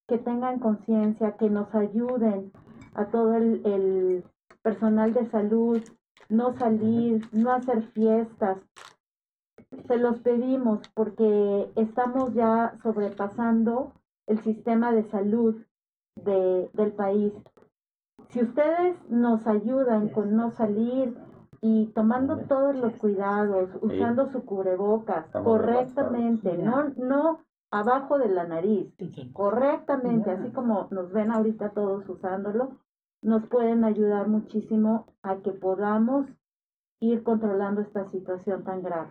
[0.07, 2.51] que tengan conciencia, que nos ayuden
[2.93, 4.23] a todo el, el
[4.61, 5.81] personal de salud,
[6.29, 8.57] no salir, no hacer fiestas.
[9.87, 13.93] Se los pedimos porque estamos ya sobrepasando
[14.27, 15.55] el sistema de salud
[16.15, 17.33] de, del país.
[18.29, 21.17] Si ustedes nos ayudan con no salir
[21.61, 27.39] y tomando todos los cuidados, usando su cubrebocas Estamos correctamente, no, no
[27.71, 28.93] abajo de la nariz,
[29.33, 32.77] correctamente, así como nos ven ahorita todos usándolo,
[33.21, 36.27] nos pueden ayudar muchísimo a que podamos
[36.99, 39.09] ir controlando esta situación tan grave.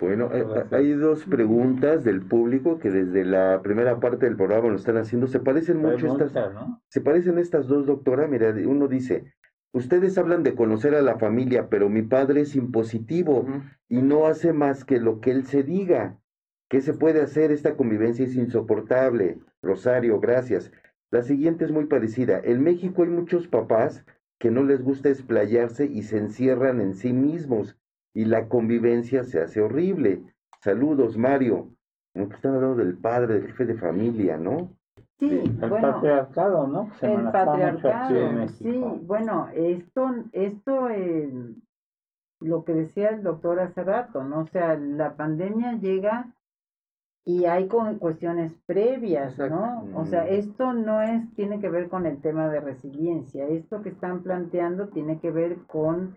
[0.00, 4.76] Bueno, eh, hay dos preguntas del público que desde la primera parte del programa lo
[4.76, 5.28] están haciendo.
[5.28, 6.82] Se parecen mucho estas, ¿no?
[6.88, 8.26] se parecen estas dos, doctora.
[8.26, 9.32] Mira, uno dice,
[9.72, 13.46] ustedes hablan de conocer a la familia, pero mi padre es impositivo
[13.88, 16.18] y no hace más que lo que él se diga.
[16.68, 17.52] ¿Qué se puede hacer?
[17.52, 19.38] Esta convivencia es insoportable.
[19.62, 20.72] Rosario, gracias.
[21.12, 22.40] La siguiente es muy parecida.
[22.42, 24.04] En México hay muchos papás
[24.40, 27.78] que no les gusta explayarse y se encierran en sí mismos
[28.14, 30.22] y la convivencia se hace horrible.
[30.60, 31.70] Saludos, Mario.
[32.14, 34.70] Como que están hablando del padre, del jefe de familia, ¿no?
[35.18, 36.90] Sí, El bueno, patriarcado, ¿no?
[37.00, 41.32] Se el patriarcado, sí, bueno, esto, esto, eh,
[42.40, 44.40] lo que decía el doctor hace rato, ¿no?
[44.40, 46.32] O sea, la pandemia llega
[47.24, 49.84] y hay con cuestiones previas, ¿no?
[49.94, 50.28] O sea, Mm.
[50.28, 54.88] esto no es, tiene que ver con el tema de resiliencia, esto que están planteando
[54.88, 56.16] tiene que ver con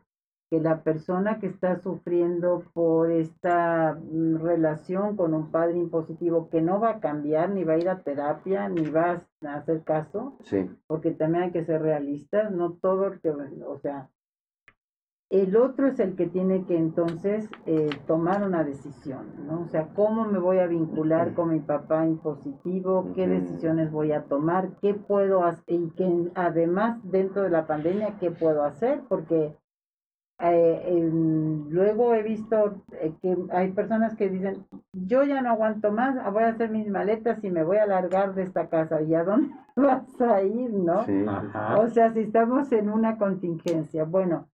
[0.49, 6.61] que la persona que está sufriendo por esta mm, relación con un padre impositivo que
[6.61, 10.37] no va a cambiar, ni va a ir a terapia, ni va a hacer caso,
[10.43, 10.69] Sí.
[10.87, 14.09] porque también hay que ser realistas, no todo el que, o sea,
[15.29, 19.63] el otro es el que tiene que entonces eh, tomar una decisión, ¿no?
[19.63, 23.11] O sea, ¿cómo me voy a vincular con mi papá impositivo?
[23.13, 24.69] ¿Qué decisiones voy a tomar?
[24.81, 25.63] ¿Qué puedo hacer?
[25.67, 29.01] Y que además dentro de la pandemia, ¿qué puedo hacer?
[29.09, 29.53] Porque
[30.39, 35.91] eh, em, luego he visto eh, que hay personas que dicen, yo ya no aguanto
[35.91, 39.01] más, voy a hacer mis maletas y me voy a largar de esta casa.
[39.01, 41.05] ¿Y a dónde vas a ir, no?
[41.05, 41.26] Sí.
[41.77, 44.03] O sea, si estamos en una contingencia.
[44.03, 44.47] Bueno,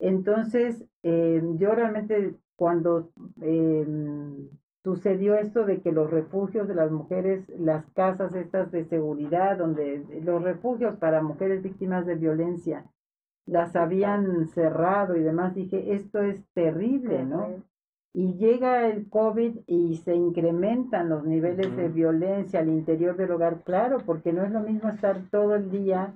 [0.00, 3.86] entonces eh, yo realmente cuando eh,
[4.82, 10.04] sucedió esto de que los refugios de las mujeres, las casas estas de seguridad, donde
[10.24, 12.84] los refugios para mujeres víctimas de violencia,
[13.46, 17.48] las habían cerrado y demás, dije, esto es terrible, ¿no?
[18.12, 23.62] Y llega el COVID y se incrementan los niveles de violencia al interior del hogar,
[23.62, 26.14] claro, porque no es lo mismo estar todo el día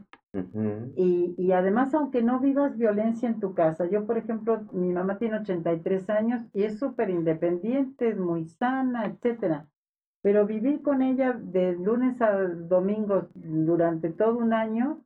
[0.96, 5.18] y, y además, aunque no vivas violencia en tu casa, yo, por ejemplo, mi mamá
[5.18, 9.68] tiene 83 años y es súper independiente, es muy sana, etcétera.
[10.22, 15.04] Pero vivir con ella de lunes a domingo durante todo un año,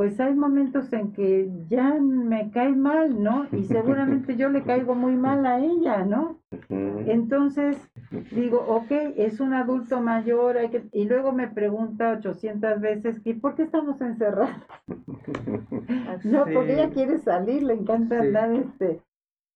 [0.00, 3.46] pues hay momentos en que ya me cae mal, ¿no?
[3.52, 6.38] Y seguramente yo le caigo muy mal a ella, ¿no?
[6.70, 7.76] Entonces,
[8.30, 10.86] digo, ok, es un adulto mayor, hay que...
[10.92, 14.56] y luego me pregunta 800 veces, ¿y por qué estamos encerrados?
[16.24, 18.26] No, porque ella quiere salir, le encanta Sí.
[18.26, 19.02] andar este.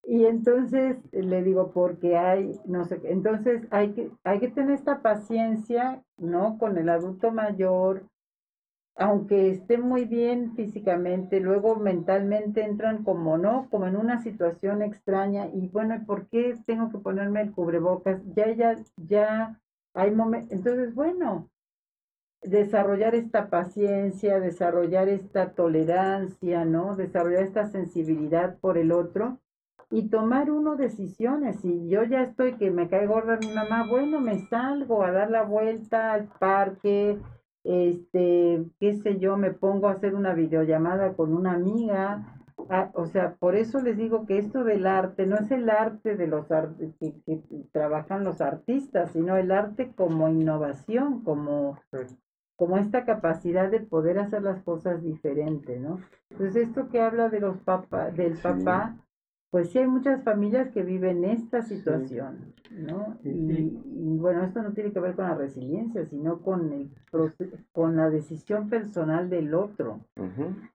[0.07, 3.12] Y entonces le digo, porque hay, no sé, qué.
[3.12, 6.59] entonces hay que, hay que tener esta paciencia, ¿no?
[6.59, 8.03] Con el adulto mayor,
[8.97, 13.69] aunque esté muy bien físicamente, luego mentalmente entran como, ¿no?
[13.71, 18.21] Como en una situación extraña y bueno, ¿y ¿por qué tengo que ponerme el cubrebocas?
[18.35, 19.61] Ya, ya, ya
[19.95, 21.51] hay momentos, entonces, bueno,
[22.43, 26.95] desarrollar esta paciencia, desarrollar esta tolerancia, ¿no?
[26.95, 29.39] Desarrollar esta sensibilidad por el otro
[29.91, 31.61] y tomar uno decisiones.
[31.61, 35.31] Si yo ya estoy que me cae gorda mi mamá, bueno, me salgo a dar
[35.31, 37.19] la vuelta al parque,
[37.65, 42.41] este, qué sé yo, me pongo a hacer una videollamada con una amiga.
[42.70, 46.16] Ah, o sea, por eso les digo que esto del arte no es el arte
[46.16, 47.43] de los que, que
[47.73, 51.78] trabajan los artistas, sino el arte como innovación, como
[52.57, 55.99] como esta capacidad de poder hacer las cosas diferentes, ¿no?
[56.31, 58.43] Entonces esto que habla de los papás, del Sí.
[58.43, 58.95] papá,
[59.55, 63.16] pues sí hay muchas familias que viven esta situación, ¿no?
[63.22, 63.78] Sí, Y, sí.
[63.86, 66.90] y bueno, esto no tiene que ver con la resiliencia, sino con el
[67.70, 70.01] con la decisión personal del otro.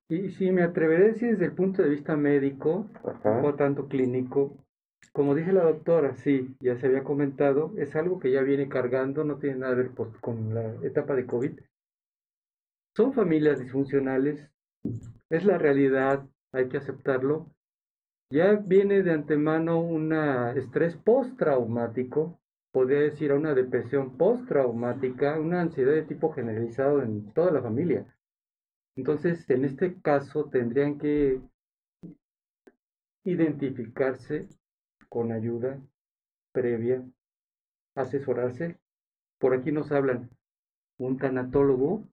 [0.08, 3.42] Y sí, me atreveré a decir desde el punto de vista médico, Ajá.
[3.42, 4.56] no tanto clínico,
[5.12, 9.26] como dice la doctora, sí, ya se había comentado, es algo que ya viene cargando,
[9.26, 11.60] no tiene nada que ver pues, con la etapa de COVID.
[12.96, 14.50] Son familias disfuncionales,
[15.30, 17.48] es la realidad, hay que aceptarlo.
[18.32, 20.14] Ya viene de antemano un
[20.56, 22.40] estrés postraumático,
[22.72, 28.06] podría decir a una depresión postraumática, una ansiedad de tipo generalizado en toda la familia.
[28.96, 31.42] Entonces, en este caso, tendrían que
[33.24, 34.48] identificarse
[35.08, 35.82] con ayuda
[36.52, 37.04] previa,
[37.96, 38.78] asesorarse.
[39.40, 40.30] Por aquí nos hablan
[41.00, 42.08] un tanatólogo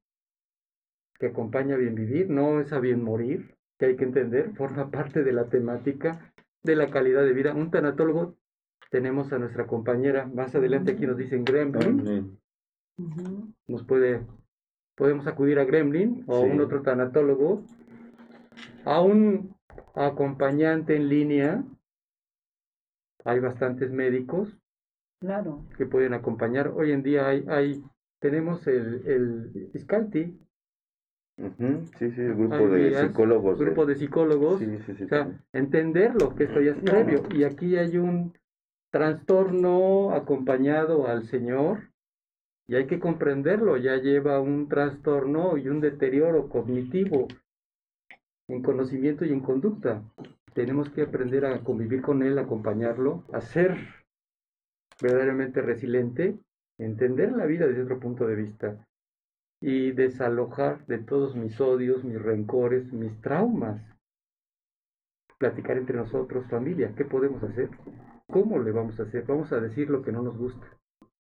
[1.18, 4.90] que acompaña a bien vivir, no es a bien morir, que hay que entender, forma
[4.90, 6.32] parte de la temática
[6.62, 7.55] de la calidad de vida.
[7.55, 8.36] Un tanatólogo,
[8.90, 12.39] tenemos a nuestra compañera, más adelante aquí nos dicen Gremlin,
[13.66, 14.27] nos puede,
[14.97, 16.51] podemos acudir a Gremlin o a Sí.
[16.51, 17.62] un otro tanatólogo,
[18.85, 19.55] a un
[19.94, 21.65] acompañante en línea,
[23.24, 24.57] hay bastantes médicos
[25.20, 25.65] Claro.
[25.77, 26.69] que pueden acompañar.
[26.69, 27.82] Hoy en día hay, hay
[28.20, 30.39] tenemos el, el Iscalti,
[31.37, 33.59] Sí, sí, el grupo de psicólogos.
[33.59, 35.05] grupo de psicólogos, Sí, sí, sí.
[35.05, 35.31] o sea,
[36.35, 37.23] que esto ya es previo.
[37.31, 38.33] Y aquí hay un
[38.91, 41.91] trastorno acompañado al Señor
[42.67, 47.29] y hay que comprenderlo, ya lleva un trastorno y un deterioro cognitivo
[48.49, 50.03] en conocimiento y en conducta.
[50.55, 53.77] Tenemos que aprender a convivir con él, acompañarlo, a ser
[55.03, 56.39] verdaderamente resiliente,
[56.79, 58.87] entender la vida desde otro punto de vista
[59.61, 63.83] y desalojar de todos mis odios, mis rencores, mis traumas.
[65.39, 67.69] Platicar entre nosotros, familia, ¿qué podemos hacer?
[68.28, 69.24] ¿Cómo le vamos a hacer?
[69.27, 70.66] Vamos a decir lo que no nos gusta.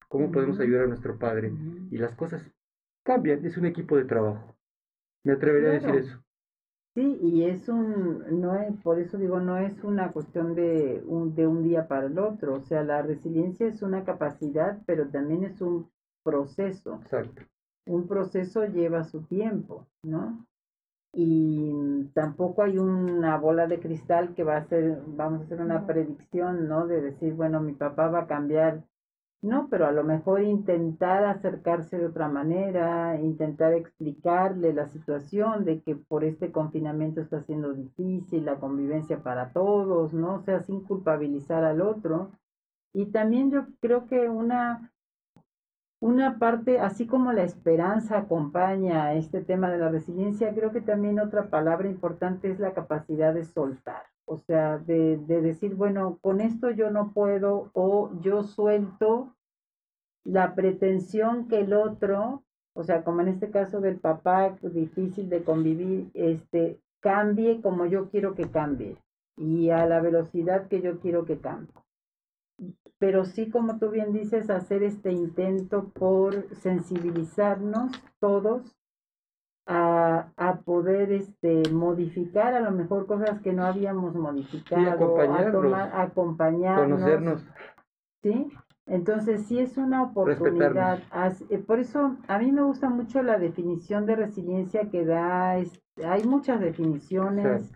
[0.08, 1.52] ¿Cómo podemos ayudar a nuestro padre?
[1.90, 2.42] Y las cosas
[3.04, 4.56] cambian, es un equipo de trabajo.
[5.24, 6.22] Me atrevería a decir eso.
[6.94, 11.34] Sí, y es un, no es, por eso digo, no es una cuestión de un,
[11.34, 15.44] de un día para el otro, o sea, la resiliencia es una capacidad, pero también
[15.44, 15.90] es un
[16.22, 16.98] proceso.
[17.02, 17.42] Exacto.
[17.86, 20.44] Un proceso lleva su tiempo, ¿no?
[21.12, 25.86] Y tampoco hay una bola de cristal que va a ser, vamos a hacer una
[25.86, 26.86] predicción, ¿no?
[26.86, 28.82] De decir, bueno, mi papá va a cambiar
[29.42, 35.82] no, pero a lo mejor intentar acercarse de otra manera, intentar explicarle la situación de
[35.82, 40.36] que por este confinamiento está siendo difícil la convivencia para todos, ¿no?
[40.36, 42.32] O sea, sin culpabilizar al otro.
[42.92, 44.92] Y también yo creo que una,
[46.00, 51.18] una parte, así como la esperanza acompaña este tema de la resiliencia, creo que también
[51.18, 54.02] otra palabra importante es la capacidad de soltar.
[54.26, 59.34] O sea, de, de decir, bueno, con esto yo no puedo o yo suelto
[60.24, 62.42] la pretensión que el otro,
[62.74, 68.10] o sea, como en este caso del papá, difícil de convivir, este, cambie como yo
[68.10, 68.96] quiero que cambie
[69.36, 71.72] y a la velocidad que yo quiero que cambie.
[72.98, 78.76] Pero sí, como tú bien dices, hacer este intento por sensibilizarnos todos
[79.66, 85.90] a, a poder este, modificar a lo mejor cosas que no habíamos modificado, a tomar,
[85.94, 87.46] acompañarnos, conocernos.
[88.22, 88.48] ¿sí?
[88.86, 91.00] Entonces, sí es una oportunidad.
[91.50, 95.50] Eh, por eso, a mí me gusta mucho la definición de resiliencia que da.
[95.50, 97.72] hay muchas definiciones,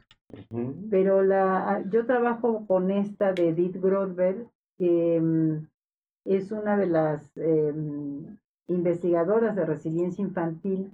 [0.88, 4.46] pero la, yo trabajo con esta de Edith Grodberg,
[4.80, 5.66] que mm,
[6.24, 10.90] es una de las em, investigadoras de resiliencia infantil.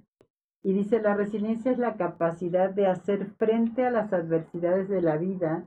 [0.64, 5.16] Y dice, la resiliencia es la capacidad de hacer frente a las adversidades de la
[5.16, 5.64] vida,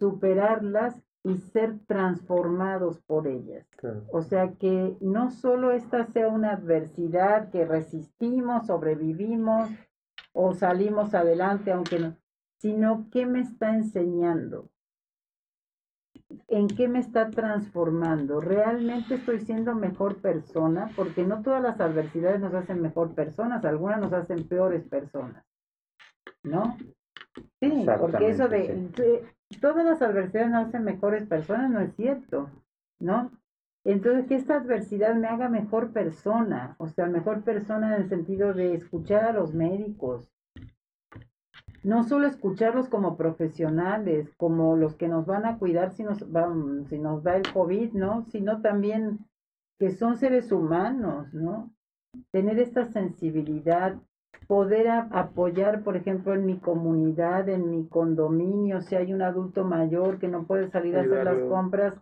[0.00, 3.64] superarlas y ser transformados por ellas.
[4.10, 9.70] O sea que no solo esta sea una adversidad que resistimos, sobrevivimos
[10.32, 12.16] o salimos adelante, aunque no,
[12.56, 14.68] sino qué me está enseñando,
[16.48, 18.40] en qué me está transformando.
[18.40, 20.90] ¿Realmente estoy siendo mejor persona?
[20.94, 25.44] Porque no todas las adversidades nos hacen mejor personas, algunas nos hacen peores personas.
[26.42, 26.76] ¿No?
[27.60, 29.24] Sí, porque eso de,
[29.60, 32.50] todas las adversidades nos hacen mejores personas, no es cierto,
[32.98, 33.30] ¿no?
[33.84, 38.52] Entonces, que esta adversidad me haga mejor persona, o sea, mejor persona en el sentido
[38.52, 40.28] de escuchar a los médicos,
[41.82, 46.18] no solo escucharlos como profesionales, como los que nos van a cuidar si nos,
[46.88, 48.24] si nos da el COVID, ¿no?
[48.30, 49.20] Sino también
[49.78, 51.70] que son seres humanos, ¿no?
[52.32, 53.96] Tener esta sensibilidad,
[54.46, 60.18] poder apoyar, por ejemplo, en mi comunidad, en mi condominio, si hay un adulto mayor
[60.18, 61.94] que no puede salir a hacer las compras,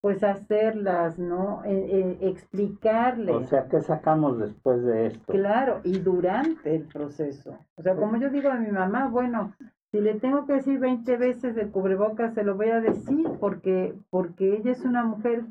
[0.00, 1.64] pues hacerlas, ¿no?
[1.64, 3.32] Eh, eh, explicarle.
[3.32, 5.32] O sea, ¿qué sacamos después de esto?
[5.32, 7.58] Claro, y durante el proceso.
[7.76, 9.54] O sea, como yo digo a mi mamá, bueno,
[9.90, 13.94] si le tengo que decir 20 veces el cubrebocas, se lo voy a decir porque,
[14.10, 15.46] porque ella es una mujer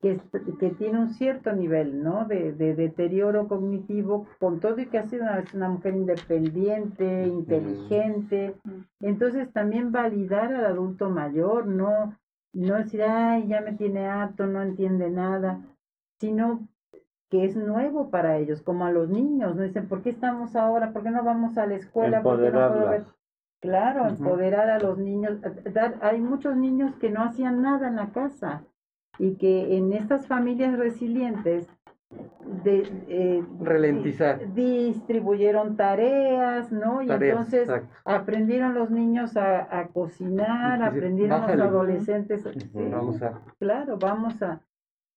[0.00, 0.20] que,
[0.58, 2.24] que tiene un cierto nivel, ¿no?
[2.26, 8.56] De, de, deterioro cognitivo, con todo y que ha sido una, una mujer independiente, inteligente.
[9.00, 12.16] Entonces también validar al adulto mayor, no,
[12.52, 15.60] no decir, ay, ya me tiene harto, no entiende nada,
[16.18, 16.68] sino
[17.30, 20.92] que es nuevo para ellos, como a los niños, no dicen, ¿por qué estamos ahora?
[20.92, 22.22] ¿Por qué no vamos a la escuela?
[22.22, 23.04] ¿Por qué no puedo ver?
[23.60, 25.38] Claro, empoderar a los niños.
[26.02, 28.64] Hay muchos niños que no hacían nada en la casa
[29.18, 31.68] y que en estas familias resilientes
[32.64, 34.52] de, eh, ralentizar.
[34.52, 37.68] distribuyeron tareas no y entonces
[38.04, 42.44] aprendieron los niños a, a cocinar aprendieron los adolescentes
[42.74, 44.60] vamos a claro vamos a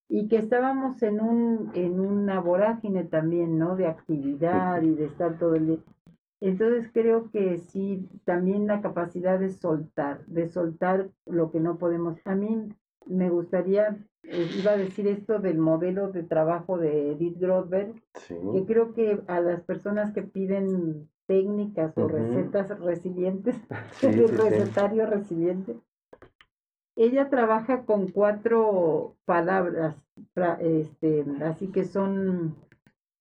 [0.07, 5.37] y que estábamos en un en una vorágine también no de actividad y de estar
[5.39, 5.79] todo el día.
[6.41, 12.19] Entonces creo que sí también la capacidad de soltar de soltar lo que no podemos.
[12.25, 12.69] A mí
[13.05, 17.93] me gustaría, eh, iba a decir esto del modelo de trabajo de Edith Grodberg,
[18.27, 23.55] que creo que a las personas que piden técnicas o recetas resilientes,
[24.01, 25.77] el recetario resiliente,
[26.95, 29.97] ella trabaja con cuatro palabras,
[30.59, 32.55] este, así que son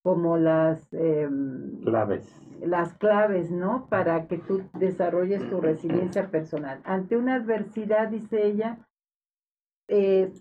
[0.03, 2.41] como las em, claves.
[2.61, 3.87] Las claves, ¿no?
[3.89, 6.81] Para que tú desarrolles tu resiliencia personal.
[6.85, 8.79] Ante una adversidad, dice ella,
[9.89, 10.33] eh,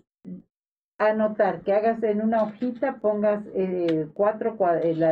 [0.98, 5.10] anotar, que hagas en una hojita, pongas eh, cuatro, eh, la,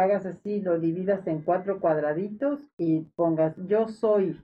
[0.00, 4.40] hagas así, lo dividas en cuatro cuadraditos y pongas yo soy,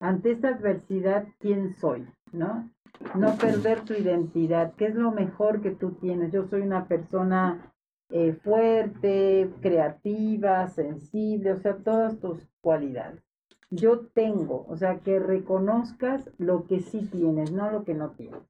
[0.00, 2.06] ante esta adversidad, ¿quién soy?
[2.32, 2.70] ¿No?
[3.14, 6.32] No perder tu identidad, ¿qué es lo mejor que tú tienes?
[6.32, 7.72] Yo soy una persona
[8.10, 13.22] eh, fuerte, creativa, sensible, o sea, todas tus cualidades.
[13.70, 18.40] yo tengo, o sea, que reconozcas lo que sí tienes, no lo que no tienes.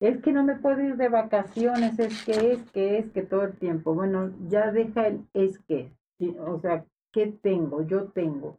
[0.00, 3.44] Es que no me puedo ir de vacaciones, es que es que es que todo
[3.44, 3.94] el tiempo.
[3.94, 5.90] Bueno, ya deja el es que.
[6.46, 7.82] O sea, ¿qué tengo?
[7.82, 8.58] Yo tengo.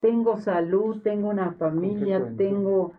[0.00, 2.92] Tengo salud, tengo una familia, tengo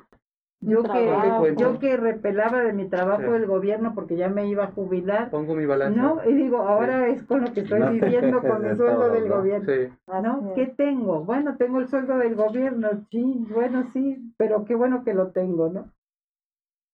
[0.61, 4.71] yo que, yo que repelaba de mi trabajo del gobierno porque ya me iba a
[4.71, 5.29] jubilar.
[5.29, 5.97] Pongo mi balance.
[5.97, 9.65] No, y digo, ahora es con lo que estoy viviendo con el sueldo del gobierno.
[9.65, 9.93] Sí.
[10.21, 10.53] ¿No?
[10.55, 11.23] ¿Qué tengo?
[11.23, 15.69] Bueno, tengo el sueldo del gobierno, sí, bueno, sí, pero qué bueno que lo tengo,
[15.69, 15.89] ¿no?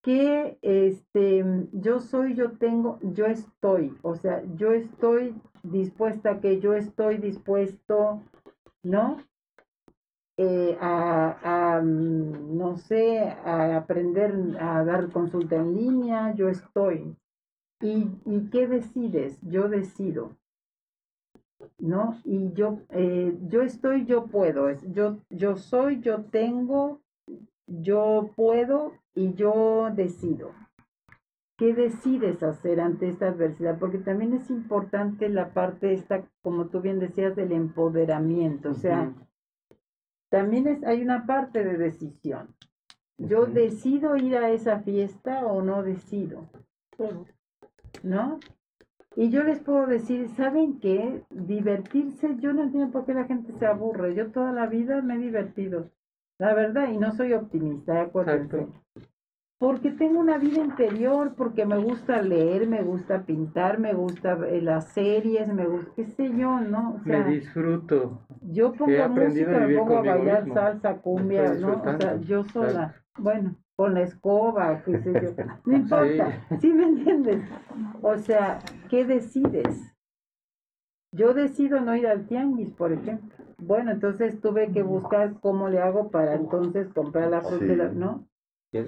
[0.06, 5.34] Que este, yo soy, yo tengo, yo estoy, o sea, yo estoy
[5.64, 8.22] dispuesta, que yo estoy dispuesto,
[8.84, 9.18] ¿no?
[10.38, 17.16] Eh, a, mm, no sé, a aprender a dar consulta en línea, yo estoy.
[17.82, 19.40] ¿Y, y qué decides?
[19.42, 20.38] Yo decido.
[21.80, 22.22] ¿No?
[22.26, 24.70] Y yo, eh, yo estoy, yo puedo.
[24.92, 27.02] Yo, yo soy, yo tengo,
[27.66, 30.52] yo puedo y yo decido.
[31.58, 33.80] ¿Qué decides hacer ante esta adversidad?
[33.80, 38.72] Porque también es importante la parte esta, como tú bien decías, del empoderamiento.
[38.72, 39.14] O sea,
[40.30, 42.54] también es, hay una parte de decisión.
[43.18, 46.50] Yo decido ir a esa fiesta o no decido.
[48.04, 48.40] ¿No?
[49.16, 51.24] Y yo les puedo decir, ¿saben qué?
[51.30, 54.14] Divertirse, yo no entiendo por qué la gente se aburre.
[54.14, 55.90] Yo toda la vida me he divertido.
[56.40, 58.68] La verdad, y no soy optimista, acuérdense
[59.58, 64.90] porque tengo una vida interior, porque me gusta leer, me gusta pintar, me gusta las
[64.90, 66.96] series, me gusta, qué sé yo, ¿no?
[66.96, 68.20] O sea, me disfruto.
[68.42, 71.82] Yo pongo música, me pongo a bailar salsa, cumbia, ¿no?
[71.82, 76.84] O sea, yo sola, bueno, con la escoba, qué sé yo, no importa, ¿sí me
[76.84, 77.42] entiendes?
[78.02, 78.60] O sea,
[78.90, 79.95] ¿qué decides?
[81.16, 83.46] Yo decido no ir al tianguis, por ejemplo.
[83.58, 88.28] Bueno, entonces tuve que buscar cómo le hago para entonces comprar la fruta, ¿no?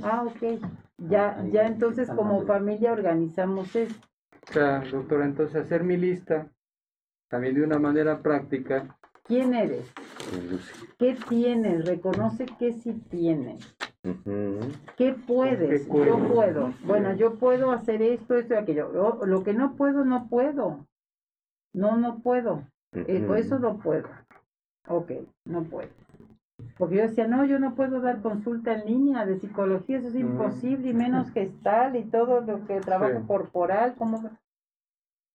[0.04, 0.60] Ah, ok.
[0.98, 4.08] Ya, ya entonces como familia organizamos esto.
[4.50, 6.52] O sea, doctora, entonces hacer mi lista
[7.30, 8.98] también de una manera práctica.
[9.24, 9.92] ¿Quién eres?
[10.98, 11.86] ¿Qué tienes?
[11.86, 13.76] Reconoce qué sí tienes.
[14.96, 15.88] ¿Qué puedes?
[15.88, 16.74] yo puedo.
[16.86, 19.18] Bueno, yo puedo hacer esto, esto y aquello.
[19.26, 20.88] Lo, que no puedo, no puedo.
[21.78, 22.64] No, no puedo.
[22.94, 24.08] Eh, eso no puedo.
[24.88, 25.12] Ok,
[25.46, 25.90] no puedo.
[26.78, 30.16] Porque yo decía, no, yo no puedo dar consulta en línea de psicología, eso es
[30.16, 34.30] imposible, y menos gestal y todo lo que trabajo corporal, como...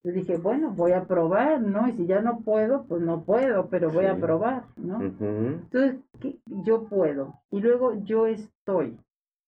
[0.04, 1.86] Yo dije, bueno, voy a probar, ¿no?
[1.88, 5.00] Y si ya no puedo, pues no puedo, pero voy a probar, ¿no?
[5.62, 6.00] Entonces,
[6.46, 7.34] yo puedo.
[7.52, 8.98] Y luego yo estoy.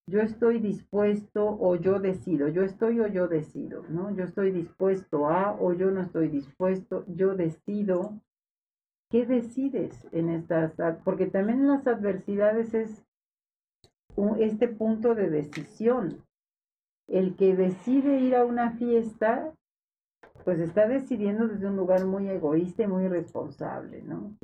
[0.06, 2.48] Yo estoy dispuesto o yo decido.
[2.48, 4.14] Yo estoy o yo decido, ¿no?
[4.14, 7.04] Yo estoy dispuesto a o yo no estoy dispuesto.
[7.08, 8.20] Yo decido
[9.14, 10.72] ¿qué decides en estas?
[11.04, 13.04] Porque también en las adversidades es
[14.40, 16.24] este punto de decisión.
[17.06, 19.54] El que decide ir a una fiesta,
[20.44, 24.34] pues está decidiendo desde un lugar muy egoísta y muy irresponsable, ¿no?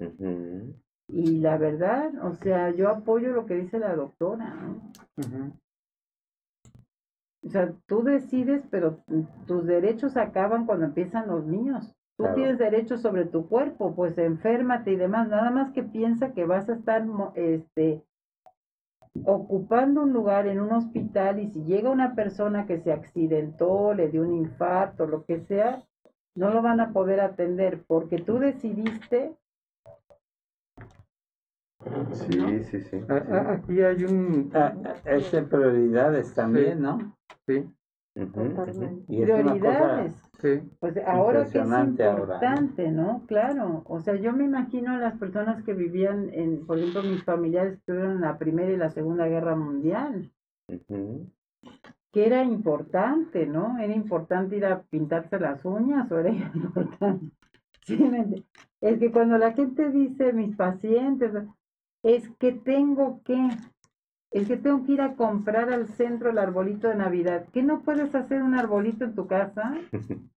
[1.13, 4.93] Y la verdad, o sea, yo apoyo lo que dice la doctora, ¿no?
[7.43, 9.03] O sea, tú decides, pero
[9.47, 11.93] tus derechos acaban cuando empiezan los míos.
[12.17, 15.29] Tú tienes derecho sobre tu cuerpo, pues enférmate y demás.
[15.29, 17.03] Nada más que piensa que vas a estar
[17.35, 18.05] este,
[19.25, 24.09] ocupando un lugar en un hospital y si llega una persona que se accidentó, le
[24.09, 25.83] dio un infarto, lo que sea,
[26.35, 29.35] no lo van a poder atender porque tú decidiste.
[32.13, 33.01] Sí, sí, sí.
[33.09, 34.53] Aquí hay un.
[35.05, 37.17] Es de prioridades también, ¿no?
[37.47, 37.65] Sí.
[39.07, 40.31] Prioridades.
[40.79, 43.25] Pues ahora que es importante, ¿no?
[43.27, 43.83] Claro.
[43.87, 48.13] O sea, yo me imagino las personas que vivían en, por ejemplo, mis familiares estuvieron
[48.13, 50.31] en la Primera y la Segunda Guerra Mundial.
[52.13, 53.79] Que era importante, ¿no?
[53.79, 57.27] Era importante ir a pintarse las uñas o era importante.
[58.81, 61.33] es que cuando la gente dice mis pacientes,
[62.03, 63.49] es que tengo que,
[64.31, 67.47] es que tengo que ir a comprar al centro el arbolito de Navidad.
[67.53, 69.75] ¿Qué no puedes hacer un arbolito en tu casa?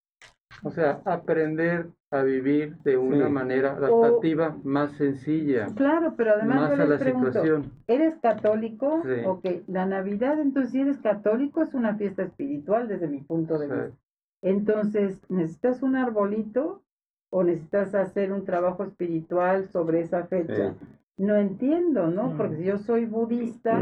[0.65, 5.67] O sea, aprender a vivir de una manera adaptativa más sencilla.
[5.75, 7.43] Claro, pero además yo les pregunto,
[7.89, 9.03] ¿eres católico?
[9.03, 9.25] Sí.
[9.27, 13.67] Ok, la Navidad entonces si eres católico es una fiesta espiritual desde mi punto de
[13.67, 13.97] vista.
[14.43, 16.83] Entonces, ¿necesitas un arbolito
[17.31, 20.75] o necesitas hacer un trabajo espiritual sobre esa fecha?
[21.19, 22.29] No entiendo, ¿no?
[22.31, 22.37] Mm.
[22.37, 23.81] Porque si yo soy budista,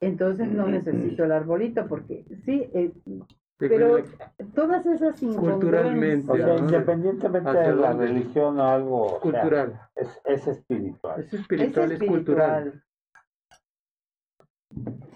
[0.00, 2.92] entonces no necesito el arbolito, porque sí, eh,
[3.58, 4.04] Pero
[4.54, 6.58] todas esas Culturalmente, O sea, ¿no?
[6.58, 9.80] independientemente ¿Hacia de la religión o algo, o sea, cultural.
[9.96, 11.20] es, es espiritual.
[11.20, 12.82] Es espiritual, es, cultural.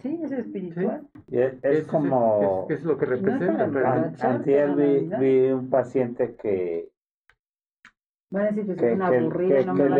[0.03, 1.07] Sí, es espiritual.
[1.29, 2.67] Y es, es Es- como...
[2.69, 3.67] es, es lo que No representa.
[3.67, 6.91] es an- antier vi, vi un paciente que,
[8.33, 9.91] Van a decir que que, que- aburrida que- no que me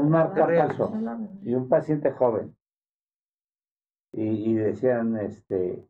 [0.00, 0.92] un marcapaso
[1.42, 2.56] y un paciente joven.
[4.12, 5.86] Y, y decían, este,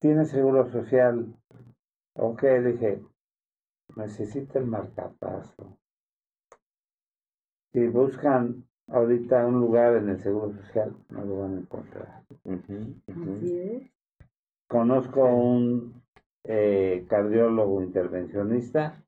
[0.00, 1.34] ¿tiene seguro social?
[2.14, 3.02] Ok, dije,
[3.96, 5.78] necesita el marcapaso.
[7.72, 12.22] Si buscan ahorita un lugar en el seguro social, no lo van a encontrar.
[12.44, 13.90] Así es.
[14.68, 16.01] Conozco un
[16.44, 19.02] eh, cardiólogo intervencionista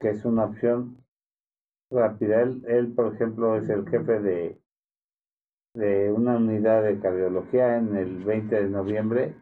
[0.00, 0.96] que es una opción
[1.90, 2.42] rápida.
[2.42, 4.60] Él, por ejemplo, es el jefe de,
[5.74, 9.34] de una unidad de cardiología en el 20 de noviembre,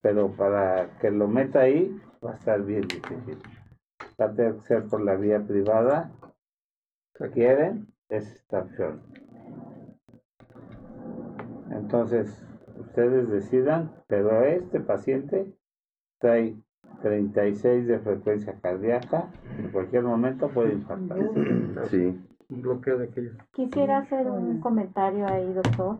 [0.00, 3.38] pero para que lo meta ahí va a estar bien difícil.
[4.20, 6.12] Va a tener que ser por la vía privada.
[7.16, 9.02] Si quieren, es esta opción.
[11.70, 12.44] Entonces,
[12.78, 15.52] ustedes decidan, pero este paciente
[16.24, 16.56] trae
[17.02, 19.28] 36 de frecuencia cardíaca,
[19.58, 21.90] en cualquier momento puede infartarse.
[21.90, 22.18] Sí.
[22.48, 23.32] Un bloqueo de aquello.
[23.52, 25.98] Quisiera hacer un comentario ahí, doctor.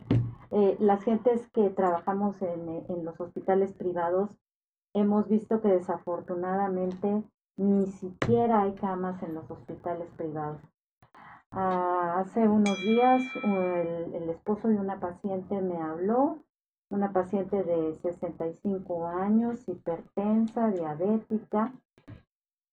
[0.50, 4.30] Eh, las gentes que trabajamos en, eh, en los hospitales privados
[4.94, 7.22] hemos visto que desafortunadamente
[7.58, 10.62] ni siquiera hay camas en los hospitales privados.
[11.50, 16.38] Ah, hace unos días el, el esposo de una paciente me habló,
[16.90, 21.72] una paciente de 65 años, hipertensa, diabética.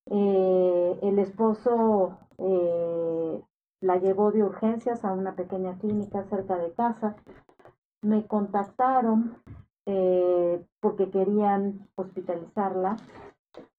[0.07, 3.41] Eh, el esposo eh,
[3.81, 7.15] la llevó de urgencias a una pequeña clínica cerca de casa.
[8.01, 9.37] Me contactaron
[9.85, 12.97] eh, porque querían hospitalizarla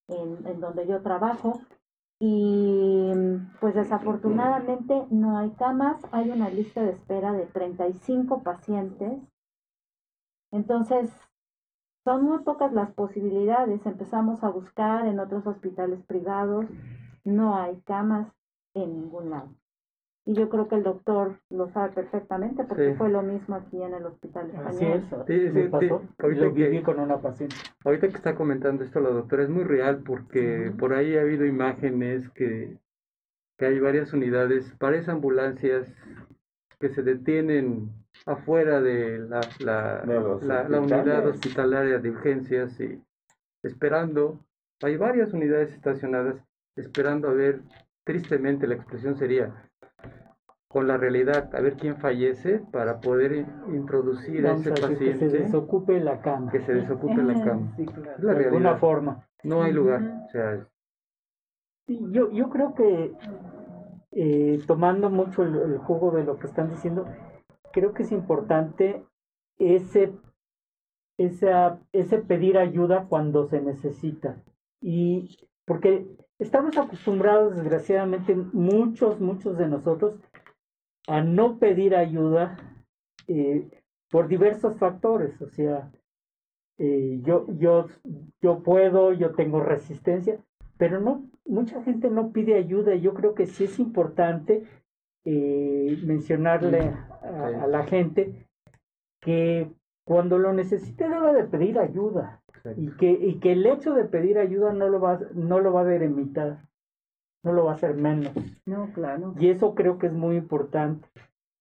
[0.09, 1.61] en, donde yo trabajo
[2.19, 3.11] y
[3.61, 9.19] pues desafortunadamente no hay camas, hay una lista de espera de 35 pacientes.
[10.53, 11.11] Entonces,
[12.05, 13.85] son muy pocas las posibilidades.
[13.87, 16.67] Empezamos a buscar en otros hospitales privados,
[17.25, 18.29] no hay camas
[18.75, 19.49] en ningún lado.
[20.25, 22.97] Y yo creo que el doctor lo sabe perfectamente porque Sí.
[22.97, 24.99] fue lo mismo aquí en el hospital Así español.
[24.99, 26.01] es, Sí, sí, pasó.
[26.01, 26.09] sí.
[26.21, 27.57] Ahorita Lo que- viví con una paciente.
[27.85, 31.45] Ahorita que está comentando esto la doctora es muy real porque por ahí ha habido
[31.45, 32.79] imágenes que,
[33.59, 35.93] que hay varias unidades, varias ambulancias
[36.83, 37.91] que se detienen
[38.27, 43.01] afuera de la, la, De los la- la unidad hospitalaria de urgencias y
[43.63, 44.41] esperando.
[44.83, 46.35] Hay varias unidades estacionadas
[46.75, 47.61] esperando a ver,
[48.05, 49.55] tristemente la expresión sería,
[50.67, 54.89] con la realidad, a ver quién fallece para poder in- introducir a Vamos ese a
[54.89, 56.51] decir que se paciente desocupe la cama.
[56.51, 57.73] que se desocupe la cama.
[57.77, 58.81] Sí, claro, Es la de alguna realidad.
[58.81, 59.29] forma.
[59.45, 60.03] No hay lugar.
[60.27, 60.67] O sea,
[61.87, 63.13] Sí, yo, yo creo que
[64.13, 67.07] eh, tomando mucho el, jugo de lo que están diciendo,
[67.73, 69.05] creo que es importante
[69.59, 70.13] ese,
[71.19, 74.43] esa, ese pedir ayuda cuando se necesita.
[74.81, 76.07] Y porque
[76.39, 80.21] estamos acostumbrados, desgraciadamente, muchos, muchos de nosotros,
[81.09, 82.57] a no pedir ayuda
[83.29, 83.69] eh,
[84.11, 85.41] por diversos factores.
[85.41, 85.91] O sea,
[86.79, 87.87] eh, yo, yo,
[88.41, 90.39] yo puedo, yo tengo resistencia,
[90.77, 94.65] pero no, mucha gente no pide ayuda y yo creo que sí es importante
[95.25, 96.93] eh, mencionarle
[97.23, 98.47] a, a la gente
[99.21, 99.71] que
[100.05, 102.43] cuando lo necesite debe de pedir ayuda
[102.77, 105.83] y que, y que el hecho de pedir ayuda no lo va, no lo va
[105.83, 106.69] a delimitar,
[107.45, 108.33] no lo va a hacer menos.
[108.67, 109.35] No, claro.
[109.39, 111.09] Y eso creo que es muy importante.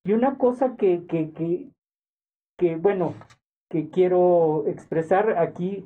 [0.03, 1.70] Y una cosa que, que, que,
[2.58, 3.14] que bueno,
[3.70, 5.86] que quiero expresar aquí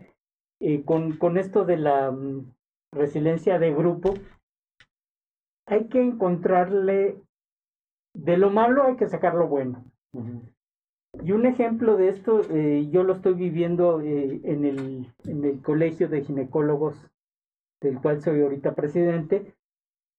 [0.62, 2.54] eh, con, con esto de la mm,
[2.92, 4.14] resiliencia de grupo,
[5.66, 7.22] hay que encontrarle,
[8.14, 9.84] de lo malo hay que sacar lo bueno.
[11.24, 15.62] Y un ejemplo de esto, eh, yo lo estoy viviendo eh, en, el, en el
[15.62, 16.96] Colegio de Ginecólogos,
[17.82, 19.56] del cual soy ahorita presidente,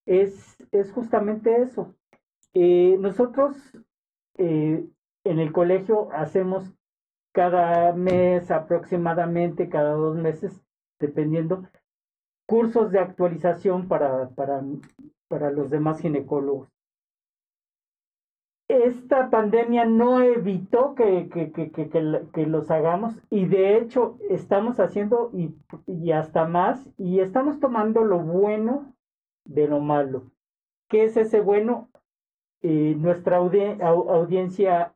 [0.06, 1.94] es, es justamente eso.
[2.55, 3.56] Eh, nosotros
[4.38, 4.93] en
[5.24, 6.70] el colegio hacemos
[7.32, 10.62] cada mes aproximadamente, cada dos meses,
[11.01, 11.68] dependiendo,
[12.47, 14.62] cursos de actualización para, para,
[15.28, 16.68] para los demás ginecólogos.
[18.68, 25.31] Esta pandemia no evitó que, que, que, que, los hagamos y de hecho estamos haciendo
[25.32, 25.55] y,
[25.86, 28.93] y hasta más y estamos tomando lo bueno
[29.44, 30.32] de lo malo.
[30.89, 31.90] ¿Qué es ese bueno?
[32.62, 34.94] Eh, nuestra audi- au- audiencia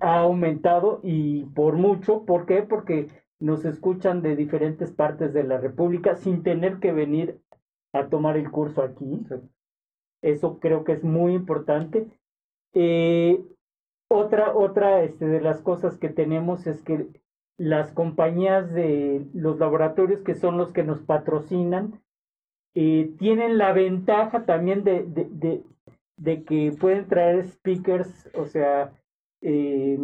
[0.00, 2.24] ha aumentado y por mucho.
[2.24, 2.62] ¿Por qué?
[2.62, 3.08] Porque
[3.40, 7.40] nos escuchan de diferentes partes de la República sin tener que venir
[7.92, 9.26] a tomar el curso aquí.
[10.22, 12.06] Eso creo que es muy importante.
[12.74, 13.42] Eh,
[14.08, 17.06] otra, otra este, de las cosas que tenemos es que
[17.58, 22.02] las compañías de los laboratorios que son los que nos patrocinan
[22.74, 25.62] eh, tienen la ventaja también de, de,
[26.18, 28.92] de, que pueden traer speakers, o sea,
[29.40, 29.98] eh,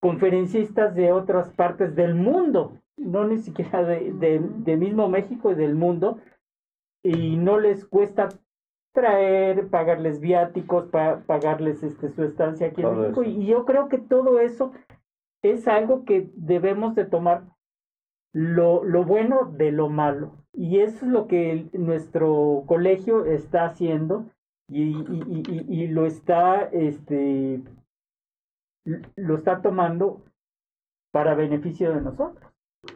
[0.00, 5.74] conferencistas de otras partes del mundo, no ni siquiera de, de, mismo México y del
[5.74, 6.18] mundo,
[7.02, 8.28] y no les cuesta
[8.92, 13.22] traer, pagarles viáticos, pagarles este, su estancia aquí en México.
[13.22, 14.72] Y yo creo que todo eso
[15.42, 17.44] es algo que debemos de tomar
[18.32, 20.32] lo, lo bueno de lo malo.
[20.52, 24.26] Y eso es lo que nuestro colegio está haciendo
[24.68, 27.62] y, y, y, y, lo está este
[29.16, 30.22] lo está tomando
[31.12, 32.52] para beneficio de nosotros.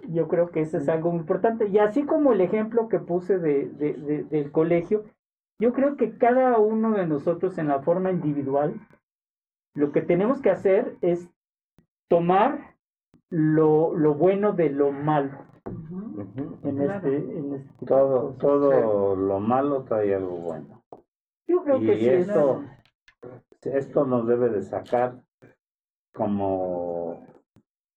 [0.08, 1.68] Yo creo que eso es algo muy importante.
[1.68, 5.04] Y así como el ejemplo que puse de, de, del colegio,
[5.58, 8.74] yo creo que cada uno de nosotros en la forma individual,
[9.74, 11.28] lo que tenemos que hacer es
[12.08, 12.76] tomar
[13.30, 15.38] lo, lo bueno de lo malo.
[16.64, 20.82] en este, en este todo todo lo malo trae algo bueno.
[21.46, 22.08] Yo creo que sí.
[22.08, 22.62] Esto,
[23.62, 25.22] esto nos debe de sacar
[26.12, 27.26] como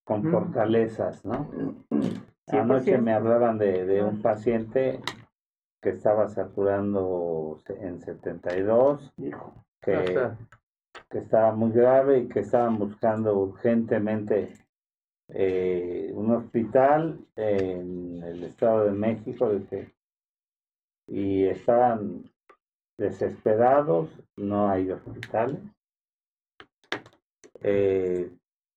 [0.03, 1.49] con fortalezas, ¿no?
[2.47, 4.99] Anoche me hablaban de, de un paciente
[5.81, 9.13] que estaba saturando en 72,
[9.81, 10.29] que,
[11.09, 14.53] que estaba muy grave y que estaban buscando urgentemente
[15.29, 19.51] eh, un hospital en el Estado de México
[21.07, 22.29] y estaban
[22.97, 25.59] desesperados, no hay hospitales
[27.63, 28.29] eh,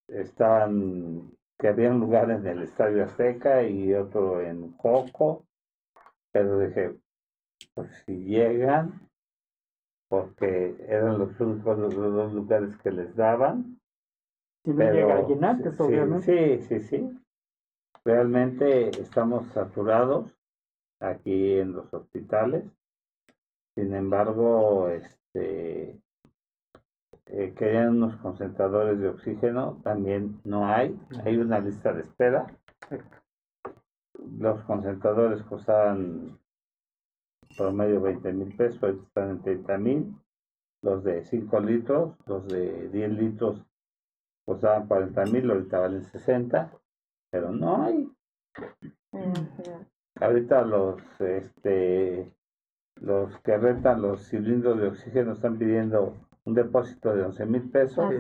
[0.09, 5.45] estaban, que había un lugar en el Estadio Azteca y otro en Joco,
[6.33, 6.95] pero dije,
[7.75, 9.09] pues si llegan,
[10.09, 13.81] porque eran los únicos los dos lugares que les daban.
[14.65, 16.59] Si no llega alguien antes, obviamente.
[16.59, 17.19] Sí, sí, sí.
[18.05, 20.33] Realmente estamos saturados
[21.01, 22.65] aquí en los hospitales.
[23.75, 26.01] Sin embargo, este
[27.27, 32.47] eh, querían unos concentradores de oxígeno, también no hay, hay una lista de espera.
[34.39, 36.39] Los concentradores costaban
[37.57, 40.15] promedio 20 mil pesos, están en 30 mil.
[40.83, 43.67] Los de 5 litros, los de 10 litros
[44.45, 46.71] costaban 40 mil, ahorita valen 60,
[47.31, 48.09] pero no hay.
[50.21, 52.31] Ahorita los, este,
[52.97, 56.15] los que rentan los cilindros de oxígeno están pidiendo
[56.47, 58.15] un depósito de 11 mil pesos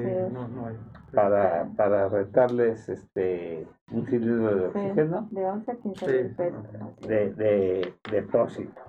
[1.12, 5.28] para, para retarles este, un cilindro de oxígeno.
[5.30, 6.64] de 11 a 15 mil pesos.
[7.06, 8.82] De, de, depósito.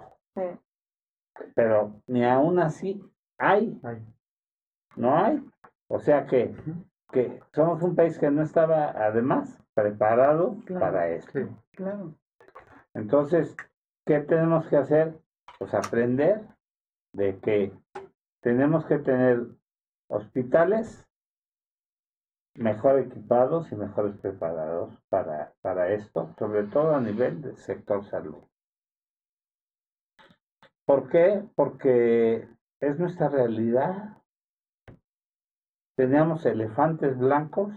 [1.54, 3.00] Pero ni aún así
[3.38, 3.80] hay.
[4.96, 5.48] No hay.
[5.88, 6.56] O sea que,
[7.12, 11.48] que somos un país que no estaba además preparado para esto.
[11.74, 12.16] Claro.
[12.96, 13.56] Entonces,
[14.04, 15.20] ¿qué tenemos que hacer?
[15.60, 16.42] Pues aprender
[17.14, 17.72] de que
[18.42, 19.48] tenemos que tener
[20.10, 21.08] hospitales
[22.56, 28.44] mejor equipados y mejores preparados para, para esto, sobre todo a nivel del sector salud.
[30.86, 31.44] ¿Por qué?
[31.56, 32.48] Porque
[32.80, 34.18] es nuestra realidad.
[35.96, 37.74] Teníamos elefantes blancos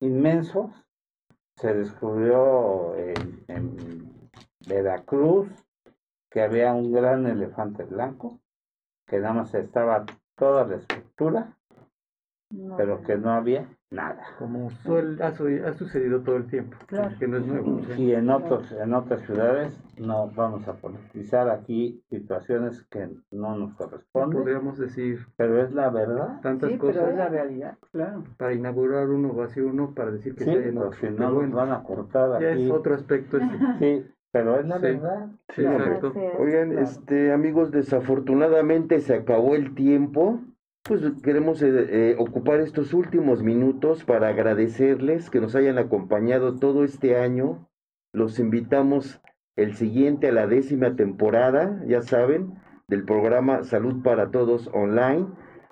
[0.00, 0.70] inmensos.
[1.56, 4.30] Se descubrió en, en
[4.66, 5.48] Veracruz,
[6.30, 8.40] que había un gran elefante blanco,
[9.06, 10.04] que nada más estaba
[10.36, 11.56] toda la estructura,
[12.76, 14.22] pero que no había nada.
[14.38, 15.32] Como suele, ha,
[15.74, 16.76] sucedido todo el tiempo,
[17.18, 17.80] que no es nuevo.
[17.96, 23.74] Y en otros, en otras ciudades no vamos a politizar aquí situaciones que no nos
[23.74, 24.38] corresponden.
[24.38, 25.26] Podríamos decir.
[25.36, 26.40] Pero es la verdad.
[26.42, 26.96] Tantas cosas.
[26.96, 28.24] Pero es la realidad, claro.
[28.36, 30.50] Para inaugurar uno vacío uno para decir que sí,
[31.00, 33.38] si no nos van a cortar ya es otro aspecto.
[33.78, 35.30] Sí, pero es la verdad.
[36.38, 40.40] Oigan, este, amigos, desafortunadamente se acabó el tiempo.
[40.82, 46.84] Pues queremos eh, eh, ocupar estos últimos minutos para agradecerles que nos hayan acompañado todo
[46.84, 47.68] este año.
[48.12, 49.20] Los invitamos
[49.56, 52.54] el siguiente a la décima temporada, ya saben,
[52.86, 55.26] del programa Salud para Todos Online.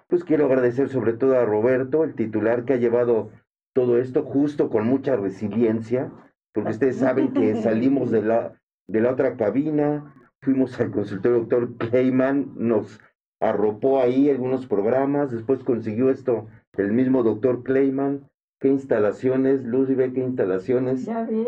[0.08, 3.30] Pues quiero agradecer sobre todo a Roberto, el titular que ha llevado
[3.74, 6.10] todo esto justo con mucha resiliencia
[6.56, 8.54] porque ustedes saben que salimos de la,
[8.88, 12.98] de la otra cabina, fuimos al consultorio doctor Clayman, nos
[13.42, 16.46] arropó ahí algunos programas, después consiguió esto
[16.78, 21.04] el mismo doctor Clayman, qué instalaciones, Luz ve qué instalaciones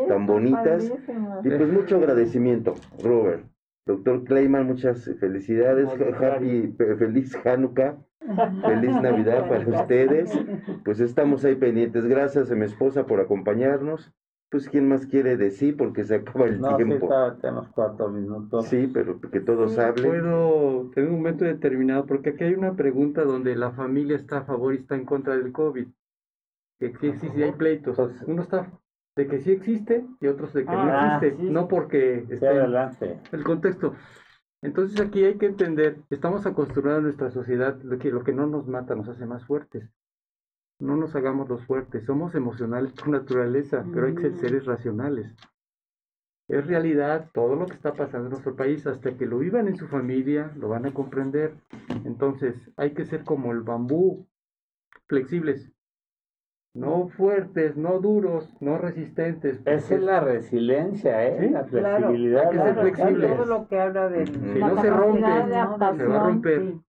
[0.08, 0.92] tan bonitas.
[1.42, 3.46] Y pues mucho agradecimiento, Robert.
[3.86, 5.88] Doctor Clayman, muchas felicidades,
[6.20, 7.96] happy, feliz Hanukkah,
[8.60, 10.30] feliz Navidad para ustedes.
[10.84, 12.04] Pues estamos ahí pendientes.
[12.04, 14.12] Gracias a mi esposa por acompañarnos.
[14.50, 15.76] Pues, ¿quién más quiere decir?
[15.76, 17.08] Porque se acaba el tiempo.
[17.08, 18.66] Sí, tenemos cuatro minutos.
[18.66, 20.08] Sí, pero que todos hablen.
[20.10, 24.44] Puedo tener un momento determinado, porque aquí hay una pregunta donde la familia está a
[24.44, 25.86] favor y está en contra del COVID.
[26.80, 27.96] Que sí, sí, sí hay pleitos.
[27.96, 28.70] Pues, Uno está
[29.16, 32.48] de que sí existe y otros de que no Ah, existe, sí, no porque esté
[32.48, 33.18] adelante.
[33.32, 33.94] el contexto.
[34.62, 38.46] Entonces aquí hay que entender, estamos acostumbrados a nuestra sociedad, lo que, lo que no
[38.46, 39.88] nos mata nos hace más fuertes.
[40.80, 45.34] No nos hagamos los fuertes, somos emocionales por naturaleza, pero hay que ser seres racionales.
[46.48, 49.76] Es realidad todo lo que está pasando en nuestro país, hasta que lo vivan en
[49.76, 51.54] su familia, lo van a comprender.
[52.04, 54.26] Entonces hay que ser como el bambú,
[55.08, 55.70] flexibles,
[56.74, 59.60] no fuertes, no duros, no resistentes.
[59.66, 61.36] Esa es la resiliencia, ¿eh?
[61.40, 61.96] Sí, la claro.
[62.06, 62.46] flexibilidad.
[62.46, 63.36] Hay que ser flexibles.
[63.36, 64.28] Todo lo que habla del...
[64.28, 65.60] Si La no se rompe, capacidad de ¿no?
[65.60, 65.98] adaptación.
[65.98, 66.60] se va a romper.
[66.60, 66.80] Sí.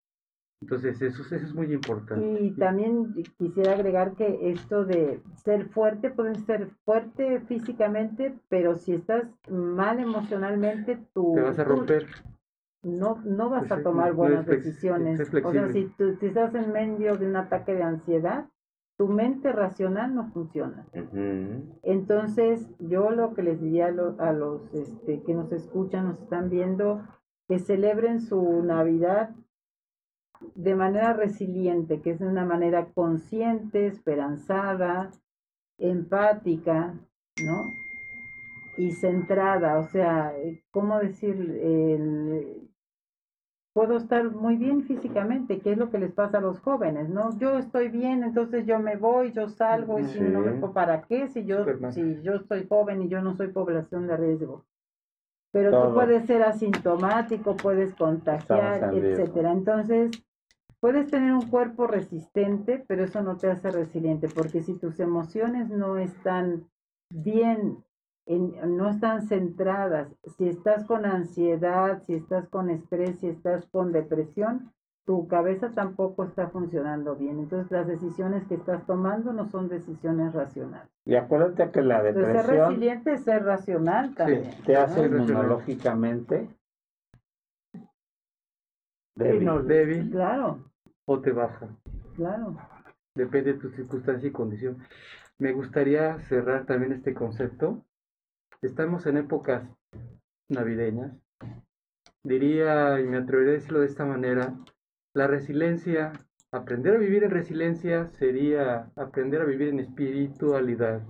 [0.62, 2.42] Entonces, eso, eso es muy importante.
[2.44, 8.94] Y también quisiera agregar que esto de ser fuerte, puedes ser fuerte físicamente, pero si
[8.94, 12.08] estás mal emocionalmente, tú, Te vas a tú romper.
[12.84, 15.22] no, no vas Pues a tomar no buenas decisiones.
[15.44, 18.48] O sea, si tú si estás en medio de un ataque de ansiedad,
[18.98, 20.86] tu mente racional no funciona.
[21.84, 26.20] Entonces, yo lo que les diría a, lo- a los este, que nos escuchan, nos
[26.22, 27.02] están viendo,
[27.48, 29.30] que celebren su Navidad
[30.56, 35.12] de manera resiliente, que es de una manera consciente, esperanzada,
[35.78, 36.94] empática,
[37.44, 37.74] ¿no?
[38.78, 40.34] Y centrada, o sea,
[40.72, 41.36] ¿cómo decir?
[41.62, 42.70] El-
[43.74, 47.38] puedo estar muy bien físicamente, que es lo que les pasa a los jóvenes, ¿no?
[47.38, 51.28] Yo estoy bien, entonces yo me voy, yo salgo, y si no me ¿para qué?
[51.30, 51.94] Si yo, Superman.
[51.94, 54.66] si yo estoy joven y yo no soy población de riesgo.
[55.52, 55.94] Pero tú Todo.
[55.94, 59.52] puedes ser asintomático, puedes contagiar, etcétera.
[59.52, 60.12] Entonces,
[60.80, 65.70] puedes tener un cuerpo resistente, pero eso no te hace resiliente, porque si tus emociones
[65.70, 66.66] no están
[67.12, 67.84] bien,
[68.26, 70.08] en- no están centradas,
[70.38, 74.72] si estás con ansiedad, si estás con estrés, si estás con depresión,
[75.06, 77.40] tu cabeza tampoco está funcionando bien.
[77.40, 80.92] Entonces, las decisiones que estás tomando no son decisiones racionales.
[81.06, 84.52] Y acuérdate que la Entonces, ser depresión resiliente es ser racional también.
[84.66, 86.56] te hace inmunológicamente Sí,
[89.20, 89.46] débil.
[89.46, 90.72] no, débil Claro,
[91.06, 91.68] o te baja.
[92.16, 92.58] claro.
[93.16, 94.78] Depende de tu circunstancia y condición.
[95.40, 97.84] Me gustaría cerrar también este concepto.
[98.62, 99.64] Estamos en épocas
[100.50, 101.14] navideñas.
[102.24, 104.54] Diría, y me atrevería a decirlo de esta manera,
[105.14, 106.12] la resiliencia,
[106.52, 111.02] aprender a vivir en resiliencia sería aprender a vivir en espiritualidad,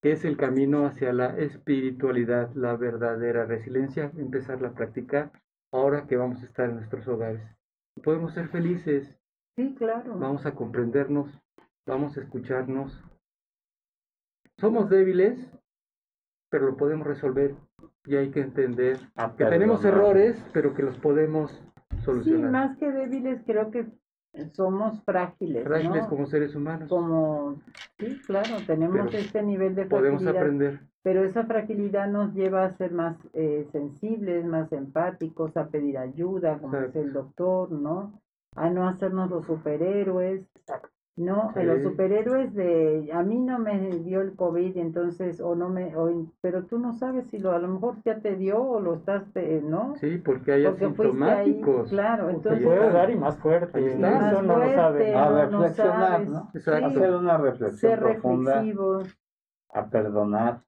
[0.00, 5.32] que es el camino hacia la espiritualidad, la verdadera resiliencia, empezarla a practicar
[5.72, 7.42] ahora que vamos a estar en nuestros hogares.
[8.04, 9.18] Podemos ser felices,
[9.56, 10.18] Sí, claro.
[10.18, 11.28] vamos a comprendernos,
[11.86, 13.02] vamos a escucharnos.
[14.58, 15.38] Somos débiles,
[16.50, 17.54] pero lo podemos resolver
[18.04, 21.50] y hay que entender A que tenemos errores, pero que los podemos
[21.90, 22.50] Sí, solucionar.
[22.50, 23.86] más que débiles, creo que
[24.54, 25.64] somos frágiles.
[25.64, 26.08] Frágiles ¿no?
[26.08, 26.88] como seres humanos.
[26.88, 27.60] Como-
[27.98, 30.80] sí, claro, tenemos Pero este nivel de Podemos fragilidad, aprender.
[31.02, 36.58] Pero esa fragilidad nos lleva a ser más eh, sensibles, más empáticos, a pedir ayuda,
[36.58, 36.98] como Exacto.
[36.98, 38.20] dice el doctor, ¿no?
[38.54, 40.42] A no hacernos los superhéroes,
[41.16, 41.52] ¿no?
[41.54, 41.62] Sí.
[41.62, 46.26] Los superhéroes de, a mí no me dio el COVID, entonces, o no me, o,
[46.40, 49.24] pero tú no sabes si lo, a lo mejor ya te dio o lo estás,
[49.34, 49.94] eh, ¿no?
[49.96, 51.88] Sí, porque hay Porque fuiste ahí, asintomáticos.
[51.90, 52.64] claro, entonces...
[52.64, 53.96] puede dar y más fuerte.
[53.96, 55.14] Más no lo fuerte, sabe.
[55.14, 56.28] A no, no reflexionar, sabes.
[56.30, 56.50] ¿no?
[56.52, 59.18] Sí, Hacer una reflexión ser profunda, reflexivos,
[59.74, 60.62] a perdonar,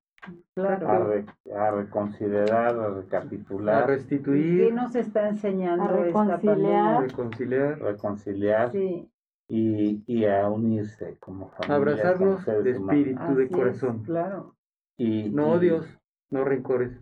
[0.55, 0.89] claro.
[0.89, 1.27] a, re-
[1.57, 6.95] a reconsiderar, a A recapitular, ¿Qué restituir, nos está enseñando A esta reconciliar.
[6.97, 9.11] a reconciliar, reconciliar Sí,
[9.49, 12.95] y, y a unirse como familia, abrazarnos como de humanos.
[12.95, 14.03] espíritu, de así es, corazón.
[14.05, 14.55] claro.
[14.97, 15.99] Y, No y- odios,
[16.31, 16.93] no rencores,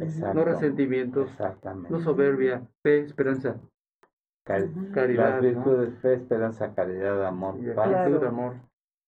[0.00, 1.90] exacto, no resentimientos, Exactamente.
[1.90, 3.56] no soberbia, fe, esperanza,
[4.44, 5.48] caridad, Las ¿no?
[5.48, 7.88] virtudes, fe, esperanza, caridad, amor, y paz.
[7.88, 8.28] Claro.
[8.28, 8.54] amor.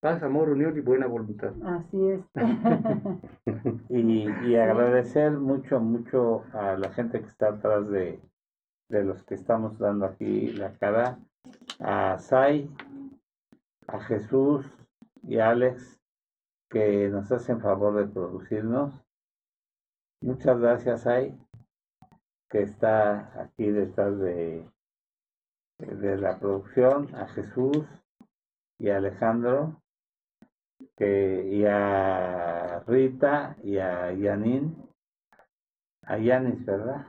[0.01, 1.52] Paz, amor, unión y buena voluntad.
[1.64, 2.20] Así es.
[3.89, 8.20] Y, y agradecer mucho, mucho a la gente que está atrás de,
[8.89, 11.18] de los que estamos dando aquí la cara,
[11.81, 12.70] a Sai,
[13.86, 14.66] a Jesús
[15.23, 16.01] y a Alex,
[16.68, 19.02] que nos hacen favor de producirnos.
[20.20, 21.39] Muchas gracias, Sai,
[22.51, 24.68] que está aquí detrás de,
[25.78, 27.85] de la producción, a Jesús
[28.78, 29.82] y a Alejandro,
[30.97, 34.77] que, y a Rita y a Yanin,
[36.03, 37.07] a Yanis, ¿verdad?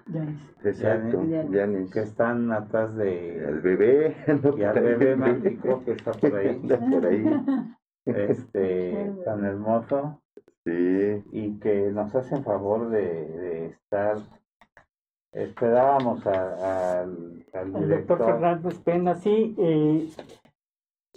[0.64, 1.94] Exacto, Yanis, Yanis.
[1.94, 3.38] Que están atrás de...
[3.38, 4.58] El bebé, ¿no?
[4.58, 6.62] Y al bebé mágico que está por ahí.
[6.92, 7.30] Por ahí.
[8.06, 10.22] este tan hermoso
[10.64, 14.18] Sí, y que nos hacen favor de, de estar
[15.32, 19.56] esperábamos a- al, al El doctor Fernández Pena, sí.
[19.58, 20.10] eh,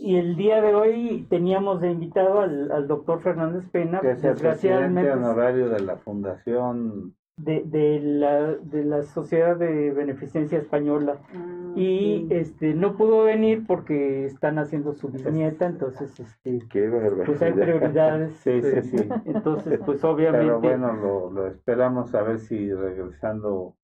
[0.01, 4.25] y el día de hoy teníamos de invitado al, al doctor Fernández Pena, que es
[4.25, 10.59] el presidente desgraciadamente honorario de la fundación de, de, la, de la Sociedad de Beneficencia
[10.59, 11.19] Española.
[11.35, 12.35] Ah, Y sí.
[12.35, 17.25] este no pudo venir porque están haciendo su bisnieta, entonces este qué barbaridad.
[17.27, 18.35] pues hay prioridades.
[18.35, 20.47] sí sí sí Entonces, pues obviamente.
[20.47, 23.77] pero bueno lo, lo esperamos a ver si regresando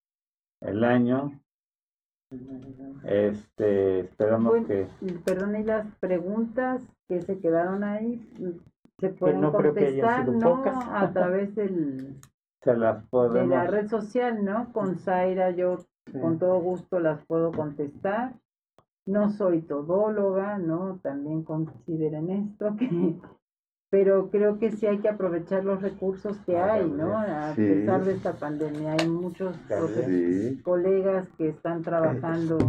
[0.61, 1.31] el año
[3.03, 4.87] este esperamos Bueno, que
[5.25, 8.21] Perdón, y las preguntas que se quedaron ahí
[8.99, 10.63] se pueden no contestar, ¿no?
[10.65, 12.19] A través del,
[12.61, 14.73] se las de la red social, ¿no?
[14.73, 16.19] Con Zaira yo sí.
[16.19, 18.33] con todo gusto las puedo contestar.
[19.05, 20.99] No soy todóloga, ¿no?
[21.01, 23.15] También consideren esto, que,
[23.99, 27.17] pero creo que sí hay que aprovechar los recursos que Ah, hay, ¿no?
[27.17, 27.63] A Sí.
[27.63, 29.55] pesar de esta pandemia, hay muchos
[30.05, 32.59] Sí, colegas que están trabajando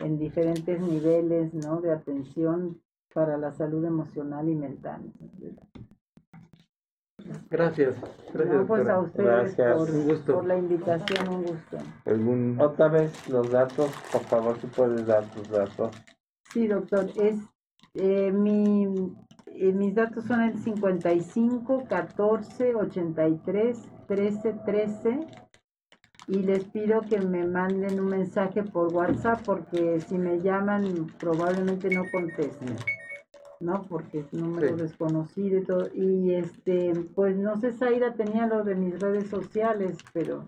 [0.00, 1.80] en diferentes niveles, ¿no?
[1.80, 2.80] De atención
[3.14, 5.02] para la salud emocional y mental.
[7.48, 7.94] Gracias.
[8.34, 9.76] Gracias, No, pues a ustedes Gracias.
[9.78, 10.34] por, Un gusto.
[10.34, 11.78] por la invitación, un gusto.
[12.04, 15.90] algún otra vez los datos por favor si puedes dar tus datos
[16.52, 17.36] Sí, doctor, es
[17.94, 18.86] eh, mi,
[19.58, 25.18] eh, mis datos son el 55 14 83 13 13
[26.28, 31.90] y les pido que me manden un mensaje por WhatsApp porque si me llaman probablemente
[31.90, 32.76] no contesten.
[33.60, 33.82] ¿no?
[33.88, 34.82] Porque es número Sí.
[34.82, 35.88] desconocido y todo.
[35.94, 40.44] Y este, pues no sé, Zaira tenía lo de mis redes sociales, pero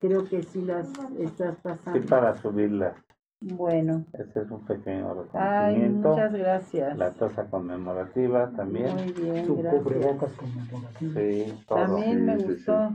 [0.00, 0.88] creo que sí las
[1.18, 2.08] estás sí pasando.
[2.08, 3.03] para subirlas
[3.46, 6.08] Bueno, Este es un pequeño ay, reconocimiento.
[6.10, 6.96] muchas gracias.
[6.96, 8.94] La tasa conmemorativa también.
[8.94, 9.82] Muy bien, su gracias.
[9.82, 11.12] cubrebocas conmemorativo.
[11.14, 11.78] Sí, todo.
[11.78, 12.52] También me Sí, sí, sí.
[12.54, 12.92] gustó.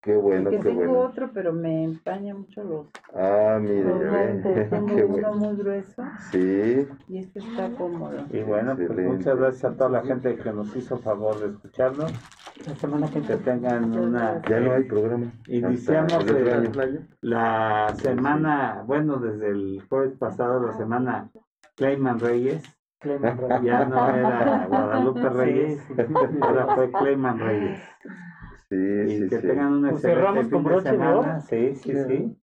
[0.00, 0.98] qué bueno, que qué tengo bueno.
[1.00, 4.68] otro, pero me empaña mucho los, Ah, mire, los ya.
[4.70, 5.34] Tengo Qué uno bueno.
[5.34, 8.24] muy grueso Sí, y este está cómodo.
[8.32, 12.10] Y bueno, pues muchas gracias a toda la gente que nos hizo favor de escucharnos.
[12.66, 14.42] La semana que tengan una...
[14.48, 15.32] ya no hay programa.
[15.46, 16.70] Iniciamos el.
[17.20, 21.28] La semana, bueno, desde el jueves pasado, la semana
[21.76, 22.62] Clayman Reyes.
[23.62, 26.38] Ya no era Guadalupe Reyes, Sí, sí, sí.
[26.40, 27.80] ahora fue Clayman Reyes.
[28.68, 29.46] Sí, Y sí, que sí.
[29.48, 31.40] tengan un Pues excelente cerramos fin con de semana.
[31.40, 32.36] Sí, sí, sí.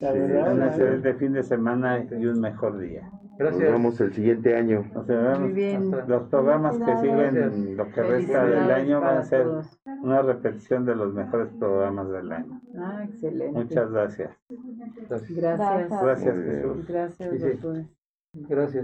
[0.00, 3.10] La verdad, Un la- excelente fin de semana y un mejor día.
[3.32, 3.72] Nos Gracias.
[3.72, 4.84] vemos el siguiente año.
[4.94, 5.40] Nos vemos.
[5.40, 5.94] Muy bien.
[5.94, 7.56] Hasta- Los programas que siguen Gracias.
[7.76, 9.78] lo que resta del año van a ser todos.
[10.02, 12.60] una repetición de los mejores programas del año.
[12.78, 13.58] Ah, excelente.
[13.58, 14.30] Muchas gracias.
[15.08, 15.36] Gracias.
[15.36, 16.02] Gracias.
[16.02, 16.34] Gracias.
[16.44, 16.86] Jesús.
[16.88, 17.48] Gracias, Sí, sí.
[17.48, 17.84] doctor.
[18.34, 18.74] Gracias.